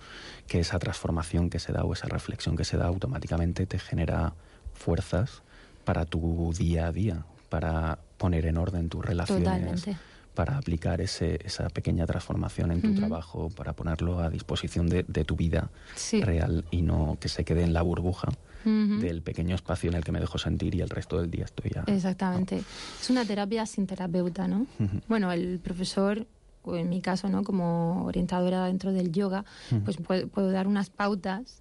que 0.48 0.60
esa 0.60 0.80
transformación 0.80 1.50
que 1.50 1.60
se 1.60 1.72
da 1.72 1.84
o 1.84 1.94
esa 1.94 2.08
reflexión 2.08 2.58
que 2.58 2.66
se 2.66 2.78
da 2.78 2.88
automáticamente 2.88 3.66
te 3.66 3.80
genera 3.80 4.34
fuerzas 4.74 5.44
para 5.86 6.06
tu 6.06 6.54
día 6.58 6.88
a 6.88 6.92
día, 6.92 7.26
para 7.50 8.00
poner 8.18 8.46
en 8.46 8.58
orden 8.58 8.90
tus 8.90 9.06
relaciones, 9.06 9.46
Totalmente. 9.46 9.98
Para 10.42 10.58
aplicar 10.58 11.02
ese, 11.02 11.40
esa 11.46 11.70
pequeña 11.70 12.08
transformación 12.08 12.72
en 12.72 12.82
tu 12.82 12.90
Ujú. 12.90 13.00
trabajo, 13.02 13.50
para 13.56 13.74
ponerlo 13.74 14.18
a 14.18 14.32
disposición 14.32 14.90
de, 14.90 15.06
de 15.08 15.24
tu 15.24 15.36
vida 15.36 15.70
Sí. 15.94 16.20
real 16.20 16.66
y 16.72 16.82
no 16.82 17.18
que 17.22 17.30
se 17.30 17.44
quede 17.46 17.62
en 17.62 17.74
la 17.74 17.84
burbuja 17.84 18.30
Ujú. 18.66 19.00
del 19.00 19.22
pequeño 19.22 19.54
espacio 19.54 19.92
en 19.92 19.98
el 19.98 20.04
que 20.04 20.12
me 20.12 20.20
dejo 20.20 20.40
sentir 20.40 20.74
y 20.74 20.82
el 20.82 20.90
resto 20.90 21.20
del 21.22 21.30
día 21.30 21.46
estoy 21.46 21.70
ya. 21.76 21.84
Exactamente. 21.86 22.64
Es 23.00 23.10
una 23.12 23.24
terapia 23.24 23.68
sin 23.68 23.86
terapeuta, 23.86 24.48
¿no? 24.48 24.66
Ujú. 24.80 25.02
Bueno, 25.08 25.32
el 25.32 25.60
profesor, 25.60 26.26
o 26.64 26.76
en 26.76 26.90
mi 26.90 27.02
caso, 27.02 27.30
¿no? 27.30 27.44
Como 27.44 28.04
orientadora 28.06 28.66
dentro 28.66 28.92
del 28.94 29.12
yoga, 29.12 29.46
pues 29.86 29.98
puedo, 29.98 30.28
puedo 30.28 30.50
dar 30.50 30.66
unas 30.68 30.90
pautas, 30.90 31.60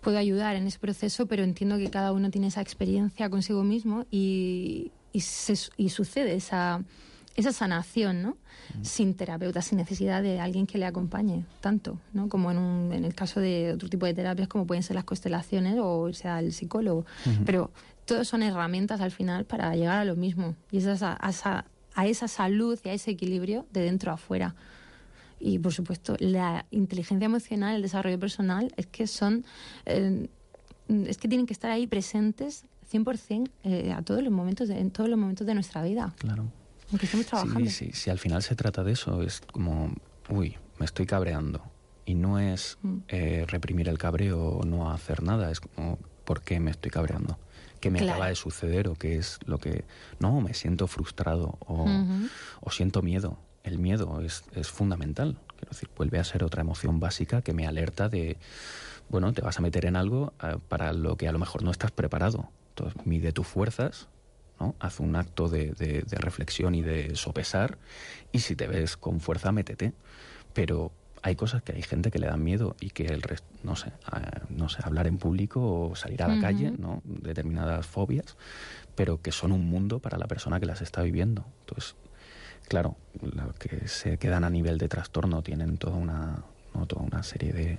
puedo 0.00 0.18
ayudar 0.18 0.56
en 0.56 0.66
ese 0.66 0.80
proceso, 0.80 1.26
pero 1.26 1.44
entiendo 1.44 1.78
que 1.78 1.88
cada 1.88 2.10
uno 2.10 2.32
tiene 2.32 2.48
esa 2.48 2.62
experiencia 2.62 3.30
consigo 3.30 3.62
mismo 3.62 4.06
y, 4.10 4.90
y, 5.12 5.20
se- 5.20 5.70
y 5.76 5.90
sucede 5.90 6.34
esa, 6.34 6.82
esa 7.38 7.52
sanación, 7.52 8.22
¿no? 8.22 8.36
Sin 8.82 9.14
terapeuta, 9.14 9.62
sin 9.62 9.78
necesidad 9.78 10.22
de 10.22 10.40
alguien 10.40 10.66
que 10.66 10.76
le 10.78 10.86
acompañe 10.86 11.44
tanto, 11.60 11.98
¿no? 12.12 12.28
Como 12.28 12.50
en, 12.50 12.58
un, 12.58 12.92
en 12.92 13.04
el 13.04 13.14
caso 13.14 13.40
de 13.40 13.72
otro 13.72 13.88
tipo 13.88 14.06
de 14.06 14.14
terapias 14.14 14.48
como 14.48 14.66
pueden 14.66 14.82
ser 14.82 14.94
las 14.96 15.04
constelaciones 15.04 15.76
o 15.80 16.08
irse 16.08 16.28
al 16.28 16.52
psicólogo. 16.52 17.06
Pero 17.46 17.70
todos 18.04 18.26
son 18.28 18.42
herramientas 18.42 19.00
al 19.00 19.10
final 19.10 19.44
para 19.44 19.74
llegar 19.74 19.98
a 19.98 20.04
lo 20.04 20.16
mismo. 20.16 20.54
Y 20.70 20.78
es 20.78 20.86
a 20.86 20.92
esa, 20.94 21.16
a 21.20 21.30
esa, 21.30 21.64
a 21.94 22.06
esa 22.06 22.28
salud 22.28 22.78
y 22.84 22.88
a 22.88 22.92
ese 22.92 23.10
equilibrio 23.12 23.66
de 23.72 23.82
dentro 23.82 24.10
a 24.10 24.14
afuera. 24.14 24.54
Y 25.40 25.58
por 25.60 25.72
supuesto, 25.72 26.16
la 26.18 26.66
inteligencia 26.72 27.26
emocional, 27.26 27.76
el 27.76 27.82
desarrollo 27.82 28.18
personal, 28.18 28.72
es 28.76 28.86
que 28.86 29.06
son. 29.06 29.44
eh, 29.86 30.28
es 30.88 31.18
que 31.18 31.28
tienen 31.28 31.46
que 31.46 31.52
estar 31.52 31.70
ahí 31.70 31.86
presentes 31.86 32.64
100% 32.90 33.50
eh, 33.64 33.92
a 33.92 34.00
todos 34.02 34.22
los 34.22 34.32
momentos 34.32 34.68
de, 34.68 34.78
en 34.80 34.90
todos 34.90 35.08
los 35.10 35.18
momentos 35.18 35.46
de 35.46 35.54
nuestra 35.54 35.82
vida, 35.82 36.14
Claro. 36.18 36.46
Aunque 36.90 37.06
estemos 37.06 37.26
trabajando. 37.26 37.60
Sí, 37.70 37.70
sí, 37.70 37.90
si 37.92 38.10
al 38.10 38.18
final 38.18 38.42
se 38.42 38.54
trata 38.56 38.82
de 38.84 38.92
eso, 38.92 39.22
es 39.22 39.40
como, 39.52 39.92
uy, 40.28 40.56
me 40.78 40.86
estoy 40.86 41.06
cabreando. 41.06 41.62
Y 42.04 42.14
no 42.14 42.38
es 42.38 42.78
Mm. 42.82 42.96
eh, 43.08 43.44
reprimir 43.48 43.88
el 43.88 43.98
cabreo 43.98 44.40
o 44.40 44.64
no 44.64 44.90
hacer 44.90 45.22
nada, 45.22 45.50
es 45.50 45.60
como, 45.60 45.98
¿por 46.24 46.40
qué 46.42 46.58
me 46.60 46.70
estoy 46.70 46.90
cabreando? 46.90 47.38
¿Qué 47.80 47.90
me 47.90 47.98
Claro. 47.98 48.14
acaba 48.14 48.28
de 48.28 48.34
suceder 48.34 48.88
o 48.88 48.94
qué 48.94 49.16
es 49.16 49.38
lo 49.44 49.58
que... 49.58 49.84
No, 50.18 50.40
me 50.40 50.54
siento 50.54 50.86
frustrado 50.88 51.58
o, 51.60 51.84
Ujú. 51.84 52.28
o 52.62 52.70
siento 52.70 53.02
miedo. 53.02 53.38
El 53.62 53.78
miedo 53.78 54.20
es, 54.22 54.42
es 54.54 54.68
fundamental. 54.68 55.38
Quiero 55.56 55.70
decir, 55.70 55.88
vuelve 55.96 56.18
a 56.18 56.24
ser 56.24 56.42
otra 56.44 56.62
emoción 56.62 56.98
básica 57.00 57.42
que 57.42 57.52
me 57.52 57.66
alerta 57.66 58.08
de, 58.08 58.36
bueno, 59.10 59.32
te 59.32 59.42
vas 59.42 59.58
a 59.58 59.62
meter 59.62 59.84
en 59.84 59.96
algo 59.96 60.32
eh, 60.42 60.56
para 60.68 60.92
lo 60.92 61.16
que 61.16 61.28
a 61.28 61.32
lo 61.32 61.38
mejor 61.38 61.62
no 61.62 61.70
estás 61.70 61.90
preparado. 61.90 62.48
Entonces, 62.70 63.06
mide 63.06 63.32
tus 63.32 63.46
fuerzas, 63.46 64.08
¿no? 64.60 64.74
Haz 64.80 65.00
un 65.00 65.16
acto 65.16 65.48
de, 65.48 65.72
de- 65.72 66.02
de 66.02 66.16
reflexión 66.18 66.74
y 66.74 66.82
de 66.82 67.14
sopesar 67.16 67.78
y 68.32 68.40
si 68.40 68.56
te 68.56 68.66
ves 68.66 68.96
con 68.96 69.20
fuerza, 69.20 69.52
métete. 69.52 69.92
Pero 70.54 70.92
hay 71.22 71.34
cosas 71.36 71.62
que 71.62 71.72
hay 71.72 71.82
gente 71.82 72.10
que 72.10 72.18
le 72.18 72.26
dan 72.26 72.42
miedo 72.42 72.76
y 72.80 72.90
que 72.90 73.06
el 73.06 73.22
resto, 73.22 73.46
no 73.62 73.74
sé, 73.76 73.88
eh, 73.88 74.40
no 74.50 74.68
sé, 74.68 74.78
hablar 74.84 75.06
en 75.06 75.18
público 75.18 75.60
o 75.90 75.96
salir 75.96 76.22
a 76.22 76.28
la 76.28 76.34
Ujú. 76.34 76.42
calle, 76.42 76.72
¿no? 76.78 77.02
Determinadas 77.04 77.86
fobias, 77.86 78.36
pero 78.94 79.20
que 79.20 79.32
son 79.32 79.52
un 79.52 79.66
mundo 79.68 79.98
para 80.00 80.18
la 80.18 80.26
persona 80.26 80.60
que 80.60 80.66
las 80.66 80.80
está 80.80 81.02
viviendo. 81.02 81.44
Entonces, 81.60 81.96
claro, 82.68 82.96
los 83.20 83.54
que 83.54 83.88
se 83.88 84.18
quedan 84.18 84.44
a 84.44 84.50
nivel 84.50 84.78
de 84.78 84.88
trastorno 84.88 85.42
tienen 85.42 85.76
toda 85.78 85.96
una, 85.96 86.44
¿no? 86.74 86.86
toda 86.86 87.02
una 87.02 87.22
serie 87.22 87.52
de... 87.52 87.78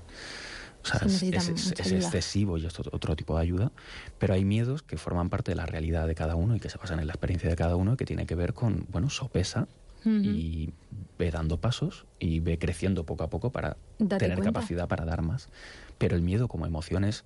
O 0.84 0.88
sea, 0.88 1.10
Sí, 1.10 1.30
es, 1.34 1.50
es- 1.50 1.72
es 1.80 1.92
excesivo 1.92 2.58
y 2.58 2.66
es 2.66 2.80
otro, 2.80 3.16
tipo 3.16 3.36
de 3.36 3.42
ayuda, 3.42 3.72
pero 4.18 4.34
hay 4.34 4.46
miedos 4.46 4.82
que 4.82 4.98
forman 4.98 5.30
parte 5.30 5.52
de 5.52 5.56
la 5.56 5.66
realidad 5.66 6.08
de 6.08 6.16
cada 6.16 6.36
uno 6.36 6.56
y 6.56 6.60
que 6.60 6.70
se 6.70 6.78
basan 6.78 7.00
en 7.00 7.08
la 7.08 7.14
experiencia 7.14 7.50
de 7.50 7.56
cada 7.56 7.76
uno 7.76 7.94
y 7.94 7.98
que 7.98 8.06
tiene 8.06 8.26
que 8.26 8.36
ver 8.36 8.54
con, 8.54 8.86
bueno, 8.90 9.10
sopesa 9.10 9.68
Ujú. 10.06 10.10
y 10.24 10.74
ve 11.18 11.32
dando 11.32 11.58
pasos 11.60 12.06
y 12.20 12.40
ve 12.40 12.58
creciendo 12.58 13.04
poco 13.06 13.24
a 13.26 13.30
poco 13.30 13.52
para 13.52 13.76
Date 14.00 14.20
tener 14.26 14.38
cuenta. 14.38 14.54
capacidad 14.54 14.88
para 14.88 15.04
dar 15.04 15.22
más. 15.22 15.50
Pero 15.98 16.16
el 16.16 16.22
miedo 16.22 16.48
como 16.48 16.66
emoción 16.66 17.04
es, 17.04 17.26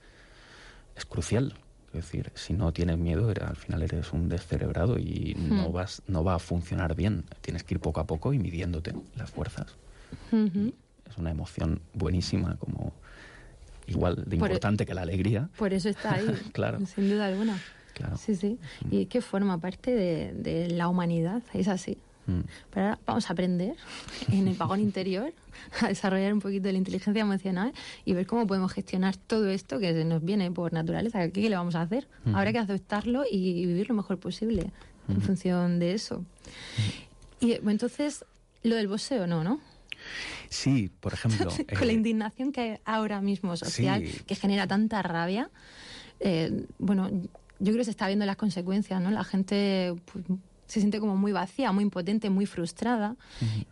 es 0.95 1.05
crucial. 1.05 1.53
Es 1.93 2.05
decir, 2.05 2.31
si 2.33 2.53
no 2.53 2.73
tienes 2.73 2.97
miedo, 2.97 3.29
al 3.29 3.55
final 3.55 3.83
eres 3.83 4.11
un 4.13 4.27
descerebrado 4.27 4.97
y 4.97 5.35
no, 5.37 5.69
Hmm. 5.69 5.73
vas, 5.73 6.01
no 6.07 6.23
va 6.23 6.33
a 6.35 6.39
funcionar 6.39 6.95
bien. 6.95 7.23
Tienes 7.41 7.63
que 7.63 7.75
ir 7.75 7.79
poco 7.79 7.99
a 7.99 8.07
poco 8.07 8.33
y 8.33 8.39
midiéndote 8.39 8.93
las 9.15 9.29
fuerzas. 9.29 9.67
Ujú. 10.31 10.73
es 11.09 11.17
una 11.19 11.29
emoción 11.29 11.81
buenísima, 11.93 12.55
como 12.57 12.93
igual 13.87 14.15
de 14.15 14.23
Por- 14.23 14.49
e- 14.49 14.53
importante 14.53 14.85
que 14.85 14.93
la 14.93 15.01
alegría. 15.01 15.49
Por 15.57 15.73
eso 15.73 15.89
está 15.89 16.13
ahí, 16.15 16.25
Claro. 16.53 16.79
sin 16.85 17.09
duda 17.09 17.27
alguna. 17.27 17.59
Claro. 17.93 18.17
Sí, 18.17 18.35
sí. 18.35 18.57
Y 18.89 19.05
que 19.05 19.21
forma 19.21 19.59
parte 19.59 19.91
de, 19.91 20.33
de 20.33 20.69
la 20.69 20.87
humanidad, 20.87 21.43
es 21.53 21.67
así. 21.67 21.97
Mm. 22.25 22.39
Pero 22.73 22.85
ahora 22.85 22.99
vamos 23.05 23.29
a 23.29 23.33
aprender 23.33 23.75
en 24.31 24.47
el 24.47 24.55
vagón 24.55 24.79
interior 24.79 25.33
a 25.81 25.89
desarrollar 25.89 26.33
un 26.33 26.39
poquito 26.39 26.63
de 26.67 26.71
la 26.71 26.77
inteligencia 26.79 27.21
emocional 27.21 27.73
y 28.05 28.13
ver 28.13 28.25
cómo 28.25 28.47
podemos 28.47 28.71
gestionar 28.71 29.17
todo 29.17 29.49
esto 29.49 29.77
que 29.77 29.91
se 29.93 30.05
nos 30.05 30.23
viene 30.23 30.49
por 30.49 30.71
naturaleza. 30.73 31.27
¿Qué 31.29 31.49
le 31.49 31.55
vamos 31.55 31.75
a 31.75 31.81
hacer? 31.81 32.07
Habrá 32.33 32.51
que 32.53 32.59
aceptarlo 32.59 33.23
y 33.29 33.65
vivir 33.65 33.89
lo 33.89 33.95
mejor 33.95 34.17
posible 34.19 34.71
en 35.09 35.21
función 35.21 35.79
de 35.79 35.93
eso. 35.93 36.23
Y 37.41 37.55
bueno, 37.57 37.71
entonces, 37.71 38.23
lo 38.63 38.75
del 38.75 38.87
boxeo 38.87 39.27
no, 39.27 39.43
¿no? 39.43 39.59
Sí, 40.49 40.91
por 40.99 41.13
ejemplo. 41.13 41.49
Con 41.77 41.87
la 41.87 41.93
eh, 41.93 41.95
indignación 41.95 42.51
que 42.51 42.61
hay 42.61 42.77
ahora 42.85 43.21
mismo 43.21 43.55
social, 43.57 44.05
Sí. 44.05 44.21
que 44.25 44.35
genera 44.35 44.67
tanta 44.67 45.01
rabia, 45.01 45.49
eh, 46.19 46.65
bueno, 46.79 47.09
yo 47.59 47.71
creo 47.71 47.77
que 47.77 47.85
se 47.85 47.91
está 47.91 48.07
viendo 48.07 48.25
las 48.25 48.35
consecuencias, 48.37 49.01
¿no? 49.01 49.11
La 49.11 49.23
gente 49.23 49.95
pues, 50.11 50.25
se 50.67 50.79
siente 50.79 50.99
como 50.99 51.15
muy 51.15 51.31
vacía, 51.31 51.71
muy 51.71 51.83
impotente, 51.83 52.29
muy 52.29 52.45
frustrada, 52.45 53.15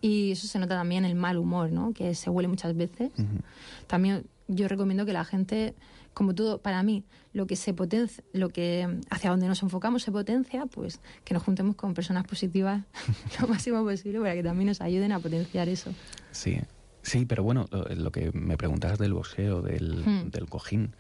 y 0.02 0.32
eso 0.32 0.48
se 0.48 0.60
nota 0.60 0.76
también 0.76 1.06
en 1.06 1.12
el 1.12 1.18
mal 1.18 1.38
humor, 1.38 1.72
¿no? 1.72 1.94
Que 1.94 2.14
se 2.16 2.30
huele 2.30 2.48
muchas 2.48 2.76
veces. 2.76 3.12
También 3.88 4.26
yo 4.48 4.68
recomiendo 4.68 5.06
que 5.06 5.14
la 5.14 5.24
gente, 5.26 5.74
como 6.14 6.36
todo, 6.36 6.60
para 6.62 6.84
mí, 6.84 7.04
lo 7.34 7.48
que 7.48 7.56
se 7.56 7.74
potencia, 7.74 8.24
lo 8.34 8.50
que 8.50 9.00
hacia 9.10 9.30
donde 9.30 9.48
nos 9.48 9.64
enfocamos 9.64 10.04
se 10.04 10.12
potencia, 10.12 10.66
pues 10.66 11.00
que 11.24 11.34
nos 11.34 11.44
juntemos 11.44 11.76
con 11.76 11.94
personas 11.94 12.26
positivas 12.26 12.84
lo 13.42 13.48
máximo 13.48 13.84
posible 13.84 14.20
para 14.20 14.34
que 14.34 14.44
también 14.44 14.68
nos 14.68 14.82
ayuden 14.82 15.12
a 15.14 15.20
potenciar 15.20 15.70
eso. 15.70 15.92
Sí, 16.32 16.60
sí, 17.02 17.26
pero 17.26 17.44
bueno, 17.44 17.68
lo, 17.72 17.84
lo 17.96 18.12
que 18.12 18.32
me 18.34 18.58
preguntabas 18.58 19.00
del 19.00 19.14
boxeo, 19.14 19.62
del, 19.62 20.04
Hmm. 20.06 20.30
del 20.32 20.48
cojín, 20.50 20.96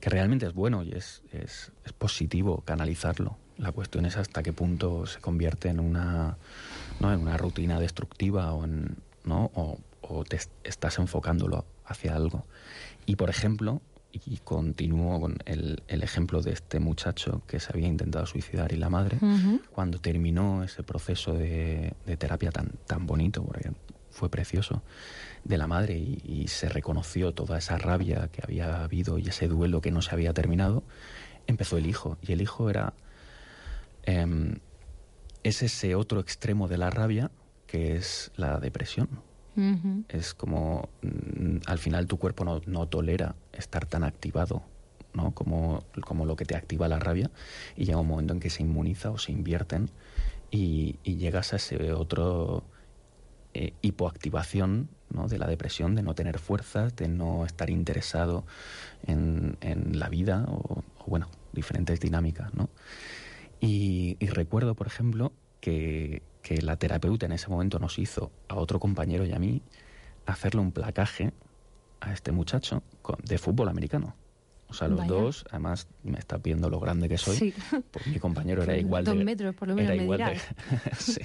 que 0.00 0.10
realmente 0.10 0.46
es 0.46 0.54
bueno 0.54 0.82
y 0.82 0.92
es, 0.92 1.22
es, 1.32 1.72
es 1.84 1.92
positivo 1.92 2.62
canalizarlo. 2.64 3.36
La 3.58 3.72
cuestión 3.72 4.06
es 4.06 4.16
hasta 4.16 4.42
qué 4.44 4.52
punto 4.52 5.06
se 5.06 5.18
convierte 5.20 5.68
en 5.68 5.80
una, 5.80 6.36
¿no? 7.00 7.12
en 7.12 7.20
una 7.20 7.36
rutina 7.36 7.80
destructiva 7.80 8.52
o, 8.52 8.64
en, 8.64 8.96
¿no? 9.24 9.50
o, 9.54 9.78
o 10.02 10.24
te 10.24 10.36
est- 10.36 10.52
estás 10.62 10.98
enfocándolo 10.98 11.64
hacia 11.84 12.14
algo. 12.14 12.44
Y 13.06 13.16
por 13.16 13.30
ejemplo, 13.30 13.80
y 14.12 14.38
continúo 14.38 15.20
con 15.20 15.38
el, 15.44 15.82
el 15.86 16.02
ejemplo 16.02 16.40
de 16.42 16.52
este 16.52 16.80
muchacho 16.80 17.42
que 17.46 17.60
se 17.60 17.70
había 17.72 17.88
intentado 17.88 18.24
suicidar 18.26 18.72
y 18.72 18.76
la 18.76 18.88
madre, 18.88 19.18
cuando 19.70 20.00
terminó 20.00 20.64
ese 20.64 20.82
proceso 20.82 21.34
de, 21.34 21.94
de 22.06 22.16
terapia 22.16 22.50
tan, 22.50 22.70
tan 22.86 23.06
bonito, 23.06 23.44
porque 23.44 23.72
fue 24.10 24.30
precioso, 24.30 24.82
de 25.44 25.58
la 25.58 25.66
madre 25.66 25.96
y, 25.98 26.22
y 26.24 26.48
se 26.48 26.68
reconoció 26.68 27.32
toda 27.32 27.58
esa 27.58 27.78
rabia 27.78 28.28
que 28.32 28.42
había 28.42 28.82
habido 28.82 29.18
y 29.18 29.28
ese 29.28 29.46
duelo 29.46 29.80
que 29.80 29.90
no 29.90 30.02
se 30.02 30.12
había 30.12 30.32
terminado, 30.32 30.82
empezó 31.46 31.76
el 31.76 31.86
hijo. 31.86 32.16
Y 32.22 32.32
el 32.32 32.40
hijo 32.42 32.70
era... 32.70 32.94
em, 34.04 34.58
es 35.44 35.62
ese 35.62 35.94
otro 35.94 36.20
extremo 36.20 36.66
de 36.66 36.78
la 36.78 36.90
rabia 36.90 37.30
que 37.66 37.96
es 37.96 38.32
la 38.36 38.58
depresión. 38.58 39.08
Es 40.08 40.34
como 40.34 40.88
mm, 41.02 41.58
al 41.66 41.78
final 41.78 42.06
tu 42.06 42.18
cuerpo 42.18 42.44
no, 42.44 42.60
no 42.66 42.86
tolera 42.86 43.34
estar 43.52 43.86
tan 43.86 44.04
activado, 44.04 44.62
¿no? 45.14 45.32
Como, 45.32 45.84
como 46.04 46.26
lo 46.26 46.36
que 46.36 46.44
te 46.44 46.56
activa 46.56 46.86
la 46.88 46.98
rabia 46.98 47.30
y 47.76 47.84
llega 47.84 47.98
un 47.98 48.06
momento 48.06 48.34
en 48.34 48.40
que 48.40 48.50
se 48.50 48.62
inmuniza 48.62 49.10
o 49.10 49.18
se 49.18 49.32
invierten 49.32 49.90
y, 50.50 50.98
llegas 51.04 51.52
a 51.52 51.56
ese 51.56 51.92
otro 51.92 52.62
eh, 53.54 53.72
hipoactivación 53.82 54.88
¿no? 55.10 55.26
de 55.26 55.38
la 55.38 55.46
depresión, 55.46 55.94
de 55.94 56.02
no 56.02 56.14
tener 56.14 56.38
fuerzas, 56.38 56.94
de 56.94 57.08
no 57.08 57.44
estar 57.44 57.70
interesado 57.70 58.44
en, 59.06 59.56
en 59.60 59.98
la 59.98 60.08
vida 60.08 60.44
o, 60.48 60.84
bueno, 61.06 61.28
diferentes 61.52 61.98
dinámicas, 61.98 62.54
¿no? 62.54 62.68
Y 63.60 64.16
recuerdo, 64.20 64.76
por 64.76 64.86
ejemplo, 64.86 65.32
que, 65.60 66.22
que 66.48 66.62
la 66.62 66.76
terapeuta 66.76 67.26
en 67.26 67.32
ese 67.32 67.48
momento 67.48 67.78
nos 67.78 67.98
hizo 67.98 68.30
a 68.48 68.54
otro 68.56 68.80
compañero 68.80 69.26
y 69.26 69.32
a 69.32 69.38
mí 69.38 69.60
hacerle 70.24 70.62
un 70.62 70.72
placaje 70.72 71.32
a 72.00 72.14
este 72.14 72.32
muchacho 72.32 72.82
de 73.22 73.36
fútbol 73.36 73.68
americano. 73.68 74.16
O 74.70 74.72
sea, 74.74 74.88
los 74.88 74.98
Vaya. 75.00 75.10
dos, 75.12 75.44
además 75.50 75.88
me 76.04 76.18
está 76.18 76.38
viendo 76.38 76.70
lo 76.70 76.80
grande 76.80 77.06
que 77.08 77.18
soy. 77.18 77.36
Sí. 77.36 77.54
Pues 77.90 78.06
mi 78.06 78.18
compañero 78.18 78.62
era 78.62 78.76
igual 78.84 79.04
Dos 79.04 79.18
de. 79.18 79.24
metros, 79.24 79.54
por 79.54 79.68
lo 79.68 79.74
menos, 79.74 79.90
era 79.90 79.96
me 79.98 80.04
igual 80.04 80.18
de- 80.20 80.94
sí. 80.98 81.20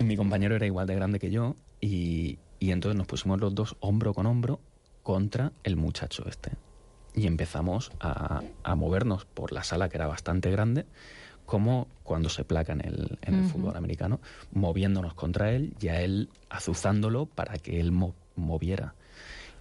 mi 0.04 0.16
compañero 0.16 0.56
era 0.56 0.66
igual 0.66 0.86
de 0.86 0.94
grande 0.94 1.18
que 1.18 1.30
yo 1.30 1.56
y, 1.80 2.38
y 2.58 2.70
entonces 2.72 2.96
nos 2.98 3.06
pusimos 3.06 3.40
los 3.40 3.54
dos 3.54 3.76
hombro 3.80 4.12
con 4.14 4.26
hombro 4.26 4.60
contra 5.02 5.52
el 5.64 5.76
muchacho 5.76 6.24
este. 6.28 6.52
Y 7.14 7.26
empezamos 7.26 7.90
a, 8.00 8.42
a 8.62 8.74
movernos 8.74 9.24
por 9.24 9.52
la 9.52 9.64
sala 9.64 9.88
que 9.88 9.96
era 9.96 10.06
bastante 10.06 10.50
grande, 10.50 10.86
como 11.50 11.88
cuando 12.04 12.28
se 12.28 12.44
placa 12.44 12.72
en 12.74 12.80
el, 12.86 13.18
en 13.22 13.34
el 13.34 13.42
fútbol 13.44 13.76
americano, 13.76 14.20
moviéndonos 14.52 15.14
contra 15.14 15.50
él 15.50 15.74
y 15.80 15.88
a 15.88 16.00
él 16.00 16.28
azuzándolo 16.48 17.26
para 17.26 17.58
que 17.58 17.80
él 17.80 17.90
mo- 17.90 18.14
moviera. 18.36 18.94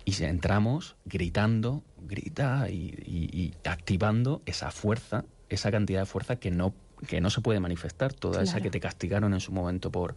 Y 0.05 0.13
entramos 0.23 0.95
gritando, 1.05 1.81
grita 2.07 2.69
y, 2.69 2.93
y- 3.03 3.29
y 3.41 3.53
activando 3.67 4.43
esa 4.45 4.69
fuerza, 4.69 5.25
esa 5.49 5.71
cantidad 5.71 6.01
de 6.01 6.05
fuerza 6.05 6.35
que 6.35 6.51
no, 6.51 6.75
que 7.07 7.21
no 7.21 7.31
se 7.31 7.41
puede 7.41 7.59
manifestar, 7.59 8.13
toda 8.13 8.43
esa 8.43 8.61
que 8.61 8.69
te 8.69 8.79
castigaron 8.79 9.33
en 9.33 9.39
su 9.39 9.51
momento 9.51 9.91
por, 9.91 10.13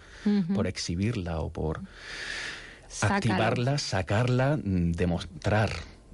por 0.54 0.66
exhibirla 0.66 1.40
o 1.40 1.48
por 1.50 1.80
Sácalo. 2.88 3.16
activarla, 3.16 3.78
sacarla, 3.78 4.58
mm, 4.62 4.92
demostrar, 4.92 5.70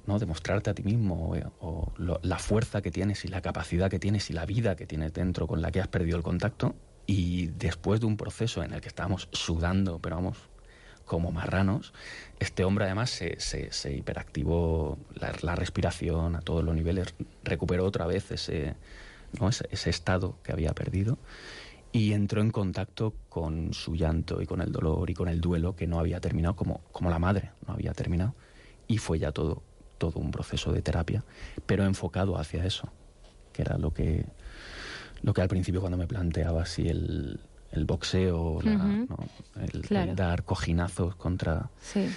¿no? 0.09 0.19
Demostrarte 0.19 0.69
a 0.69 0.73
ti 0.73 0.83
mismo 0.83 1.35
eh, 1.37 1.45
o 1.61 1.93
lo- 1.97 2.19
la 2.23 2.37
fuerza 2.39 2.81
que 2.81 2.91
tienes 2.91 3.23
y 3.23 3.29
la 3.29 3.41
capacidad 3.41 3.89
que 3.89 3.99
tienes 3.99 4.29
y 4.29 4.33
la 4.33 4.45
vida 4.45 4.75
que 4.75 4.85
tienes 4.85 5.13
dentro 5.13 5.47
con 5.47 5.61
la 5.61 5.71
que 5.71 5.79
has 5.79 5.87
perdido 5.87 6.17
el 6.17 6.23
contacto. 6.23 6.75
Y 7.05 7.47
después 7.47 8.01
de 8.01 8.05
un 8.07 8.17
proceso 8.17 8.61
en 8.63 8.73
el 8.73 8.81
que 8.81 8.87
estábamos 8.89 9.29
sudando, 9.31 9.99
pero 9.99 10.17
vamos, 10.17 10.37
como 11.05 11.31
marranos, 11.31 11.93
este 12.39 12.63
hombre 12.63 12.85
además 12.85 13.09
se, 13.09 13.39
se, 13.39 13.71
se 13.71 13.93
hiperactivó 13.95 14.97
la, 15.15 15.33
la 15.41 15.55
respiración 15.55 16.35
a 16.35 16.41
todos 16.41 16.63
los 16.63 16.75
niveles, 16.75 17.15
recuperó 17.43 17.85
otra 17.85 18.05
vez 18.05 18.29
ese, 18.31 18.75
¿no? 19.39 19.49
ese, 19.49 19.67
ese 19.71 19.89
estado 19.89 20.37
que 20.43 20.51
había 20.51 20.73
perdido 20.73 21.17
y 21.91 22.13
entró 22.13 22.41
en 22.41 22.51
contacto 22.51 23.15
con 23.29 23.73
su 23.73 23.95
llanto 23.95 24.41
y 24.43 24.45
con 24.45 24.61
el 24.61 24.71
dolor 24.71 25.09
y 25.09 25.15
con 25.15 25.27
el 25.27 25.41
duelo 25.41 25.75
que 25.75 25.87
no 25.87 25.99
había 25.99 26.19
terminado, 26.19 26.55
como, 26.55 26.81
como 26.91 27.09
la 27.09 27.17
madre 27.17 27.51
no 27.67 27.73
había 27.73 27.93
terminado. 27.93 28.35
Y 28.87 28.99
fue 28.99 29.17
ya 29.17 29.31
todo, 29.31 29.63
todo 29.99 30.19
un 30.19 30.31
proceso 30.31 30.71
de 30.71 30.81
terapia, 30.81 31.23
pero 31.67 31.85
enfocado 31.85 32.39
hacia 32.39 32.65
eso, 32.65 32.89
que 33.53 33.61
era 33.61 33.77
lo 33.77 33.93
que, 33.93 34.25
lo 35.21 35.33
que 35.35 35.41
al 35.43 35.47
principio 35.49 35.81
cuando 35.81 35.97
me 35.97 36.07
planteaba 36.07 36.65
si 36.65 36.87
el, 36.87 37.39
el 37.71 37.85
boxeo, 37.85 38.59
la- 38.63 38.71
Ujú. 38.71 39.07
¿no? 39.09 39.61
el, 39.61 40.15
dar 40.15 40.43
cojinazos 40.43 41.15
contra... 41.15 41.69
Sí. 41.81 42.09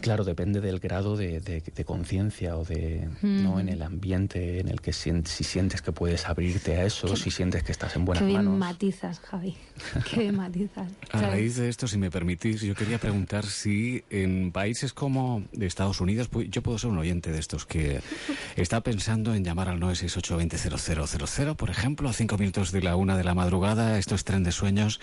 Claro, 0.00 0.24
depende 0.24 0.60
del 0.60 0.78
grado 0.80 1.16
de, 1.16 1.40
de- 1.40 1.60
de 1.60 1.84
conciencia 1.84 2.56
o 2.56 2.64
de 2.64 3.08
no 3.22 3.50
Ujú. 3.50 3.60
en 3.60 3.68
el 3.68 3.82
ambiente 3.82 4.60
en 4.60 4.68
el 4.68 4.80
que 4.80 4.92
si 4.92 5.12
sientes 5.44 5.82
que 5.82 5.92
puedes 5.92 6.26
abrirte 6.26 6.76
a 6.76 6.84
eso, 6.84 7.08
Qué- 7.08 7.16
si 7.16 7.30
sientes 7.30 7.62
que 7.62 7.72
estás 7.72 7.94
en 7.96 8.04
buenas 8.04 8.22
Qué 8.22 8.26
bien 8.26 8.44
manos. 8.44 8.58
matizas, 8.58 9.18
Javi. 9.20 9.56
Qué 10.10 10.20
bien 10.20 10.36
matizas. 10.36 10.90
A 11.12 11.20
raíz 11.22 11.56
de 11.56 11.68
esto, 11.68 11.86
si 11.88 11.98
me 11.98 12.10
permitís, 12.10 12.60
yo 12.62 12.74
quería 12.74 12.98
preguntar 12.98 13.44
si 13.46 14.02
en 14.10 14.52
países 14.52 14.92
como 14.92 15.42
Estados 15.60 16.00
Unidos, 16.00 16.28
pues, 16.28 16.48
yo 16.50 16.62
puedo 16.62 16.78
ser 16.78 16.90
un 16.90 16.98
oyente 16.98 17.30
de 17.32 17.38
estos 17.40 17.66
que 17.66 18.00
está 18.56 18.80
pensando 18.82 19.34
en 19.34 19.44
llamar 19.44 19.68
al 19.68 19.80
968-200000, 19.80 21.56
por 21.56 21.70
ejemplo, 21.70 22.08
a 22.08 22.12
cinco 22.12 22.38
minutos 22.38 22.72
de 22.72 22.82
la 22.82 22.96
una 22.96 23.16
de 23.16 23.24
la 23.24 23.34
madrugada. 23.34 23.98
Esto 23.98 24.14
es 24.14 24.24
Tren 24.24 24.44
de 24.44 24.52
Sueños 24.52 25.00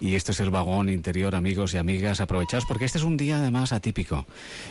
y 0.00 0.14
esto 0.14 0.32
es 0.32 0.40
el 0.40 0.50
vagón 0.50 0.88
interior, 0.88 1.34
amigos 1.34 1.74
y 1.74 1.78
amigas. 1.78 2.20
Aprovechaos 2.20 2.64
porque 2.66 2.84
este 2.84 2.98
es 2.98 3.04
un 3.04 3.16
día 3.16 3.36
además 3.38 3.72
atípico 3.72 4.26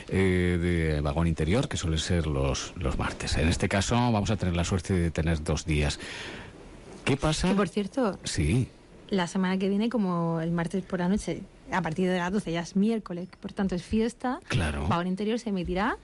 eh, 0.09 0.57
de 0.61 1.01
vagón 1.01 1.27
interior, 1.27 1.67
que 1.67 1.77
suele 1.77 1.97
ser 1.97 2.27
los, 2.27 2.73
los 2.77 2.97
martes. 2.97 3.37
En 3.37 3.47
este 3.47 3.67
caso, 3.69 3.95
vamos 3.95 4.31
a 4.31 4.37
tener 4.37 4.55
la 4.55 4.63
suerte 4.63 4.93
de 4.93 5.11
tener 5.11 5.43
dos 5.43 5.65
días. 5.65 5.99
¿Qué 7.05 7.17
pasa? 7.17 7.49
Que 7.49 7.55
por 7.55 7.67
cierto, 7.69 8.19
Sí. 8.23 8.67
la 9.09 9.27
semana 9.27 9.57
que 9.57 9.69
viene, 9.69 9.89
como 9.89 10.39
el 10.41 10.51
martes 10.51 10.83
por 10.83 10.99
la 10.99 11.07
noche, 11.09 11.41
a 11.71 11.81
partir 11.81 12.09
de 12.09 12.17
las 12.17 12.31
12 12.31 12.51
ya 12.51 12.61
es 12.61 12.75
miércoles, 12.75 13.27
por 13.39 13.53
tanto 13.53 13.75
es 13.75 13.83
fiesta. 13.83 14.39
Claro. 14.47 14.87
Vagón 14.87 15.07
Interior 15.07 15.39
se 15.39 15.49
emitirá 15.49 15.97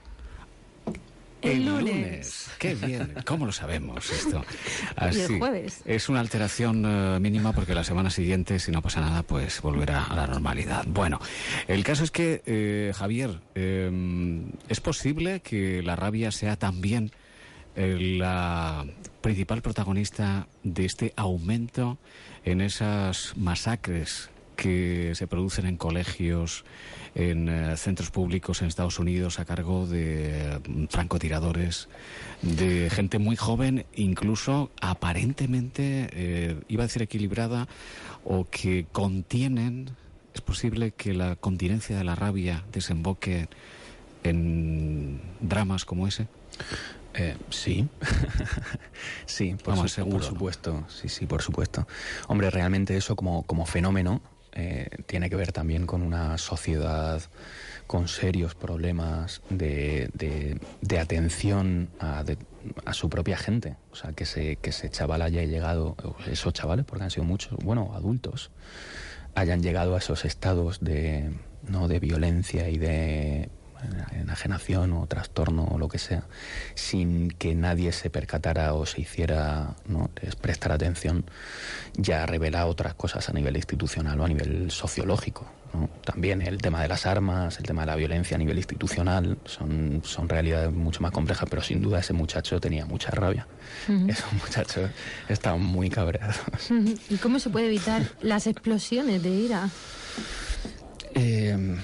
El, 1.42 1.50
el 1.50 1.66
lunes. 1.66 1.84
lunes. 1.94 2.50
Qué 2.58 2.74
bien. 2.74 3.14
¿Cómo 3.24 3.46
lo 3.46 3.52
sabemos 3.52 4.10
esto? 4.10 4.44
Y 5.12 5.20
el 5.20 5.38
jueves. 5.38 5.82
Es 5.84 6.08
una 6.08 6.20
alteración 6.20 6.84
eh, 6.84 7.20
mínima 7.20 7.52
porque 7.52 7.74
la 7.74 7.84
semana 7.84 8.10
siguiente, 8.10 8.58
si 8.58 8.72
no 8.72 8.82
pasa 8.82 9.00
nada, 9.00 9.22
pues 9.22 9.60
volverá 9.62 10.04
a 10.04 10.16
la 10.16 10.26
normalidad. 10.26 10.84
Bueno, 10.86 11.20
el 11.68 11.84
caso 11.84 12.04
es 12.04 12.10
que, 12.10 12.42
eh, 12.46 12.92
Javier, 12.94 13.40
eh, 13.54 14.42
¿es 14.68 14.80
posible 14.80 15.40
que 15.40 15.82
la 15.82 15.96
rabia 15.96 16.32
sea 16.32 16.56
también 16.56 17.12
eh, 17.76 18.16
la 18.18 18.84
principal 19.20 19.62
protagonista 19.62 20.48
de 20.64 20.84
este 20.84 21.12
aumento 21.16 21.98
en 22.44 22.60
esas 22.60 23.36
masacres 23.36 24.30
que 24.58 25.12
se 25.14 25.28
producen 25.28 25.66
en 25.66 25.76
colegios, 25.76 26.64
en 27.14 27.48
eh, 27.48 27.76
centros 27.76 28.10
públicos 28.10 28.60
en 28.60 28.66
Estados 28.66 28.98
Unidos 28.98 29.38
a 29.38 29.44
cargo 29.44 29.86
de 29.86 30.56
eh, 30.56 30.58
francotiradores, 30.90 31.88
de 32.42 32.90
gente 32.90 33.20
muy 33.20 33.36
joven, 33.36 33.86
incluso 33.94 34.72
aparentemente, 34.80 36.08
eh, 36.12 36.60
iba 36.66 36.82
a 36.82 36.86
decir 36.88 37.02
equilibrada, 37.02 37.68
o 38.24 38.46
que 38.50 38.86
contienen, 38.90 39.90
es 40.34 40.40
posible 40.40 40.90
que 40.90 41.14
la 41.14 41.36
continencia 41.36 41.96
de 41.96 42.02
la 42.02 42.16
rabia 42.16 42.64
desemboque 42.72 43.48
en 44.24 45.20
dramas 45.40 45.84
como 45.84 46.08
ese. 46.08 46.26
Eh, 47.14 47.36
sí, 47.50 47.86
sí, 49.26 49.54
por, 49.62 49.74
Vamos, 49.76 49.92
su- 49.92 49.94
seguro, 49.96 50.16
por 50.18 50.22
¿no? 50.24 50.28
supuesto, 50.28 50.84
sí, 50.88 51.08
sí, 51.08 51.26
por 51.26 51.42
supuesto. 51.42 51.86
Hombre, 52.26 52.50
realmente 52.50 52.96
eso 52.96 53.14
como, 53.14 53.44
como 53.44 53.64
fenómeno 53.66 54.20
eh, 54.60 54.88
tiene 55.06 55.30
que 55.30 55.36
ver 55.36 55.52
también 55.52 55.86
con 55.86 56.02
una 56.02 56.36
sociedad 56.36 57.22
con 57.86 58.08
serios 58.08 58.54
problemas 58.56 59.40
de, 59.50 60.10
atención 61.00 61.88
a, 62.00 62.24
de- 62.24 62.36
a 62.84 62.92
su 62.92 63.08
propia 63.08 63.36
gente. 63.38 63.76
O 63.92 63.94
sea, 63.96 64.12
que 64.12 64.24
ese, 64.24 64.56
que 64.56 64.70
ese 64.70 64.90
chaval 64.90 65.22
haya 65.22 65.42
llegado, 65.44 65.96
esos 66.30 66.52
chavales, 66.52 66.84
porque 66.84 67.04
han 67.04 67.10
sido 67.10 67.24
muchos, 67.24 67.56
bueno, 67.64 67.92
adultos, 67.94 68.50
hayan 69.36 69.62
llegado 69.62 69.94
a 69.94 69.98
esos 69.98 70.24
estados 70.24 70.80
de, 70.80 71.30
¿no? 71.68 71.86
de 71.88 72.00
violencia 72.00 72.68
y 72.68 72.76
de 72.78 73.48
enajenación 74.12 74.92
o 74.92 75.06
trastorno 75.06 75.64
o 75.64 75.78
lo 75.78 75.88
que 75.88 75.98
sea, 75.98 76.24
sin 76.74 77.30
que 77.30 77.54
nadie 77.54 77.92
se 77.92 78.10
percatara 78.10 78.74
o 78.74 78.86
se 78.86 79.00
hiciera, 79.00 79.74
¿no? 79.86 80.10
prestar 80.40 80.72
atención, 80.72 81.24
ya 81.96 82.26
revela 82.26 82.66
otras 82.66 82.94
cosas 82.94 83.28
a 83.28 83.32
nivel 83.32 83.56
institucional 83.56 84.20
o 84.20 84.24
a 84.24 84.28
nivel 84.28 84.70
sociológico. 84.70 85.46
¿no? 85.74 85.90
También 86.04 86.40
el 86.40 86.58
tema 86.58 86.82
de 86.82 86.88
las 86.88 87.04
armas, 87.06 87.58
el 87.58 87.66
tema 87.66 87.82
de 87.82 87.86
la 87.88 87.96
violencia 87.96 88.36
a 88.36 88.38
nivel 88.38 88.56
institucional, 88.56 89.38
son, 89.44 90.02
son 90.04 90.28
realidades 90.28 90.72
mucho 90.72 91.00
más 91.00 91.12
complejas, 91.12 91.48
pero 91.48 91.62
sin 91.62 91.82
duda 91.82 92.00
ese 92.00 92.12
muchacho 92.12 92.60
tenía 92.60 92.86
mucha 92.86 93.10
rabia. 93.10 93.46
Esos 94.08 94.32
muchachos 94.32 94.90
estaban 95.28 95.62
muy 95.62 95.90
cabreados. 95.90 96.36
¿Y 97.10 97.16
cómo 97.16 97.38
se 97.38 97.50
puede 97.50 97.66
evitar 97.66 98.02
las 98.22 98.46
explosiones 98.46 99.22
de 99.22 99.30
ira? 99.30 99.68
Eh, 101.14 101.76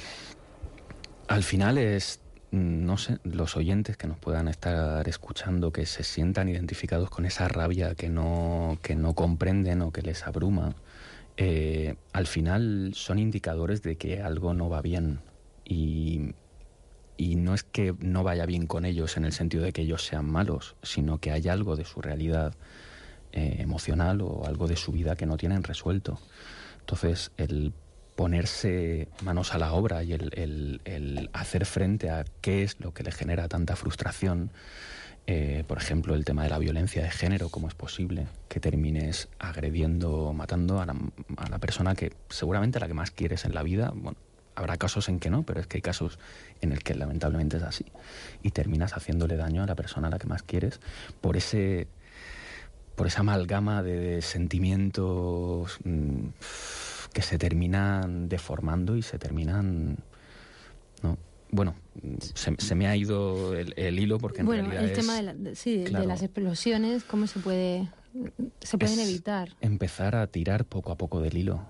al 1.34 1.42
final 1.42 1.78
es, 1.78 2.20
mm, 2.52 2.86
no 2.86 2.96
sé, 2.96 3.18
los 3.24 3.56
oyentes 3.56 3.96
que 3.96 4.06
nos 4.06 4.18
puedan 4.20 4.46
estar 4.46 5.08
escuchando, 5.08 5.72
que 5.72 5.84
se 5.84 6.04
sientan 6.04 6.48
identificados 6.48 7.10
con 7.10 7.26
esa 7.26 7.48
rabia 7.48 7.96
que 7.96 8.08
no, 8.08 8.78
que 8.82 8.94
no 8.94 9.14
comprenden 9.14 9.82
o 9.82 9.90
que 9.90 10.02
les 10.02 10.28
abruma, 10.28 10.76
eh, 11.36 11.96
al 12.12 12.28
final 12.28 12.92
son 12.94 13.18
indicadores 13.18 13.82
de 13.82 13.96
que 13.96 14.22
algo 14.22 14.54
no 14.54 14.68
va 14.68 14.80
bien. 14.80 15.22
Y, 15.64 16.34
y 17.16 17.34
no 17.34 17.54
es 17.54 17.64
que 17.64 17.96
no 17.98 18.22
vaya 18.22 18.46
bien 18.46 18.68
con 18.68 18.84
ellos 18.84 19.16
en 19.16 19.24
el 19.24 19.32
sentido 19.32 19.64
de 19.64 19.72
que 19.72 19.82
ellos 19.82 20.04
sean 20.04 20.30
malos, 20.30 20.76
sino 20.84 21.18
que 21.18 21.32
hay 21.32 21.48
algo 21.48 21.74
de 21.74 21.84
su 21.84 22.00
realidad 22.00 22.54
eh, 23.32 23.56
emocional 23.58 24.20
o 24.20 24.46
algo 24.46 24.68
de 24.68 24.76
su 24.76 24.92
vida 24.92 25.16
que 25.16 25.26
no 25.26 25.36
tienen 25.36 25.64
resuelto. 25.64 26.20
Entonces, 26.78 27.32
el 27.38 27.72
ponerse 28.16 29.08
manos 29.22 29.54
a 29.54 29.58
la 29.58 29.72
obra 29.72 30.02
y 30.04 30.12
el, 30.12 30.30
el- 30.84 31.30
hacer 31.32 31.66
frente 31.66 32.10
a 32.10 32.24
qué 32.40 32.62
es 32.62 32.78
lo 32.80 32.92
que 32.94 33.02
le 33.02 33.10
genera 33.12 33.48
tanta 33.48 33.76
frustración, 33.76 34.50
eh, 35.26 35.64
por 35.66 35.78
ejemplo, 35.78 36.14
el 36.14 36.24
tema 36.24 36.42
de 36.44 36.50
la 36.50 36.58
violencia 36.58 37.02
de 37.02 37.10
género, 37.10 37.48
cómo 37.48 37.66
es 37.68 37.74
posible 37.74 38.26
que 38.48 38.60
termines 38.60 39.28
agrediendo 39.38 40.12
o 40.12 40.32
matando 40.32 40.80
a 40.80 40.86
la, 40.86 40.94
a 41.38 41.48
la 41.48 41.58
persona 41.58 41.94
que 41.94 42.12
seguramente 42.28 42.78
la 42.78 42.86
que 42.86 42.94
más 42.94 43.10
quieres 43.10 43.44
en 43.44 43.54
la 43.54 43.62
vida, 43.62 43.92
bueno, 43.94 44.18
habrá 44.54 44.76
casos 44.76 45.08
en 45.08 45.18
que 45.18 45.30
no, 45.30 45.42
pero 45.42 45.60
es 45.60 45.66
que 45.66 45.78
hay 45.78 45.82
casos 45.82 46.18
en 46.60 46.72
el 46.72 46.82
que 46.84 46.94
lamentablemente 46.94 47.56
es 47.56 47.62
así, 47.64 47.86
y 48.42 48.50
terminas 48.50 48.92
haciéndole 48.92 49.36
daño 49.36 49.62
a 49.62 49.66
la 49.66 49.74
persona 49.74 50.06
a 50.08 50.10
la 50.10 50.18
que 50.18 50.28
más 50.28 50.42
quieres 50.42 50.78
por 51.20 51.36
ese 51.36 51.88
por 52.94 53.08
esa 53.08 53.20
amalgama 53.20 53.82
de, 53.82 53.98
de 53.98 54.22
sentimientos 54.22 55.78
mm, 55.82 56.28
que 57.14 57.22
se 57.22 57.38
terminan 57.38 58.28
deformando 58.28 58.96
y 58.98 59.02
se 59.02 59.18
terminan 59.18 59.96
no 61.02 61.16
bueno 61.50 61.74
se, 62.34 62.54
se 62.58 62.74
me 62.74 62.86
ha 62.88 62.96
ido 62.96 63.54
el, 63.54 63.72
el 63.78 63.98
hilo 63.98 64.18
porque 64.18 64.42
en 64.42 64.46
bueno, 64.48 64.64
realidad 64.64 64.84
el 64.84 64.92
tema 64.92 65.16
de, 65.16 65.22
la- 65.22 65.54
sí, 65.54 65.78
de 65.78 66.06
las 66.06 66.22
explosiones, 66.22 67.04
¿cómo 67.04 67.26
se 67.26 67.38
puede 67.38 67.88
se 68.60 68.76
pueden 68.78 68.98
evitar? 69.00 69.48
empezar 69.60 70.14
a 70.16 70.26
tirar 70.26 70.64
poco 70.66 70.92
a 70.92 70.96
poco 70.96 71.20
del 71.20 71.36
hilo. 71.38 71.62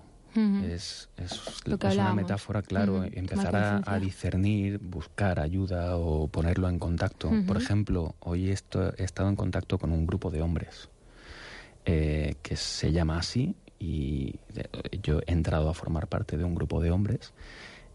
Es, 0.63 1.09
es- 1.17 1.61
Lo 1.65 1.77
que 1.77 1.87
es 1.87 1.95
una 1.97 2.13
metáfora, 2.13 2.61
claro, 2.61 2.97
Ujú, 2.97 3.09
empezar 3.13 3.55
a, 3.55 3.99
discernir, 3.99 4.79
buscar 4.79 5.39
ayuda 5.39 5.95
o 5.97 6.27
ponerlo 6.27 6.67
en 6.69 6.77
contacto. 6.77 7.31
Por 7.47 7.55
ejemplo, 7.57 8.15
hoy 8.19 8.49
esto- 8.49 8.93
he 8.97 9.03
estado 9.03 9.29
en 9.29 9.35
contacto 9.37 9.77
con 9.79 9.91
un 9.93 10.05
grupo 10.05 10.31
de 10.31 10.41
hombres 10.41 10.89
eh, 11.85 12.35
que 12.41 12.55
se 12.57 12.91
llama 12.91 13.17
así 13.19 13.55
y 13.85 14.39
yo 15.03 15.19
he 15.27 15.31
entrado 15.31 15.69
a 15.69 15.73
formar 15.73 16.07
parte 16.07 16.37
de 16.37 16.43
un 16.43 16.55
grupo 16.55 16.81
de 16.81 16.91
hombres 16.91 17.33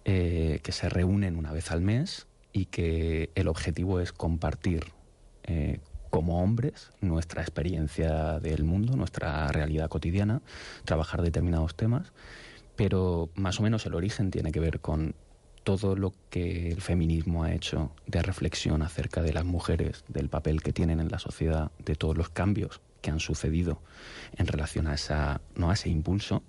eh, 0.05 0.61
que 0.62 0.72
se 0.72 0.88
reúnen 0.88 1.36
una 1.36 1.53
vez 1.53 1.72
al 1.72 1.80
mes 1.80 2.26
y 2.53 2.66
que 2.66 3.30
el 3.34 3.49
objetivo 3.49 4.01
es 4.01 4.12
compartir 4.12 4.93
eh, 5.45 5.80
como 6.11 6.43
hombres 6.43 6.91
nuestra 7.01 7.43
experiencia 7.43 8.38
del 8.41 8.64
mundo, 8.64 8.97
nuestra 8.97 9.49
realidad 9.49 9.88
cotidiana, 9.88 10.43
trabajar 10.84 11.22
determinados 11.22 11.74
temas, 11.74 12.12
pero 12.76 13.30
más 13.34 13.59
o 13.59 13.62
menos 13.62 13.84
el 13.86 13.95
origen 13.95 14.30
tiene 14.30 14.53
que 14.53 14.61
ver 14.61 14.80
con 14.80 15.14
todo 15.64 15.97
lo 15.97 16.14
que 16.30 16.68
el 16.68 16.80
feminismo 16.80 17.45
ha 17.45 17.53
hecho 17.53 17.93
de 18.07 18.22
reflexión 18.22 18.82
acerca 18.82 19.22
de 19.22 19.32
las 19.32 19.45
mujeres, 19.45 20.05
del 20.09 20.28
papel 20.28 20.62
que 20.62 20.72
tienen 20.72 21.01
en 21.01 21.11
la 21.11 21.18
sociedad, 21.18 21.70
de 21.84 21.97
todos 21.97 22.16
los 22.16 22.30
cambios 22.30 22.80
que 23.01 23.11
han 23.11 23.21
sucedido 23.21 23.81
en 24.37 24.47
relación 24.47 24.87
a 24.87 24.95
esa 24.95 25.41
no 25.55 25.71
a 25.71 25.75
ese 25.75 25.89
impulso 25.89 26.43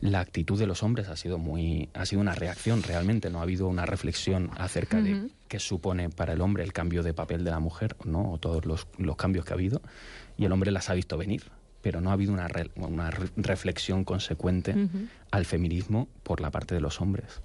la 0.00 0.20
actitud 0.20 0.58
de 0.58 0.66
los 0.66 0.82
hombres 0.82 1.08
ha 1.08 1.16
sido 1.16 1.38
muy 1.38 1.88
ha 1.94 2.04
sido 2.04 2.20
una 2.20 2.34
reacción 2.34 2.82
realmente 2.82 3.30
no 3.30 3.38
ha 3.38 3.42
habido 3.42 3.68
una 3.68 3.86
reflexión 3.86 4.50
acerca 4.56 5.00
de 5.00 5.14
Ujú. 5.14 5.30
qué 5.48 5.58
supone 5.60 6.10
para 6.10 6.32
el 6.32 6.40
hombre 6.40 6.64
el 6.64 6.72
cambio 6.72 7.02
de 7.02 7.14
papel 7.14 7.44
de 7.44 7.50
la 7.50 7.60
mujer 7.60 7.96
no 8.04 8.32
o 8.32 8.38
todos 8.38 8.66
los, 8.66 8.86
los 8.98 9.16
cambios 9.16 9.44
que 9.44 9.52
ha 9.52 9.54
habido 9.54 9.80
y 10.36 10.44
el 10.44 10.52
hombre 10.52 10.70
las 10.72 10.90
ha 10.90 10.94
visto 10.94 11.16
venir 11.16 11.44
pero 11.80 12.00
no 12.00 12.10
ha 12.10 12.14
habido 12.14 12.32
una, 12.32 12.48
re- 12.48 12.70
una 12.76 13.10
re- 13.10 13.28
reflexión 13.36 14.04
consecuente 14.04 14.72
Ujú. 14.72 15.06
al 15.30 15.44
feminismo 15.44 16.08
por 16.22 16.40
la 16.40 16.50
parte 16.50 16.74
de 16.74 16.80
los 16.80 17.00
hombres 17.00 17.40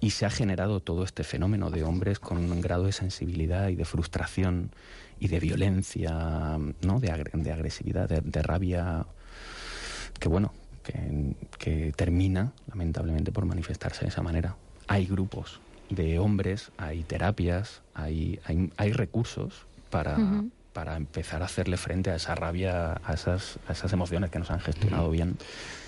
y 0.00 0.10
se 0.10 0.26
ha 0.26 0.30
generado 0.30 0.80
todo 0.80 1.04
este 1.04 1.24
fenómeno 1.24 1.70
de 1.70 1.82
hombres 1.82 2.18
con 2.18 2.38
un 2.38 2.60
grado 2.60 2.84
de 2.84 2.92
sensibilidad 2.92 3.68
y 3.68 3.76
de 3.76 3.84
frustración 3.84 4.70
y 5.20 5.28
de 5.28 5.38
violencia, 5.38 6.58
¿no? 6.82 6.98
de, 6.98 7.12
agre- 7.12 7.30
de 7.32 7.52
agresividad, 7.52 8.08
de, 8.08 8.20
de 8.22 8.42
rabia, 8.42 9.04
que 10.18 10.28
bueno, 10.28 10.52
que, 10.82 11.34
que 11.58 11.92
termina 11.94 12.52
lamentablemente 12.68 13.30
por 13.30 13.44
manifestarse 13.44 14.00
de 14.02 14.08
esa 14.08 14.22
manera. 14.22 14.56
Hay 14.88 15.06
grupos 15.06 15.60
de 15.90 16.18
hombres, 16.18 16.70
hay 16.78 17.02
terapias, 17.04 17.82
hay, 17.94 18.40
hay, 18.44 18.72
hay 18.76 18.92
recursos 18.92 19.66
para, 19.90 20.16
para 20.72 20.96
empezar 20.96 21.42
a 21.42 21.46
hacerle 21.46 21.76
frente 21.76 22.10
a 22.10 22.16
esa 22.16 22.34
rabia, 22.34 23.00
a 23.04 23.12
esas, 23.14 23.58
a 23.68 23.72
esas 23.72 23.92
emociones 23.92 24.30
que 24.30 24.38
nos 24.38 24.50
han 24.50 24.60
gestionado 24.60 25.10
bien. 25.10 25.36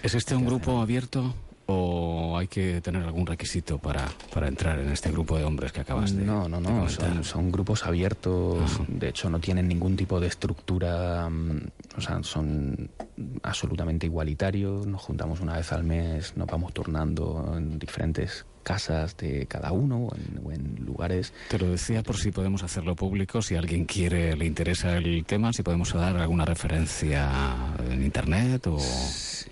¿Es 0.03 0.15
este 0.15 0.35
un 0.35 0.43
¿Qué 0.43 0.49
grupo 0.49 0.81
abierto 0.81 1.35
o 1.75 2.39
hay 2.39 2.49
que 2.49 2.81
tener 2.81 3.03
algún 3.03 3.27
requisito 3.27 3.79
para, 3.79 4.07
para 4.33 4.49
entrar 4.49 4.79
en 4.79 4.91
este 4.91 5.11
grupo 5.11 5.37
de 5.37 5.45
hombres 5.45 5.73
que 5.73 5.81
acabas 5.81 6.17
de 6.17 6.25
No, 6.25 6.49
no, 6.49 6.61
no, 6.61 6.89
son, 6.89 7.25
son 7.25 7.53
grupos 7.53 7.87
abiertos, 7.87 8.73
Ajá. 8.75 8.85
de 8.89 9.09
hecho 9.09 9.31
no 9.31 9.39
tienen 9.41 9.69
ningún 9.69 9.97
tipo 9.97 10.21
de 10.21 10.27
estructura, 10.27 11.29
mm, 11.29 11.61
o 11.97 12.01
sea, 12.01 12.23
son 12.23 12.91
absolutamente 13.43 14.07
igualitarios, 14.07 14.87
nos 14.87 15.03
juntamos 15.03 15.41
una 15.41 15.57
vez 15.57 15.73
al 15.73 15.85
mes, 15.85 16.37
nos 16.37 16.47
vamos 16.47 16.73
turnando 16.73 17.55
en 17.57 17.79
diferentes 17.79 18.47
casas 18.63 19.17
de 19.17 19.47
cada 19.47 19.73
uno 19.73 20.07
o 20.07 20.15
en, 20.15 20.41
o 20.45 20.53
en 20.53 20.85
lugares. 20.85 21.33
Te 21.49 21.59
lo 21.59 21.69
decía 21.69 22.03
por 22.03 22.17
si 22.17 22.31
podemos 22.31 22.63
hacerlo 22.63 22.95
público, 22.95 23.43
si 23.43 23.57
alguien 23.57 23.85
quiere, 23.85 24.37
le 24.37 24.47
interesa 24.47 24.97
el 24.97 25.25
tema, 25.25 25.53
si 25.53 25.63
podemos 25.63 25.93
dar 25.93 26.17
alguna 26.17 26.45
referencia 26.45 27.31
en 27.91 28.03
internet 28.03 28.67
o... 28.69 28.79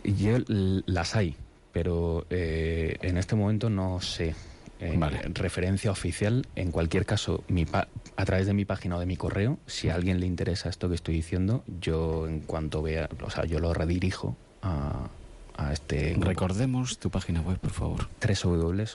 Yo, 0.05 0.39
las 0.87 1.17
hay, 1.17 1.37
pero 1.73 2.27
eh, 2.31 2.97
en 3.03 3.17
este 3.17 3.37
momento 3.37 3.71
no 3.71 4.01
sé. 4.01 4.35
eh, 4.81 4.95
Vale. 4.97 5.21
Referencia 5.35 5.91
oficial, 5.91 6.47
en 6.57 6.71
cualquier 6.71 7.05
caso, 7.07 7.45
mi 7.49 7.67
pa- 7.67 7.89
a 8.17 8.25
través 8.25 8.47
de 8.47 8.55
mi 8.55 8.65
página 8.65 8.97
o 8.97 9.01
de 9.01 9.07
mi 9.07 9.17
correo, 9.17 9.59
si 9.67 9.89
a 9.91 9.95
alguien 9.95 10.21
le 10.21 10.27
interesa 10.27 10.69
esto 10.69 10.89
que 10.89 10.95
estoy 10.95 11.15
diciendo, 11.15 11.63
yo 11.81 12.27
en 12.27 12.41
cuanto 12.41 12.81
vea, 12.83 13.09
o 13.23 13.31
sea, 13.31 13.45
yo 13.45 13.59
lo 13.61 13.75
redirijo 13.75 14.37
a, 14.63 15.09
a 15.57 15.73
este 15.73 16.13
grupo. 16.13 16.27
Recordemos 16.29 16.99
tu 16.99 17.11
página 17.11 17.41
web, 17.43 17.59
por 17.59 17.73
favor. 17.73 18.09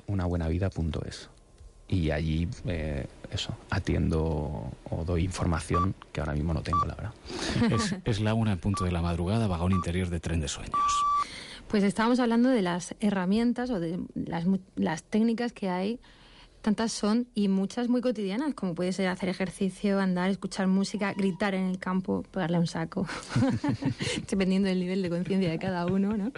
www.unabuenavida.es 0.07 1.29
y 1.87 2.09
allí, 2.09 2.47
eh, 2.65 3.05
eso, 3.31 3.55
atiendo 3.69 4.71
o 4.89 5.03
doy 5.05 5.23
información 5.23 5.93
que 6.11 6.19
ahora 6.19 6.33
mismo 6.33 6.51
no 6.51 6.61
tengo, 6.63 6.83
la 6.85 6.95
verdad. 6.95 7.13
Es, 7.71 7.95
es 8.05 8.19
la 8.21 8.33
una 8.33 8.53
en 8.53 8.57
punto 8.57 8.85
de 8.85 8.91
la 8.91 9.03
madrugada, 9.03 9.45
vagón 9.45 9.71
interior 9.71 10.09
de 10.09 10.19
tren 10.19 10.39
de 10.41 10.47
sueños. 10.47 10.73
Pues 11.75 11.83
estábamos 11.83 12.21
hablando 12.21 12.47
de 12.47 12.61
las 12.61 12.95
herramientas 13.01 13.69
o 13.69 13.81
de 13.81 13.99
las, 14.13 14.45
las 14.77 15.03
técnicas 15.03 15.51
que 15.51 15.67
hay. 15.67 15.99
Tantas 16.65 16.93
son 16.93 17.27
y 17.35 17.47
muchas 17.47 17.89
muy 17.89 18.01
cotidianas, 18.01 18.55
como 18.55 18.73
puede 18.73 18.91
ser 18.91 19.07
hacer 19.09 19.29
ejercicio, 19.29 19.99
andar, 19.99 20.31
escuchar 20.31 20.65
música, 20.65 21.13
gritar 21.13 21.53
en 21.53 21.65
el 21.65 21.77
campo, 21.77 22.23
pegarle 22.31 22.57
a 22.57 22.59
un 22.59 22.65
saco, 22.65 23.05
dependiendo 24.27 24.67
del 24.67 24.79
nivel 24.79 25.03
de 25.03 25.11
conciencia 25.11 25.51
de 25.51 25.59
cada 25.59 25.85
uno, 25.85 26.17
¿no? 26.17 26.31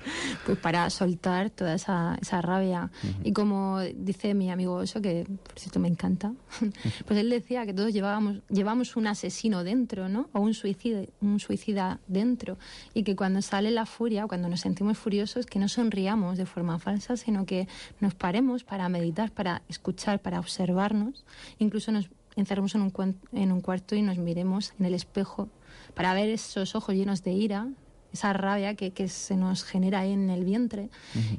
Pues 0.45 0.57
para 0.57 0.89
soltar 0.89 1.49
toda 1.49 1.75
esa, 1.75 2.17
esa 2.21 2.41
rabia. 2.41 2.91
Y 3.23 3.31
como 3.31 3.79
dice 3.79 4.33
mi 4.33 4.51
amigo 4.51 4.73
Oso, 4.73 5.01
que 5.01 5.25
por 5.45 5.57
cierto 5.57 5.79
me 5.79 5.87
encanta, 5.87 6.33
pues 7.07 7.17
él 7.17 7.29
decía 7.29 7.65
que 7.65 7.73
todos 7.73 7.93
llevábamos, 7.93 8.39
llevamos 8.49 8.97
un 8.97 9.07
asesino 9.07 9.63
dentro, 9.63 10.09
¿no? 10.09 10.27
O 10.33 10.41
un 10.41 10.53
suicida, 10.53 11.03
un 11.21 11.39
suicida 11.39 12.01
dentro. 12.09 12.57
Y 12.93 13.03
que 13.03 13.15
cuando 13.15 13.41
sale 13.41 13.71
la 13.71 13.85
furia, 13.85 14.27
cuando 14.27 14.49
nos 14.49 14.59
sentimos 14.59 14.97
furiosos, 14.97 15.45
que 15.45 15.57
no 15.57 15.69
sonriamos 15.69 16.37
de 16.37 16.45
forma 16.45 16.79
falsa, 16.79 17.15
sino 17.15 17.45
que 17.45 17.69
nos 18.01 18.13
paremos 18.13 18.65
para 18.65 18.89
meditar, 18.89 19.31
para 19.31 19.61
escuchar, 19.69 20.16
para 20.17 20.39
observarnos. 20.39 21.25
Incluso 21.59 21.91
nos 21.91 22.09
encerremos 22.35 22.75
en 22.75 22.81
un, 22.81 23.19
en 23.33 23.51
un 23.51 23.61
cuarto 23.61 23.95
y 23.95 24.01
nos 24.01 24.17
miremos 24.17 24.73
en 24.79 24.85
el 24.85 24.93
espejo 24.93 25.49
para 25.93 26.13
ver 26.13 26.29
esos 26.29 26.75
ojos 26.75 26.95
llenos 26.95 27.23
de 27.23 27.31
ira, 27.31 27.67
esa 28.13 28.33
rabia 28.33 28.75
que, 28.75 28.91
que 28.91 29.07
se 29.07 29.35
nos 29.35 29.63
genera 29.63 29.99
ahí 29.99 30.11
en 30.11 30.29
el 30.29 30.43
vientre 30.43 30.89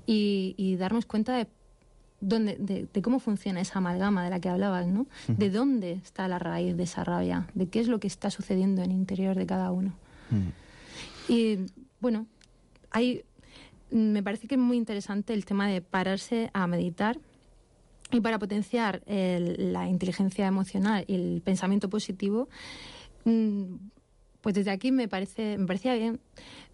y, 0.06 0.54
y 0.56 0.76
darnos 0.76 1.06
cuenta 1.06 1.36
de 1.36 1.46
dónde, 2.20 2.56
de, 2.58 2.88
de 2.92 3.02
cómo 3.02 3.20
funciona 3.20 3.60
esa 3.60 3.78
amalgama 3.78 4.24
de 4.24 4.30
la 4.30 4.40
que 4.40 4.48
hablabas, 4.48 4.86
¿no? 4.86 5.06
De 5.28 5.50
dónde 5.50 5.92
está 5.92 6.26
la 6.28 6.38
raíz 6.38 6.76
de 6.76 6.82
esa 6.82 7.04
rabia, 7.04 7.48
de 7.54 7.68
qué 7.68 7.80
es 7.80 7.88
lo 7.88 8.00
que 8.00 8.06
está 8.08 8.30
sucediendo 8.30 8.82
en 8.82 8.90
el 8.90 8.96
interior 8.96 9.36
de 9.36 9.46
cada 9.46 9.70
uno. 9.70 9.94
Y 11.28 11.58
bueno, 12.00 12.26
hay, 12.90 13.24
me 13.90 14.22
parece 14.22 14.46
que 14.46 14.56
es 14.56 14.60
muy 14.60 14.76
interesante 14.76 15.32
el 15.32 15.44
tema 15.44 15.68
de 15.68 15.80
pararse 15.80 16.50
a 16.52 16.66
meditar 16.66 17.18
y 18.10 18.20
para 18.20 18.38
potenciar 18.38 19.02
el- 19.06 19.72
la 19.72 19.88
inteligencia 19.88 20.46
emocional 20.46 21.04
y 21.06 21.14
el 21.14 21.42
pensamiento 21.44 21.88
positivo, 21.90 22.48
mm, 23.24 23.74
pues 24.40 24.54
desde 24.54 24.70
aquí 24.70 24.92
me 24.92 25.08
parece 25.08 25.58
me 25.58 25.66
parecía 25.66 25.94
bien 25.94 26.20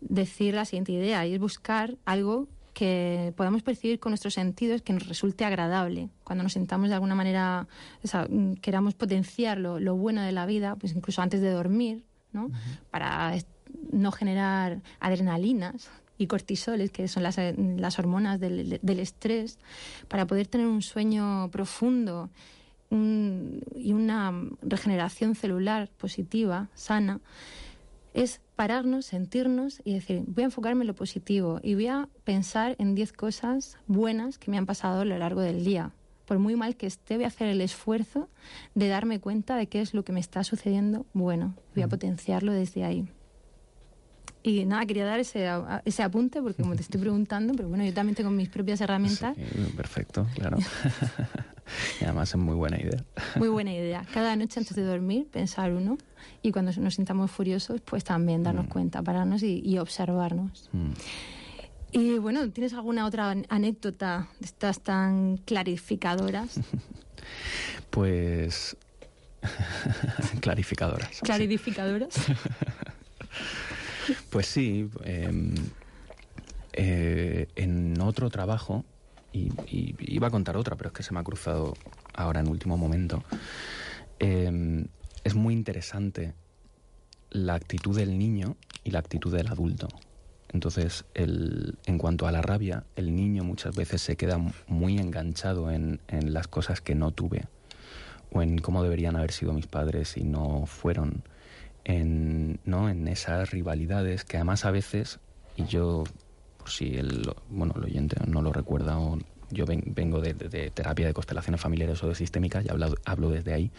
decir 0.00 0.54
la 0.54 0.64
siguiente 0.64 0.92
idea 0.92 1.26
y 1.26 1.34
es 1.34 1.40
buscar 1.40 1.96
algo 2.04 2.46
que 2.74 3.32
podamos 3.36 3.62
percibir 3.62 4.00
con 4.00 4.10
nuestros 4.10 4.34
sentidos 4.34 4.82
que 4.82 4.92
nos 4.92 5.06
resulte 5.08 5.44
agradable. 5.44 6.10
Cuando 6.24 6.42
nos 6.42 6.54
sintamos 6.54 6.88
de 6.88 6.94
alguna 6.94 7.14
manera, 7.14 7.68
o 8.02 8.06
sea, 8.08 8.26
mm, 8.28 8.54
queramos 8.54 8.94
potenciar 8.94 9.58
lo, 9.58 9.78
lo 9.78 9.94
bueno 9.96 10.22
de 10.22 10.32
la 10.32 10.44
vida, 10.44 10.74
pues 10.76 10.94
incluso 10.94 11.22
antes 11.22 11.40
de 11.40 11.50
dormir, 11.50 12.02
¿no? 12.32 12.50
Para 12.90 13.32
no 13.92 14.10
generar 14.12 14.82
adrenalinas 15.00 15.88
y 16.18 16.26
cortisoles, 16.26 16.90
que 16.92 17.08
son 17.08 17.22
las, 17.22 17.38
las 17.56 17.98
hormonas 17.98 18.38
del, 18.40 18.78
del 18.82 18.98
estrés, 19.00 19.58
para 20.08 20.26
poder 20.26 20.46
tener 20.46 20.66
un 20.66 20.82
sueño 20.82 21.50
profundo 21.50 22.30
un- 22.90 23.62
y 23.74 23.92
una 23.92 24.32
regeneración 24.62 25.34
celular 25.34 25.90
positiva, 25.98 26.68
sana, 26.74 27.20
es 28.12 28.40
pararnos, 28.54 29.06
sentirnos 29.06 29.80
y 29.84 29.94
decir, 29.94 30.22
voy 30.28 30.42
a 30.42 30.46
enfocarme 30.46 30.82
en 30.82 30.86
lo 30.86 30.94
positivo 30.94 31.58
y 31.62 31.74
voy 31.74 31.88
a 31.88 32.08
pensar 32.22 32.76
en 32.78 32.94
10 32.94 33.12
cosas 33.12 33.78
buenas 33.88 34.38
que 34.38 34.50
me 34.52 34.58
han 34.58 34.66
pasado 34.66 35.00
a 35.00 35.04
lo 35.04 35.18
largo 35.18 35.40
del 35.40 35.64
día. 35.64 35.90
Por 36.24 36.38
muy 36.38 36.54
mal 36.54 36.76
que 36.76 36.86
esté, 36.86 37.16
voy 37.16 37.24
a 37.24 37.28
hacer 37.28 37.48
el 37.48 37.60
esfuerzo 37.60 38.28
de 38.76 38.86
darme 38.88 39.18
cuenta 39.20 39.56
de 39.56 39.66
qué 39.66 39.80
es 39.80 39.92
lo 39.94 40.04
que 40.04 40.12
me 40.12 40.20
está 40.20 40.44
sucediendo 40.44 41.04
bueno. 41.12 41.54
Voy 41.74 41.82
a 41.82 41.88
potenciarlo 41.88 42.52
desde 42.52 42.84
ahí. 42.84 43.08
Y 44.46 44.66
nada, 44.66 44.84
quería 44.84 45.06
dar 45.06 45.18
ese, 45.20 45.48
ese 45.86 46.02
apunte 46.02 46.42
porque 46.42 46.62
como 46.62 46.76
te 46.76 46.82
estoy 46.82 47.00
preguntando, 47.00 47.54
pero 47.54 47.66
bueno, 47.70 47.82
yo 47.82 47.94
también 47.94 48.14
tengo 48.14 48.28
mis 48.30 48.50
propias 48.50 48.78
herramientas. 48.82 49.34
Sí, 49.36 49.72
perfecto, 49.74 50.26
claro. 50.34 50.58
y 52.00 52.04
además 52.04 52.28
es 52.28 52.36
muy 52.36 52.54
buena 52.54 52.78
idea. 52.78 53.02
Muy 53.36 53.48
buena 53.48 53.72
idea. 53.72 54.04
Cada 54.12 54.36
noche 54.36 54.60
antes 54.60 54.76
de 54.76 54.82
dormir, 54.84 55.26
pensar 55.32 55.72
uno. 55.72 55.96
Y 56.42 56.52
cuando 56.52 56.72
nos 56.72 56.94
sintamos 56.94 57.30
furiosos, 57.30 57.80
pues 57.80 58.04
también 58.04 58.42
darnos 58.42 58.66
cuenta, 58.66 59.02
pararnos 59.02 59.42
y, 59.42 59.60
y 59.64 59.78
observarnos. 59.78 60.68
Mm. 60.72 60.90
Y 61.92 62.18
bueno, 62.18 62.50
¿tienes 62.50 62.74
alguna 62.74 63.06
otra 63.06 63.30
an- 63.30 63.46
anécdota 63.48 64.28
de 64.40 64.46
estas 64.46 64.80
tan 64.82 65.38
clarificadoras? 65.38 66.60
Pues 67.90 68.76
clarificadoras. 70.40 71.20
Clarificadoras. 71.22 72.14
Pues 74.30 74.46
sí, 74.46 74.88
em, 75.04 75.54
eh, 76.72 77.48
en 77.56 78.00
otro 78.00 78.30
trabajo, 78.30 78.84
y, 79.32 79.50
y 79.66 79.94
iba 79.98 80.28
a 80.28 80.30
contar 80.30 80.56
otra, 80.56 80.76
pero 80.76 80.88
es 80.88 80.94
que 80.94 81.02
se 81.02 81.12
me 81.12 81.20
ha 81.20 81.24
cruzado 81.24 81.74
ahora 82.14 82.40
en 82.40 82.48
último 82.48 82.76
momento, 82.76 83.22
em, 84.18 84.86
es 85.24 85.34
muy 85.34 85.54
interesante 85.54 86.34
la 87.30 87.54
actitud 87.54 87.96
del 87.96 88.18
niño 88.18 88.56
y 88.84 88.90
la 88.90 89.00
actitud 89.00 89.34
del 89.34 89.48
adulto. 89.48 89.88
Entonces, 90.52 91.04
el- 91.14 91.76
en 91.86 91.98
cuanto 91.98 92.28
a 92.28 92.32
la 92.32 92.42
rabia, 92.42 92.84
el 92.94 93.14
niño 93.16 93.42
muchas 93.42 93.74
veces 93.74 94.02
se 94.02 94.16
queda 94.16 94.38
muy 94.68 94.98
enganchado 94.98 95.70
en, 95.72 96.00
en 96.08 96.32
las 96.32 96.46
cosas 96.46 96.80
que 96.80 96.94
no 96.94 97.10
tuve 97.10 97.46
o 98.30 98.40
en 98.42 98.58
cómo 98.58 98.82
deberían 98.84 99.16
haber 99.16 99.32
sido 99.32 99.52
mis 99.52 99.66
padres 99.66 100.16
y 100.16 100.22
no 100.22 100.66
fueron, 100.66 101.24
en, 101.84 102.60
¿no? 102.64 102.88
en 102.88 103.08
esas 103.08 103.50
rivalidades 103.50 104.24
que 104.24 104.36
además 104.38 104.64
a 104.64 104.70
veces, 104.70 105.18
y 105.56 105.64
yo, 105.66 106.04
por 106.58 106.70
si 106.70 106.96
el, 106.96 107.30
bueno, 107.50 107.74
el 107.76 107.84
oyente 107.84 108.16
no 108.26 108.42
lo 108.42 108.52
recuerda, 108.52 108.98
o 108.98 109.18
yo 109.50 109.66
ven- 109.66 109.92
vengo 109.94 110.20
de, 110.20 110.34
terapia 110.70 111.06
de 111.06 111.14
constelaciones 111.14 111.60
familiares 111.60 112.02
o 112.02 112.08
de 112.08 112.14
sistémicas 112.14 112.64
y 112.64 112.70
hablo, 112.70 112.94
hablo 113.04 113.30
desde 113.30 113.52
ahí, 113.52 113.70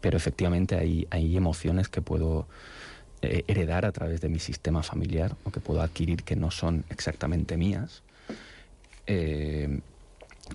pero 0.00 0.16
efectivamente 0.16 0.76
hay, 0.76 1.06
hay 1.10 1.36
emociones 1.36 1.88
que 1.88 2.02
puedo 2.02 2.48
eh, 3.22 3.44
heredar 3.46 3.84
a 3.86 3.92
través 3.92 4.20
de 4.20 4.28
mi 4.28 4.38
sistema 4.38 4.82
familiar 4.82 5.36
o 5.44 5.50
que 5.50 5.60
puedo 5.60 5.82
adquirir 5.82 6.24
que 6.24 6.36
no 6.36 6.50
son 6.50 6.84
exactamente 6.90 7.56
mías. 7.56 8.02
Eh, 9.06 9.80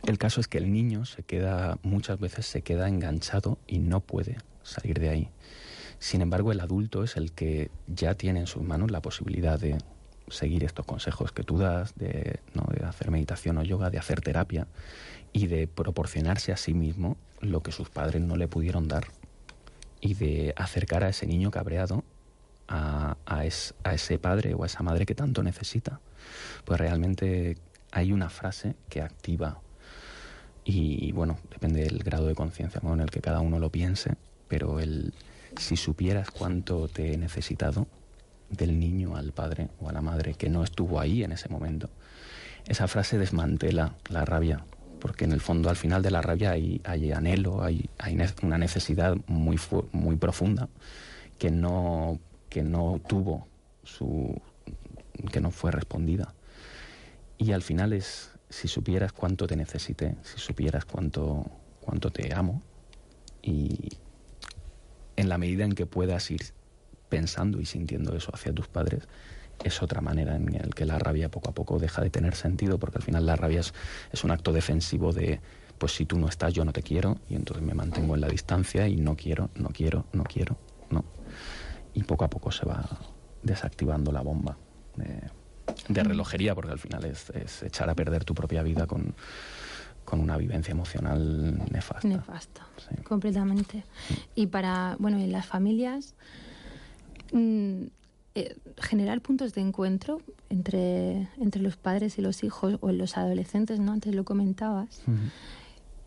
el 0.05 0.17
caso 0.17 0.39
es 0.41 0.47
que 0.47 0.57
el 0.59 0.71
niño 0.71 1.05
se 1.05 1.23
queda, 1.23 1.77
muchas 1.83 2.19
veces 2.19 2.45
se 2.45 2.61
queda 2.61 2.87
enganchado 2.87 3.57
y 3.67 3.79
no 3.79 4.01
puede 4.01 4.37
salir 4.63 4.99
de 4.99 5.09
ahí. 5.09 5.29
Sin 5.99 6.21
embargo, 6.21 6.51
el 6.51 6.59
adulto 6.61 7.03
es 7.03 7.17
el 7.17 7.31
que 7.33 7.69
ya 7.87 8.15
tiene 8.15 8.39
en 8.39 8.47
sus 8.47 8.63
manos 8.63 8.89
la 8.91 9.01
posibilidad 9.01 9.59
de 9.59 9.77
seguir 10.29 10.63
estos 10.63 10.85
consejos 10.85 11.31
que 11.31 11.43
tú 11.43 11.57
das, 11.57 11.95
de, 11.95 12.39
¿no? 12.53 12.63
de 12.73 12.85
hacer 12.85 13.11
meditación 13.11 13.57
o 13.57 13.63
yoga, 13.63 13.89
de 13.89 13.97
hacer 13.97 14.21
terapia 14.21 14.67
y 15.33 15.47
de 15.47 15.67
proporcionarse 15.67 16.51
a 16.51 16.57
sí 16.57 16.73
mismo 16.73 17.17
lo 17.41 17.61
que 17.61 17.71
sus 17.71 17.89
padres 17.89 18.21
no 18.21 18.35
le 18.37 18.47
pudieron 18.47 18.87
dar 18.87 19.07
y 20.01 20.13
de 20.13 20.53
acercar 20.55 21.03
a 21.03 21.09
ese 21.09 21.25
niño 21.27 21.51
cabreado 21.51 22.03
a, 22.67 23.17
a 23.25 23.45
es- 23.45 23.73
a 23.83 23.93
ese 23.93 24.19
padre 24.19 24.53
o 24.53 24.63
a 24.63 24.67
esa 24.67 24.83
madre 24.83 25.05
que 25.05 25.15
tanto 25.15 25.43
necesita. 25.43 25.99
Pues 26.63 26.79
realmente 26.79 27.57
hay 27.91 28.13
una 28.13 28.29
frase 28.29 28.75
que 28.87 29.01
activa 29.01 29.59
y 30.63 31.11
bueno, 31.13 31.39
depende 31.49 31.83
del 31.83 32.03
grado 32.03 32.27
de 32.27 32.35
conciencia 32.35 32.79
con 32.79 33.01
el 33.01 33.09
que 33.09 33.21
cada 33.21 33.39
uno 33.41 33.57
lo 33.59 33.71
piense, 33.71 34.15
pero 34.47 34.79
el 34.79 35.13
si 35.59 35.75
supieras 35.75 36.31
cuánto 36.31 36.87
te 36.87 37.13
he 37.13 37.17
necesitado 37.17 37.87
del 38.49 38.79
niño 38.79 39.15
al 39.15 39.31
padre 39.31 39.69
o 39.79 39.89
a 39.89 39.93
la 39.93 40.01
madre 40.01 40.33
que 40.33 40.49
no 40.49 40.63
estuvo 40.63 40.99
ahí 40.99 41.23
en 41.23 41.31
ese 41.31 41.49
momento, 41.49 41.89
esa 42.67 42.87
frase 42.87 43.17
desmantela 43.17 43.95
la 44.09 44.25
rabia, 44.25 44.65
porque 44.99 45.25
en 45.25 45.31
el 45.31 45.41
fondo 45.41 45.69
al 45.69 45.75
final 45.75 46.01
de 46.01 46.11
la 46.11 46.21
rabia 46.21 46.51
hay, 46.51 46.81
anhelo, 47.13 47.61
hay, 47.61 47.89
una 48.41 48.57
necesidad 48.57 49.15
muy, 49.27 49.59
muy 49.91 50.15
profunda 50.15 50.69
que 51.37 51.51
no, 51.51 52.19
que 52.49 52.63
no 52.63 52.99
tuvo 53.07 53.47
su 53.83 54.41
que 55.31 55.41
no 55.41 55.51
fue 55.51 55.71
respondida. 55.71 56.33
Y 57.37 57.51
al 57.51 57.61
final 57.61 57.93
es, 57.93 58.31
si 58.49 58.67
supieras 58.67 59.11
cuánto 59.11 59.47
te 59.47 59.55
necesité, 59.55 60.15
si 60.23 60.39
supieras 60.39 60.85
cuánto, 60.85 61.45
cuánto 61.81 62.09
te 62.09 62.33
amo, 62.33 62.61
y 63.41 63.97
en 65.19 65.27
la 65.27 65.37
medida 65.37 65.65
en 65.65 65.73
que 65.73 65.85
puedas 65.85 66.31
ir 66.31 66.41
pensando 67.09 67.59
y 67.59 67.65
sintiendo 67.65 68.15
eso 68.15 68.31
hacia 68.33 68.53
tus 68.53 68.67
padres, 68.67 69.07
es 69.63 69.81
otra 69.81 69.99
manera 69.99 70.35
en 70.35 70.55
el 70.55 70.73
que 70.73 70.85
la 70.85 70.97
rabia 70.97 71.29
poco 71.29 71.49
a 71.49 71.53
poco 71.53 71.77
deja 71.79 72.01
de 72.01 72.09
tener 72.09 72.35
sentido, 72.35 72.79
porque 72.79 72.99
al 72.99 73.03
final 73.03 73.25
la 73.25 73.35
rabia 73.35 73.59
es, 73.59 73.73
es 74.13 74.23
un 74.23 74.31
acto 74.31 74.53
defensivo 74.53 75.11
de, 75.11 75.41
pues 75.77 75.93
si 75.93 76.05
tú 76.05 76.17
no 76.17 76.29
estás, 76.29 76.53
yo 76.53 76.63
no 76.63 76.71
te 76.71 76.81
quiero, 76.81 77.19
y 77.29 77.35
entonces 77.35 77.65
me 77.65 77.73
mantengo 77.73 78.15
en 78.15 78.21
la 78.21 78.29
distancia 78.29 78.87
y 78.87 78.95
no 78.95 79.17
quiero, 79.17 79.49
no 79.55 79.69
quiero, 79.69 80.05
no 80.13 80.23
quiero, 80.23 80.57
no. 80.89 81.03
Y 81.93 82.03
poco 82.03 82.23
a 82.23 82.29
poco 82.29 82.51
se 82.51 82.65
va 82.65 82.87
desactivando 83.43 84.13
la 84.13 84.21
bomba 84.21 84.57
de, 84.95 85.21
de 85.89 86.03
relojería, 86.03 86.55
porque 86.55 86.71
al 86.71 86.79
final 86.79 87.03
es, 87.03 87.29
es 87.31 87.63
echar 87.63 87.89
a 87.89 87.95
perder 87.95 88.23
tu 88.23 88.33
propia 88.33 88.63
vida 88.63 88.87
con, 88.87 89.13
con 90.09 90.19
una 90.21 90.37
vivencia 90.37 90.71
emocional 90.71 91.59
nefasta. 91.71 92.07
Nefasta, 92.07 92.65
Sí. 92.77 93.03
completamente. 93.03 93.83
Y 94.35 94.47
para, 94.47 94.95
bueno, 94.99 95.17
en 95.19 95.31
las 95.31 95.45
familias, 95.45 96.15
mm, 97.31 97.83
eh, 98.35 98.55
generar 98.77 99.21
puntos 99.21 99.53
de 99.53 99.61
encuentro 99.61 100.21
entre, 100.49 101.27
entre 101.37 101.61
los 101.61 101.77
padres 101.77 102.17
y 102.17 102.21
los 102.21 102.43
hijos 102.43 102.77
o 102.81 102.91
los 102.91 103.17
adolescentes, 103.17 103.79
¿no? 103.79 103.91
Antes 103.91 104.15
lo 104.15 104.23
comentabas, 104.23 105.01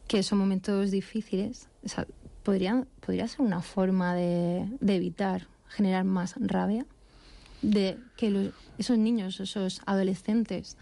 que 0.08 0.22
son 0.22 0.38
momentos 0.38 0.90
difíciles. 0.90 1.68
O 1.84 1.88
sea, 1.88 2.06
¿podría, 2.42 2.84
podría 3.04 3.28
ser 3.28 3.42
una 3.42 3.60
forma 3.60 4.14
de, 4.14 4.66
de 4.80 4.96
evitar 4.96 5.46
generar 5.68 6.04
más 6.04 6.34
rabia, 6.40 6.86
de 7.62 7.98
que 8.16 8.30
los- 8.30 8.52
esos 8.78 8.98
niños, 8.98 9.38
esos 9.40 9.80
adolescentes, 9.86 10.76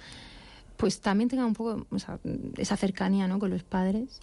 pues 0.80 1.00
también 1.00 1.28
tengan 1.28 1.46
un 1.46 1.54
poco 1.54 1.86
o 1.90 1.98
sea, 1.98 2.18
esa 2.56 2.76
cercanía 2.76 3.28
¿no? 3.28 3.38
con 3.38 3.50
los 3.50 3.62
padres, 3.62 4.20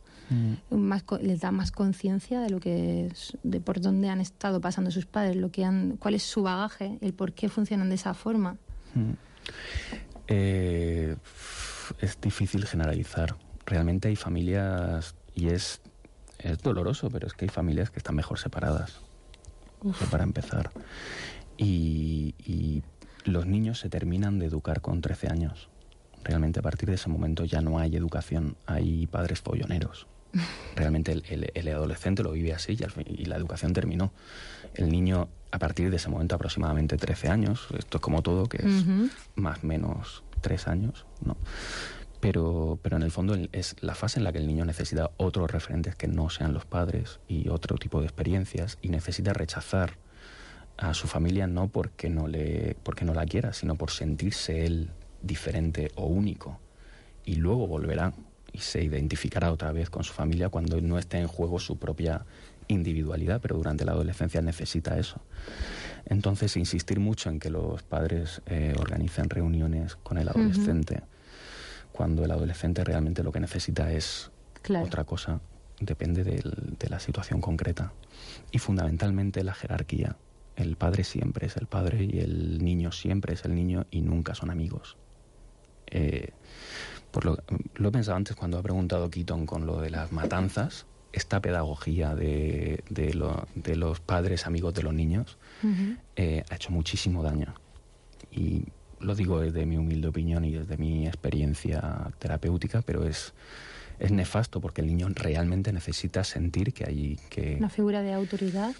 más, 0.70 1.04
co- 1.04 1.20
les 1.20 1.40
da 1.40 1.52
más 1.52 1.72
conciencia 1.72 2.42
de 2.42 2.50
lo 2.50 2.60
que 2.60 3.06
es- 3.08 3.38
de 3.44 3.62
por 3.62 3.80
dónde 3.80 4.10
han 4.10 4.20
estado 4.20 4.60
pasando 4.60 4.92
sus 4.92 5.06
padres, 5.06 5.36
lo 5.38 5.52
que 5.52 5.64
han, 5.64 5.98
cuál 5.98 6.16
es 6.16 6.24
su 6.24 6.44
bagaje, 6.44 6.98
el 7.02 7.14
por 7.14 7.32
qué 7.34 7.48
funcionan 7.48 7.90
de 7.90 7.96
esa 7.96 8.14
forma. 8.14 8.58
Mm. 8.96 9.12
Eh, 10.28 11.16
es 12.02 12.20
difícil 12.20 12.66
generalizar. 12.66 13.38
Realmente 13.66 14.08
hay 14.10 14.16
familias, 14.16 15.16
y 15.36 15.48
es, 15.50 15.82
es 16.40 16.58
doloroso, 16.60 17.10
pero 17.10 17.28
es 17.28 17.34
que 17.34 17.46
hay 17.46 17.50
familias 17.50 17.90
que 17.92 18.00
están 18.00 18.16
mejor 18.16 18.40
separadas, 18.40 19.00
para 20.12 20.24
empezar. 20.24 20.72
Y, 21.58 22.36
y 22.40 22.84
los 23.24 23.46
niños 23.46 23.80
se 23.80 23.90
terminan 23.90 24.40
de 24.40 24.48
educar 24.48 24.82
con 24.82 25.02
13 25.02 25.28
años. 25.30 25.70
Realmente 26.28 26.60
a 26.60 26.62
partir 26.62 26.90
de 26.90 26.96
ese 26.96 27.10
momento 27.10 27.46
ya 27.46 27.62
no 27.62 27.80
hay 27.80 27.96
educación, 27.96 28.56
hay 28.66 29.08
padres 29.08 29.42
folloneros. 29.42 30.08
Realmente 30.76 31.12
el, 31.14 31.24
el- 31.30 31.52
el 31.54 31.68
adolescente 31.70 32.22
lo 32.24 32.32
vive 32.32 32.54
así 32.54 32.76
y, 32.80 32.84
al 32.84 32.92
fin- 32.92 33.06
y 33.08 33.26
la 33.26 33.36
educación 33.38 33.74
terminó. 33.74 34.12
El 34.76 34.90
niño 34.90 35.30
a 35.52 35.60
partir 35.60 35.90
de 35.90 35.96
ese 35.96 36.10
momento 36.10 36.36
aproximadamente 36.36 36.98
13 36.98 37.30
años, 37.30 37.68
esto 37.78 37.98
es 37.98 38.02
como 38.02 38.22
todo, 38.22 38.48
que 38.48 38.58
es 38.58 38.84
más 39.36 39.64
menos 39.64 40.24
3 40.42 40.68
años, 40.68 41.06
¿no? 41.26 41.38
Pero, 42.20 42.80
pero 42.82 42.98
en 42.98 43.04
el 43.04 43.12
fondo 43.12 43.38
es 43.52 43.76
la 43.82 43.94
fase 43.96 44.20
en 44.20 44.24
la 44.24 44.32
que 44.32 44.40
el 44.40 44.48
niño 44.48 44.66
necesita 44.66 45.12
otros 45.18 45.50
referentes 45.52 45.96
que 45.96 46.08
no 46.08 46.30
sean 46.32 46.52
los 46.54 46.66
padres 46.66 47.20
y 47.28 47.48
otro 47.50 47.78
tipo 47.78 48.00
de 48.02 48.08
experiencias 48.08 48.78
y 48.82 48.90
necesita 48.90 49.34
rechazar 49.34 49.94
a 50.78 50.94
su 50.94 51.08
familia 51.08 51.48
no 51.48 51.68
porque 51.70 52.10
no 52.10 52.28
le 52.28 52.76
porque 52.84 53.06
no 53.06 53.14
la 53.14 53.26
quiera, 53.26 53.54
sino 53.54 53.76
por 53.76 53.92
sentirse 53.92 54.66
él 54.66 54.90
diferente 55.22 55.92
o 55.96 56.06
único 56.06 56.60
y 57.26 57.36
luego 57.36 57.68
volverá 57.68 58.14
y 58.54 58.60
se 58.60 58.84
identificará 58.84 59.52
otra 59.52 59.72
vez 59.72 59.90
con 59.90 60.04
su 60.04 60.14
familia 60.14 60.50
cuando 60.50 60.80
no 60.82 60.98
esté 60.98 61.20
en 61.20 61.28
juego 61.28 61.60
su 61.60 61.78
propia 61.78 62.26
individualidad, 62.70 63.40
pero 63.42 63.56
durante 63.58 63.86
la 63.86 63.92
adolescencia 63.94 64.42
necesita 64.42 64.98
eso. 64.98 65.22
Entonces, 66.06 66.56
insistir 66.58 67.00
mucho 67.00 67.30
en 67.30 67.40
que 67.40 67.50
los 67.50 67.84
padres 67.84 68.42
eh, 68.46 68.74
organicen 68.78 69.30
reuniones 69.30 69.96
con 69.98 70.18
el 70.18 70.28
adolescente, 70.30 71.02
cuando 71.92 72.24
el 72.26 72.32
adolescente 72.32 72.84
realmente 72.84 73.24
lo 73.24 73.32
que 73.32 73.40
necesita 73.40 73.92
es 73.92 74.32
Claro. 74.62 74.86
otra 74.86 75.04
cosa, 75.06 75.40
depende 75.80 76.24
del- 76.24 76.76
de 76.80 76.90
la 76.90 77.00
situación 77.00 77.40
concreta. 77.42 77.94
Y 78.52 78.60
fundamentalmente 78.60 79.44
la 79.44 79.54
jerarquía. 79.54 80.18
El 80.56 80.76
padre 80.76 81.04
siempre 81.04 81.48
es 81.48 81.56
el 81.58 81.68
padre 81.68 82.04
y 82.04 82.20
el 82.20 82.64
niño 82.64 82.92
siempre 82.92 83.34
es 83.34 83.46
el 83.46 83.54
niño 83.56 83.86
y 83.92 84.02
nunca 84.02 84.34
son 84.36 84.50
amigos. 84.50 84.98
Eh, 85.92 86.30
por 87.12 87.26
lo, 87.26 87.38
lo 87.76 87.90
he 87.90 87.92
pensado 87.92 88.18
antes 88.18 88.36
cuando 88.36 88.58
ha 88.58 88.64
preguntado 88.64 89.10
Keaton 89.10 89.46
con 89.46 89.66
lo 89.66 89.80
de 89.82 89.90
las 89.90 90.12
matanzas. 90.12 90.86
Esta 91.14 91.42
pedagogía 91.42 92.14
de, 92.16 92.84
de 92.90 93.14
lo- 93.14 93.48
de 93.56 93.76
los 93.76 94.00
padres 94.00 94.46
amigos 94.46 94.74
de 94.76 94.84
los 94.84 94.94
niños 94.94 95.38
eh, 96.16 96.44
ha 96.50 96.56
hecho 96.56 96.70
muchísimo 96.72 97.24
daño. 97.24 97.56
Y 98.32 98.66
lo 99.00 99.16
digo 99.16 99.40
desde 99.40 99.66
mi 99.66 99.78
humilde 99.78 100.08
opinión 100.10 100.44
y 100.46 100.52
desde 100.52 100.78
mi 100.78 101.08
experiencia 101.08 102.12
terapéutica, 102.20 102.82
pero 102.82 103.06
es, 103.08 103.34
es 104.00 104.12
nefasto 104.12 104.60
porque 104.62 104.82
el 104.82 104.88
niño 104.88 105.08
realmente 105.16 105.72
necesita 105.72 106.24
sentir 106.24 106.74
que 106.74 106.86
hay 106.86 107.20
que 107.30 107.56
Una 107.58 107.70
figura 107.70 108.02
de 108.02 108.14
autoridad. 108.14 108.74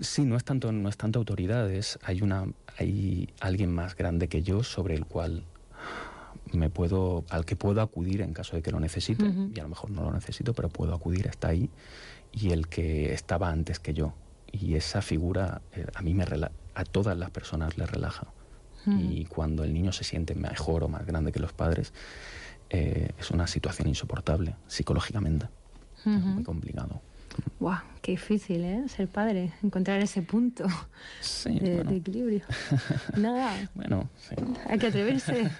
Sí, 0.00 0.24
no 0.24 0.36
es 0.36 0.44
tanto, 0.44 0.72
no 0.72 0.88
es 0.88 0.96
tanto 0.96 1.18
autoridad, 1.18 1.70
es 1.70 1.98
hay 2.02 2.20
una, 2.22 2.46
hay 2.78 3.28
alguien 3.40 3.72
más 3.72 3.96
grande 3.96 4.28
que 4.28 4.42
yo 4.42 4.62
sobre 4.62 4.94
el 4.94 5.04
cual 5.06 5.44
me 6.52 6.70
puedo, 6.70 7.24
al 7.30 7.44
que 7.44 7.56
puedo 7.56 7.80
acudir 7.82 8.20
en 8.22 8.32
caso 8.32 8.56
de 8.56 8.62
que 8.62 8.70
lo 8.70 8.80
necesite, 8.80 9.24
y 9.54 9.58
a 9.60 9.62
lo 9.64 9.68
mejor 9.68 9.90
no 9.90 10.02
lo 10.02 10.12
necesito, 10.12 10.54
pero 10.54 10.68
puedo 10.68 10.94
acudir, 10.94 11.26
está 11.26 11.48
ahí, 11.48 11.70
y 12.32 12.50
el 12.50 12.68
que 12.68 13.12
estaba 13.12 13.50
antes 13.50 13.78
que 13.78 13.94
yo. 13.94 14.14
Y 14.52 14.74
esa 14.74 15.02
figura 15.02 15.60
eh, 15.72 15.86
a 15.94 16.02
mí 16.02 16.14
me 16.14 16.24
rela- 16.24 16.52
a 16.74 16.84
todas 16.84 17.16
las 17.18 17.30
personas 17.30 17.76
les 17.78 17.90
relaja. 17.90 18.28
Y 18.86 19.24
cuando 19.24 19.64
el 19.64 19.74
niño 19.74 19.90
se 19.92 20.04
siente 20.04 20.36
mejor 20.36 20.84
o 20.84 20.88
más 20.88 21.04
grande 21.04 21.32
que 21.32 21.40
los 21.40 21.52
padres, 21.52 21.92
eh, 22.70 23.10
es 23.18 23.30
una 23.32 23.48
situación 23.48 23.88
insoportable 23.88 24.54
psicológicamente. 24.68 25.46
Es 25.96 26.06
muy 26.24 26.44
complicado. 26.44 27.00
¡Guau! 27.60 27.78
Qué 28.02 28.12
difícil, 28.12 28.62
¿eh? 28.64 28.84
Ser 28.88 29.08
padre, 29.08 29.52
encontrar 29.62 30.00
ese 30.00 30.22
punto 30.22 30.66
Sí, 31.20 31.58
de, 31.58 31.74
bueno. 31.76 31.90
de 31.90 31.96
equilibrio. 31.96 32.42
Nada, 33.16 33.68
Bueno, 33.74 34.08
sí. 34.28 34.36
hay 34.68 34.78
que 34.78 34.86
atreverse. 34.88 35.50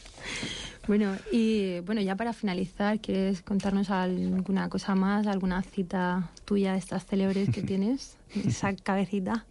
bueno, 0.88 1.14
y 1.32 1.80
bueno, 1.80 2.00
ya 2.00 2.16
para 2.16 2.32
finalizar, 2.32 2.98
¿quieres 3.00 3.42
contarnos 3.42 3.90
alguna 3.90 4.68
cosa 4.70 4.94
más, 4.94 5.26
alguna 5.26 5.62
cita 5.62 6.30
tuya 6.46 6.72
de 6.72 6.78
estas 6.78 7.04
célebres 7.04 7.50
que 7.50 7.62
tienes? 7.72 8.16
Esa 8.34 8.74
cabecita 8.74 9.44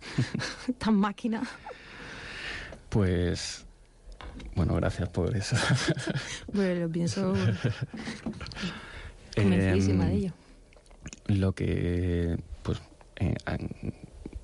tan 0.79 0.95
máquina. 0.95 1.43
Pues 2.89 3.65
bueno, 4.55 4.73
gracias 4.75 5.09
por 5.09 5.35
eso. 5.35 5.55
Bueno, 6.53 6.81
lo 6.81 6.89
pienso 6.89 7.33
convencidísima 9.35 10.05
de 10.05 10.11
Em, 10.11 10.17
ello. 10.17 10.33
Lo 11.27 11.53
que, 11.53 12.37
pues, 12.63 12.81
eh, 13.17 13.35
an- 13.45 13.69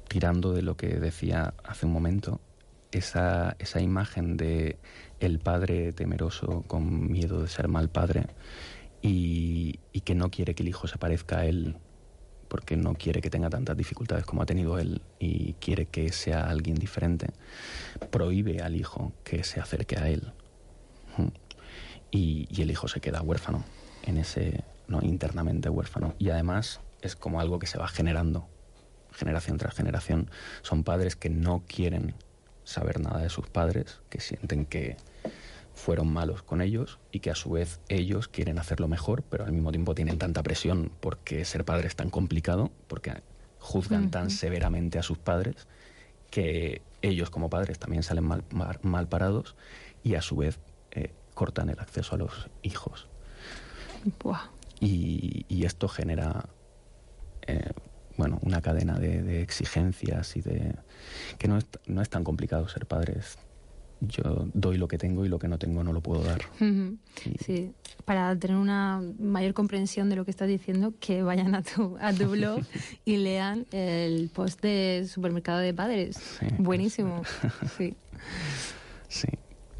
tirando 0.08 0.54
de 0.54 0.62
lo 0.62 0.76
que 0.76 0.88
decía 1.00 1.54
hace 1.64 1.86
un 1.86 1.94
momento, 1.94 2.42
esa, 2.92 3.56
esa 3.60 3.80
imagen 3.82 4.36
de 4.36 4.78
el 5.20 5.40
padre 5.40 5.94
temeroso 5.94 6.64
con 6.68 7.10
miedo 7.12 7.42
de 7.42 7.48
ser 7.48 7.68
mal 7.68 7.90
padre 7.90 8.26
y, 9.02 9.80
y 9.94 10.02
que 10.02 10.16
no 10.16 10.30
quiere 10.30 10.56
que 10.56 10.64
el 10.64 10.70
hijo 10.70 10.88
se 10.88 10.98
parezca 10.98 11.40
a 11.40 11.46
él 11.46 11.78
porque 12.50 12.76
no 12.76 12.96
quiere 12.96 13.22
que 13.22 13.30
tenga 13.30 13.50
tantas 13.50 13.78
dificultades 13.78 14.26
como 14.26 14.42
ha 14.42 14.46
tenido 14.46 14.78
él 14.78 15.02
y 15.20 15.54
quiere 15.54 15.86
que 15.86 16.12
sea 16.12 16.50
alguien 16.50 16.76
diferente, 16.76 17.28
prohíbe 18.10 18.62
al 18.62 18.76
hijo 18.76 19.14
que 19.24 19.46
se 19.46 19.62
acerque 19.62 19.98
a 19.98 20.10
él. 20.10 20.34
Mm. 21.18 21.28
Y, 22.12 22.48
y 22.50 22.62
el 22.62 22.72
hijo 22.72 22.90
se 22.90 23.00
queda 23.00 23.22
huérfano 23.22 23.64
en 24.04 24.18
ese, 24.18 24.66
¿no? 24.92 25.02
internamente 25.02 25.70
huérfano. 25.70 26.14
Y 26.20 26.30
además 26.30 26.82
es 27.02 27.16
como 27.16 27.40
algo 27.40 27.60
que 27.60 27.68
se 27.68 27.78
va 27.78 27.88
generando 27.88 28.48
generación 29.12 29.58
tras 29.58 29.76
generación. 29.76 30.30
Son 30.62 30.84
padres 30.84 31.16
que 31.16 31.30
no 31.30 31.64
quieren 31.68 32.16
saber 32.64 33.00
nada 33.00 33.22
de 33.22 33.30
sus 33.30 33.48
padres, 33.48 34.02
que 34.10 34.20
sienten 34.20 34.66
que 34.66 34.98
fueron 35.74 36.12
malos 36.12 36.44
con 36.44 36.62
ellos 36.62 37.00
y 37.12 37.20
que 37.20 37.32
a 37.32 37.36
su 37.36 37.52
vez 37.52 37.80
ellos 37.90 38.28
quieren 38.28 38.60
hacerlo 38.60 38.88
mejor, 38.88 39.24
pero 39.24 39.46
al 39.46 39.52
mismo 39.52 39.72
tiempo 39.72 39.96
tienen 39.96 40.18
tanta 40.18 40.44
presión 40.44 40.92
porque 41.00 41.44
ser 41.46 41.66
padre 41.66 41.88
es 41.88 41.96
tan 41.96 42.10
complicado, 42.10 42.72
porque 42.88 43.24
juzgan 43.60 44.12
tan 44.12 44.30
severamente 44.30 45.00
a 45.00 45.04
sus 45.04 45.18
padres, 45.18 45.68
que 46.30 46.82
ellos 47.02 47.30
como 47.30 47.50
padres 47.50 47.80
también 47.80 48.04
salen 48.04 48.26
mal, 48.26 48.44
mal, 48.52 48.80
mal 48.84 49.08
parados 49.08 49.56
y 50.04 50.16
a 50.16 50.22
su 50.22 50.38
vez 50.38 50.60
eh, 50.92 51.12
cortan 51.34 51.70
el 51.70 51.80
acceso 51.80 52.16
a 52.16 52.18
los 52.18 52.50
hijos. 52.64 53.08
Buah. 54.22 54.61
Y, 54.82 55.46
y 55.48 55.64
esto 55.66 55.88
genera 55.88 56.50
eh, 57.48 57.72
bueno, 58.18 58.40
una 58.44 58.62
cadena 58.62 59.00
de, 59.00 59.22
de 59.24 59.42
exigencias 59.42 60.36
y 60.36 60.42
de 60.42 60.76
que 61.38 61.48
no 61.48 61.58
es, 61.58 61.66
no 61.86 62.02
es 62.02 62.10
tan 62.10 62.24
complicado 62.26 62.68
ser 62.68 62.86
padres. 62.86 63.38
Yo 64.02 64.48
doy 64.56 64.78
lo 64.78 64.88
que 64.88 64.98
tengo 64.98 65.24
y 65.26 65.30
lo 65.30 65.38
que 65.38 65.48
no 65.48 65.60
tengo 65.60 65.84
no 65.84 65.94
lo 65.94 66.02
puedo 66.02 66.24
dar. 66.24 66.42
Y- 66.60 67.38
Sí, 67.44 67.72
para 68.06 68.36
tener 68.36 68.58
una 68.58 69.02
mayor 69.20 69.54
comprensión 69.54 70.10
de 70.10 70.16
lo 70.16 70.26
que 70.26 70.32
estás 70.32 70.48
diciendo, 70.48 70.94
que 71.00 71.22
vayan 71.22 71.54
a 71.54 71.62
tu, 71.62 71.98
a 72.02 72.12
tu 72.12 72.26
blog 72.32 72.62
y 73.06 73.18
lean 73.18 73.68
el 73.72 74.30
post 74.34 74.60
de 74.62 75.06
Supermercado 75.08 75.60
de 75.60 75.74
Padres. 75.76 76.18
Sí. 76.40 76.48
Buenísimo. 76.58 77.22
Sí. 77.78 77.94
Sí. 79.08 79.28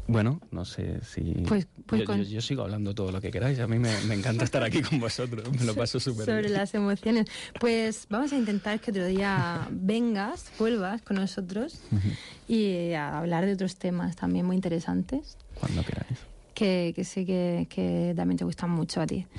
Bueno, 0.08 0.40
no 0.50 0.64
sé 0.64 1.00
si... 1.04 1.20
Pues- 1.46 1.66
pues 1.86 2.00
yo, 2.00 2.06
con- 2.06 2.18
yo- 2.22 2.28
yo 2.28 2.40
sigo 2.40 2.62
hablando 2.62 2.94
todo 2.94 3.12
lo 3.12 3.20
que 3.20 3.30
queráis. 3.30 3.58
A 3.60 3.66
mí 3.68 3.78
me, 3.78 3.90
me 4.02 4.14
encanta 4.14 4.44
estar 4.44 4.62
aquí 4.62 4.82
con 4.82 4.98
vosotros. 5.00 5.48
Me 5.58 5.64
lo 5.64 5.74
paso 5.74 6.00
súper 6.00 6.26
Sobre 6.26 6.40
bien. 6.42 6.52
las 6.54 6.74
emociones. 6.74 7.26
Pues 7.60 8.06
vamos 8.10 8.32
a 8.32 8.36
intentar 8.36 8.80
que 8.80 8.90
otro 8.90 9.06
día 9.06 9.68
vengas, 9.70 10.50
vuelvas 10.58 11.02
con 11.02 11.16
nosotros 11.16 11.78
y 12.48 12.92
a 12.92 13.18
hablar 13.18 13.46
de 13.46 13.52
otros 13.54 13.76
temas 13.76 14.16
también 14.16 14.44
muy 14.46 14.56
interesantes. 14.56 15.36
Cuando 15.54 15.82
queráis. 15.84 16.18
Que, 16.52 16.92
que 16.94 17.04
sé 17.04 17.24
que, 17.24 17.66
que 17.68 18.12
también 18.16 18.38
te 18.38 18.44
gustan 18.44 18.70
mucho 18.70 19.00
a 19.00 19.06
ti. 19.06 19.26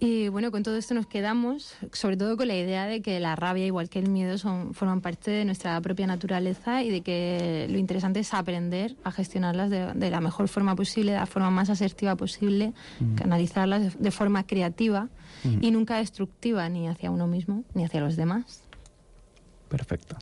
Y 0.00 0.28
bueno, 0.28 0.50
con 0.50 0.62
todo 0.62 0.76
esto 0.76 0.92
nos 0.92 1.06
quedamos, 1.06 1.76
sobre 1.92 2.18
todo 2.18 2.36
con 2.36 2.48
la 2.48 2.56
idea 2.56 2.86
de 2.86 3.00
que 3.00 3.20
la 3.20 3.36
rabia, 3.36 3.64
igual 3.64 3.88
que 3.88 3.98
el 3.98 4.10
miedo, 4.10 4.36
son, 4.36 4.74
forman 4.74 5.00
parte 5.00 5.30
de 5.30 5.46
nuestra 5.46 5.80
propia 5.80 6.06
naturaleza 6.06 6.82
y 6.82 6.90
de 6.90 7.00
que 7.00 7.66
lo 7.70 7.78
interesante 7.78 8.20
es 8.20 8.34
aprender 8.34 8.96
a 9.02 9.10
gestionarlas 9.10 9.70
de, 9.70 9.94
de 9.94 10.10
la 10.10 10.20
mejor 10.20 10.48
forma 10.48 10.76
posible, 10.76 11.12
de 11.12 11.18
la 11.18 11.26
forma 11.26 11.50
más 11.50 11.70
asertiva 11.70 12.16
posible, 12.16 12.74
canalizarlas 13.16 13.94
de, 13.94 14.02
de 14.02 14.10
forma 14.10 14.46
creativa 14.46 15.08
y 15.60 15.70
nunca 15.70 15.96
destructiva 15.96 16.68
ni 16.68 16.88
hacia 16.88 17.10
uno 17.10 17.26
mismo 17.26 17.64
ni 17.72 17.84
hacia 17.84 18.00
los 18.00 18.16
demás. 18.16 18.62
Perfecto. 19.68 20.16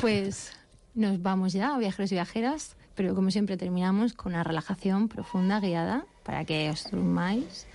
Pues 0.00 0.52
nos 0.94 1.20
vamos 1.22 1.52
ya, 1.52 1.76
viajeros 1.78 2.10
y 2.12 2.14
viajeras, 2.14 2.76
pero 3.00 3.14
como 3.14 3.30
siempre 3.30 3.56
terminamos 3.56 4.12
con 4.12 4.34
una 4.34 4.44
relajación 4.44 5.08
profunda, 5.08 5.58
guiada, 5.58 6.04
para 6.22 6.44
que 6.44 6.68
os 6.68 6.90
durmáis 6.90 7.66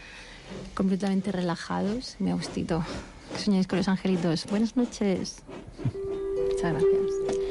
completamente 0.76 1.32
relajados, 1.32 2.16
me 2.20 2.32
gustito. 2.32 2.86
Que 3.34 3.40
soñéis 3.40 3.66
con 3.66 3.80
los 3.80 3.88
angelitos. 3.88 4.46
Buenas 4.46 4.78
noches. 4.78 5.42
Muchas 6.52 6.74
gracias. 6.74 7.45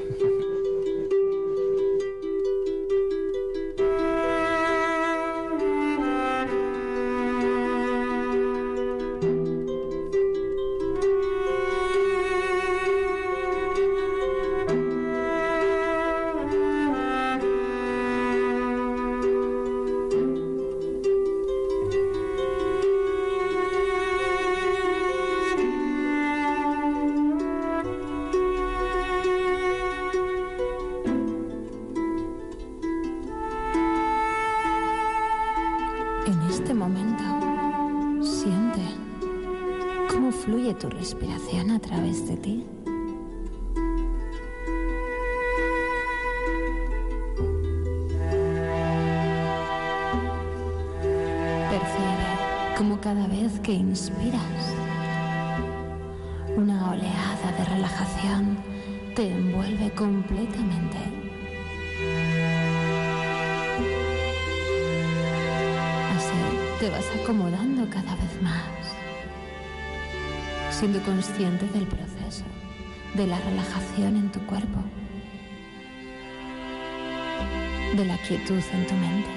De 77.97 78.05
la 78.05 78.18
quietud 78.18 78.61
en 78.72 78.86
tu 78.88 78.95
mente, 78.95 79.30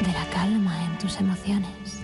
de 0.00 0.12
la 0.12 0.24
calma 0.32 0.84
en 0.84 0.96
tus 0.98 1.18
emociones. 1.18 2.02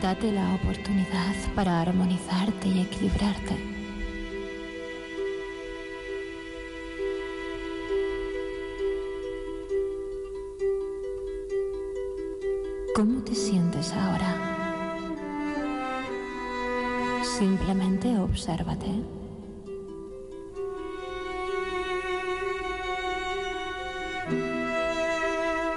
Date 0.00 0.30
la 0.30 0.54
oportunidad 0.54 1.34
para 1.56 1.80
armonizarte 1.80 2.68
y 2.68 2.82
equilibrarte. 2.82 3.73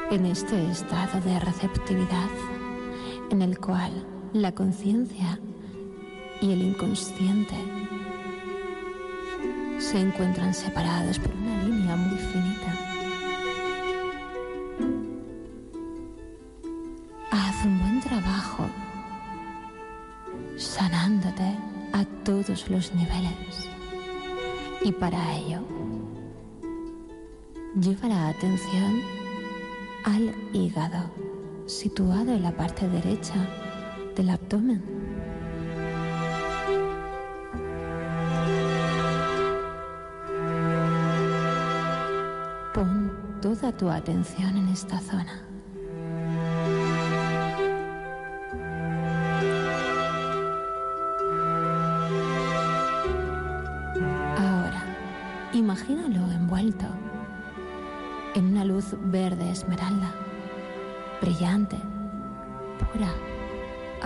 En 0.10 0.26
este 0.26 0.72
estado 0.72 1.20
de 1.20 1.38
receptividad, 1.38 2.30
en 3.30 3.41
el 3.41 3.60
cual 3.60 3.91
la 4.32 4.53
conciencia 4.53 5.38
y 6.39 6.53
el 6.53 6.62
inconsciente 6.62 7.55
se 9.80 9.99
encuentran 9.99 10.53
separados 10.53 11.20
por 11.20 11.36
una 11.36 11.62
línea 11.64 11.95
muy 11.97 12.18
finita. 12.18 12.74
Haz 17.32 17.66
un 17.66 17.78
buen 17.78 17.99
trabajo 17.99 18.66
sanándote 20.55 21.58
a 21.91 22.05
todos 22.24 22.70
los 22.70 22.93
niveles. 22.93 23.70
Y 24.84 24.93
para 24.93 25.36
ello, 25.36 25.60
lleva 27.76 28.08
la 28.08 28.30
atención 28.30 29.16
al 30.08 30.34
hígado, 30.53 31.12
situado 31.66 32.32
en 32.32 32.41
la 32.41 32.55
parte 32.55 32.88
derecha 32.88 33.36
del 34.16 34.30
abdomen. 34.30 34.82
Pon 42.74 43.12
toda 43.41 43.74
tu 43.74 43.89
atención 43.89 44.55
en 44.55 44.70
esta 44.70 44.97
zona. 45.01 45.47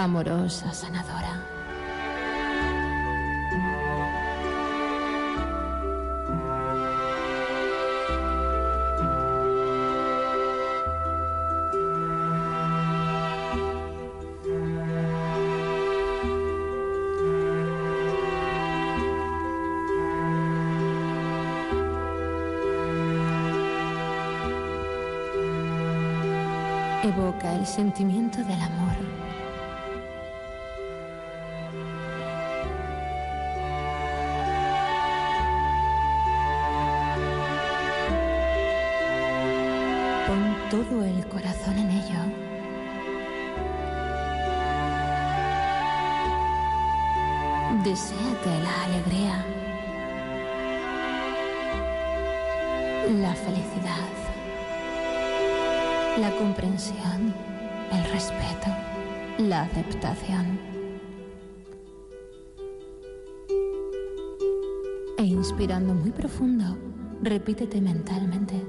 Amorosa, 0.04 0.74
sanadora. 0.74 1.40
Evoca 27.04 27.56
el 27.56 27.66
sentimiento 27.66 28.11
felicidad 53.46 54.32
la 56.18 56.30
comprensión, 56.38 57.34
el 57.92 58.04
respeto, 58.12 58.68
la 59.38 59.64
aceptación. 59.64 60.60
E 65.18 65.24
inspirando 65.24 65.94
muy 65.94 66.12
profundo, 66.12 66.78
repítete 67.22 67.80
mentalmente. 67.80 68.62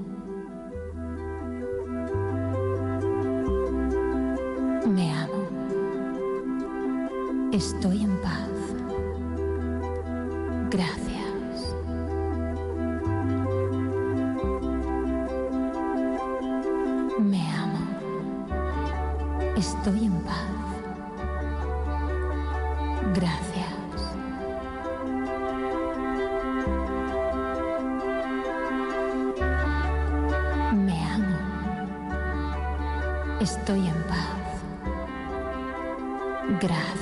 Me 4.87 5.11
amo. 5.11 5.43
Estoy 7.51 8.03
en 8.03 8.17
paz. 8.21 8.49
Gracias. 10.71 11.12
Estoy 19.63 20.05
en 20.07 20.19
paz. 20.23 20.35
Gracias. 23.15 23.73
Me 30.73 31.05
amo. 31.05 31.37
Estoy 33.39 33.87
en 33.87 34.03
paz. 34.03 34.37
Gracias. 36.59 36.92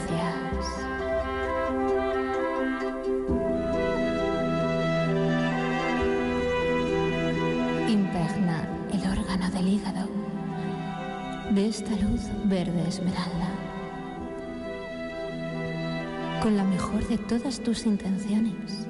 Esta 11.72 11.96
luz 12.06 12.24
verde 12.44 12.86
esmeralda 12.86 13.48
con 16.44 16.58
la 16.58 16.66
mejor 16.66 17.08
de 17.08 17.18
todas 17.18 17.62
tus 17.62 17.86
intenciones, 17.86 18.88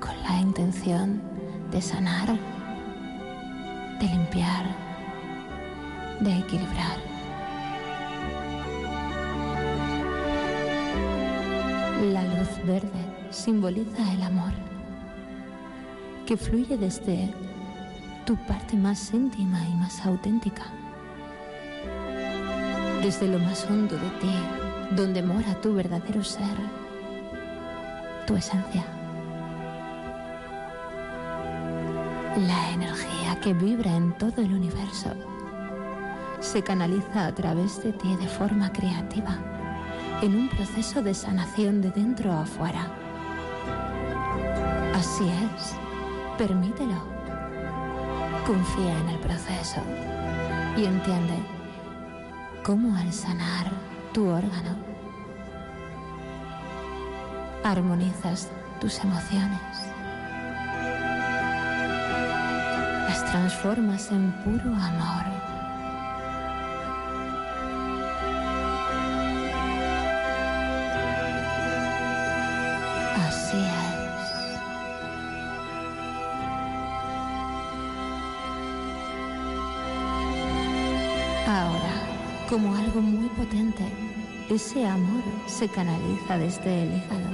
con 0.00 0.20
la 0.24 0.40
intención 0.40 1.22
de 1.70 1.80
sanar, 1.80 2.36
de 4.00 4.06
limpiar, 4.06 4.64
de 6.18 6.36
equilibrar. 6.36 6.98
La 12.12 12.24
luz 12.24 12.48
verde 12.66 13.30
simboliza 13.30 14.12
el 14.12 14.24
amor 14.24 14.52
que 16.26 16.36
fluye 16.36 16.76
desde 16.76 17.32
tu 18.26 18.34
parte 18.48 18.76
más 18.76 19.14
íntima 19.14 19.64
y 19.68 19.74
más 19.76 20.04
auténtica. 20.04 20.79
Desde 23.02 23.28
lo 23.28 23.38
más 23.38 23.64
hondo 23.64 23.96
de 23.96 24.10
ti, 24.20 24.34
donde 24.90 25.22
mora 25.22 25.54
tu 25.60 25.74
verdadero 25.74 26.22
ser, 26.22 26.56
tu 28.26 28.36
esencia. 28.36 28.84
La 32.36 32.70
energía 32.72 33.40
que 33.42 33.54
vibra 33.54 33.96
en 33.96 34.12
todo 34.18 34.42
el 34.42 34.52
universo 34.52 35.14
se 36.40 36.62
canaliza 36.62 37.26
a 37.26 37.34
través 37.34 37.82
de 37.82 37.92
ti 37.92 38.16
de 38.16 38.28
forma 38.28 38.70
creativa, 38.70 39.38
en 40.20 40.36
un 40.36 40.48
proceso 40.50 41.02
de 41.02 41.14
sanación 41.14 41.80
de 41.80 41.90
dentro 41.90 42.32
a 42.32 42.42
afuera. 42.42 42.86
Así 44.94 45.24
es, 45.24 45.74
permítelo. 46.36 47.02
Confía 48.46 48.98
en 49.00 49.08
el 49.08 49.18
proceso 49.20 49.80
y 50.76 50.84
entiende 50.84 51.59
cómo 52.70 52.96
al 52.96 53.12
sanar 53.12 53.66
tu 54.14 54.28
órgano 54.28 54.76
armonizas 57.64 58.48
tus 58.80 58.96
emociones, 59.00 59.60
las 63.08 63.24
transformas 63.32 64.12
en 64.12 64.30
puro 64.44 64.72
amor. 64.72 65.39
Ese 84.60 84.86
amor 84.86 85.22
se 85.46 85.66
canaliza 85.68 86.36
desde 86.36 86.82
el 86.82 86.88
hígado 86.92 87.30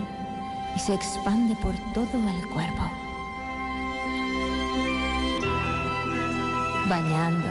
y 0.77 0.79
se 0.79 0.95
expande 0.95 1.57
por 1.57 1.75
todo 1.93 2.17
el 2.31 2.49
cuerpo, 2.51 2.85
bañando, 6.89 7.49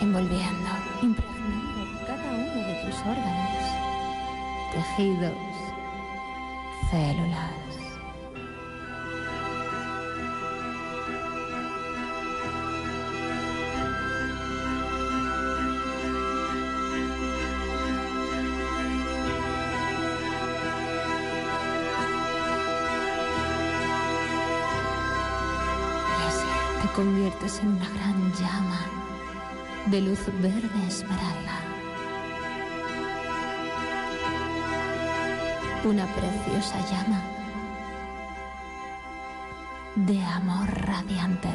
envolviendo, 0.00 0.70
impregnando 1.02 2.06
cada 2.06 2.30
uno 2.32 2.68
de 2.68 2.74
tus 2.86 2.98
órganos, 3.00 3.64
tejidos, 4.72 5.34
células. 6.90 7.67
En 27.46 27.68
una 27.68 27.88
gran 27.90 28.32
llama 28.34 28.80
de 29.86 30.02
luz 30.02 30.18
verde 30.40 30.86
esmeralda. 30.88 31.60
Una 35.84 36.06
preciosa 36.06 36.78
llama 36.90 37.22
de 39.94 40.22
amor 40.24 40.68
radiante. 40.84 41.48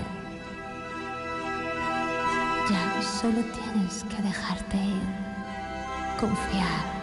Ya 2.70 3.02
solo 3.02 3.42
tienes 3.42 4.06
que 4.06 4.22
dejarte 4.22 4.78
ir, 4.78 5.02
confiar, 6.20 7.03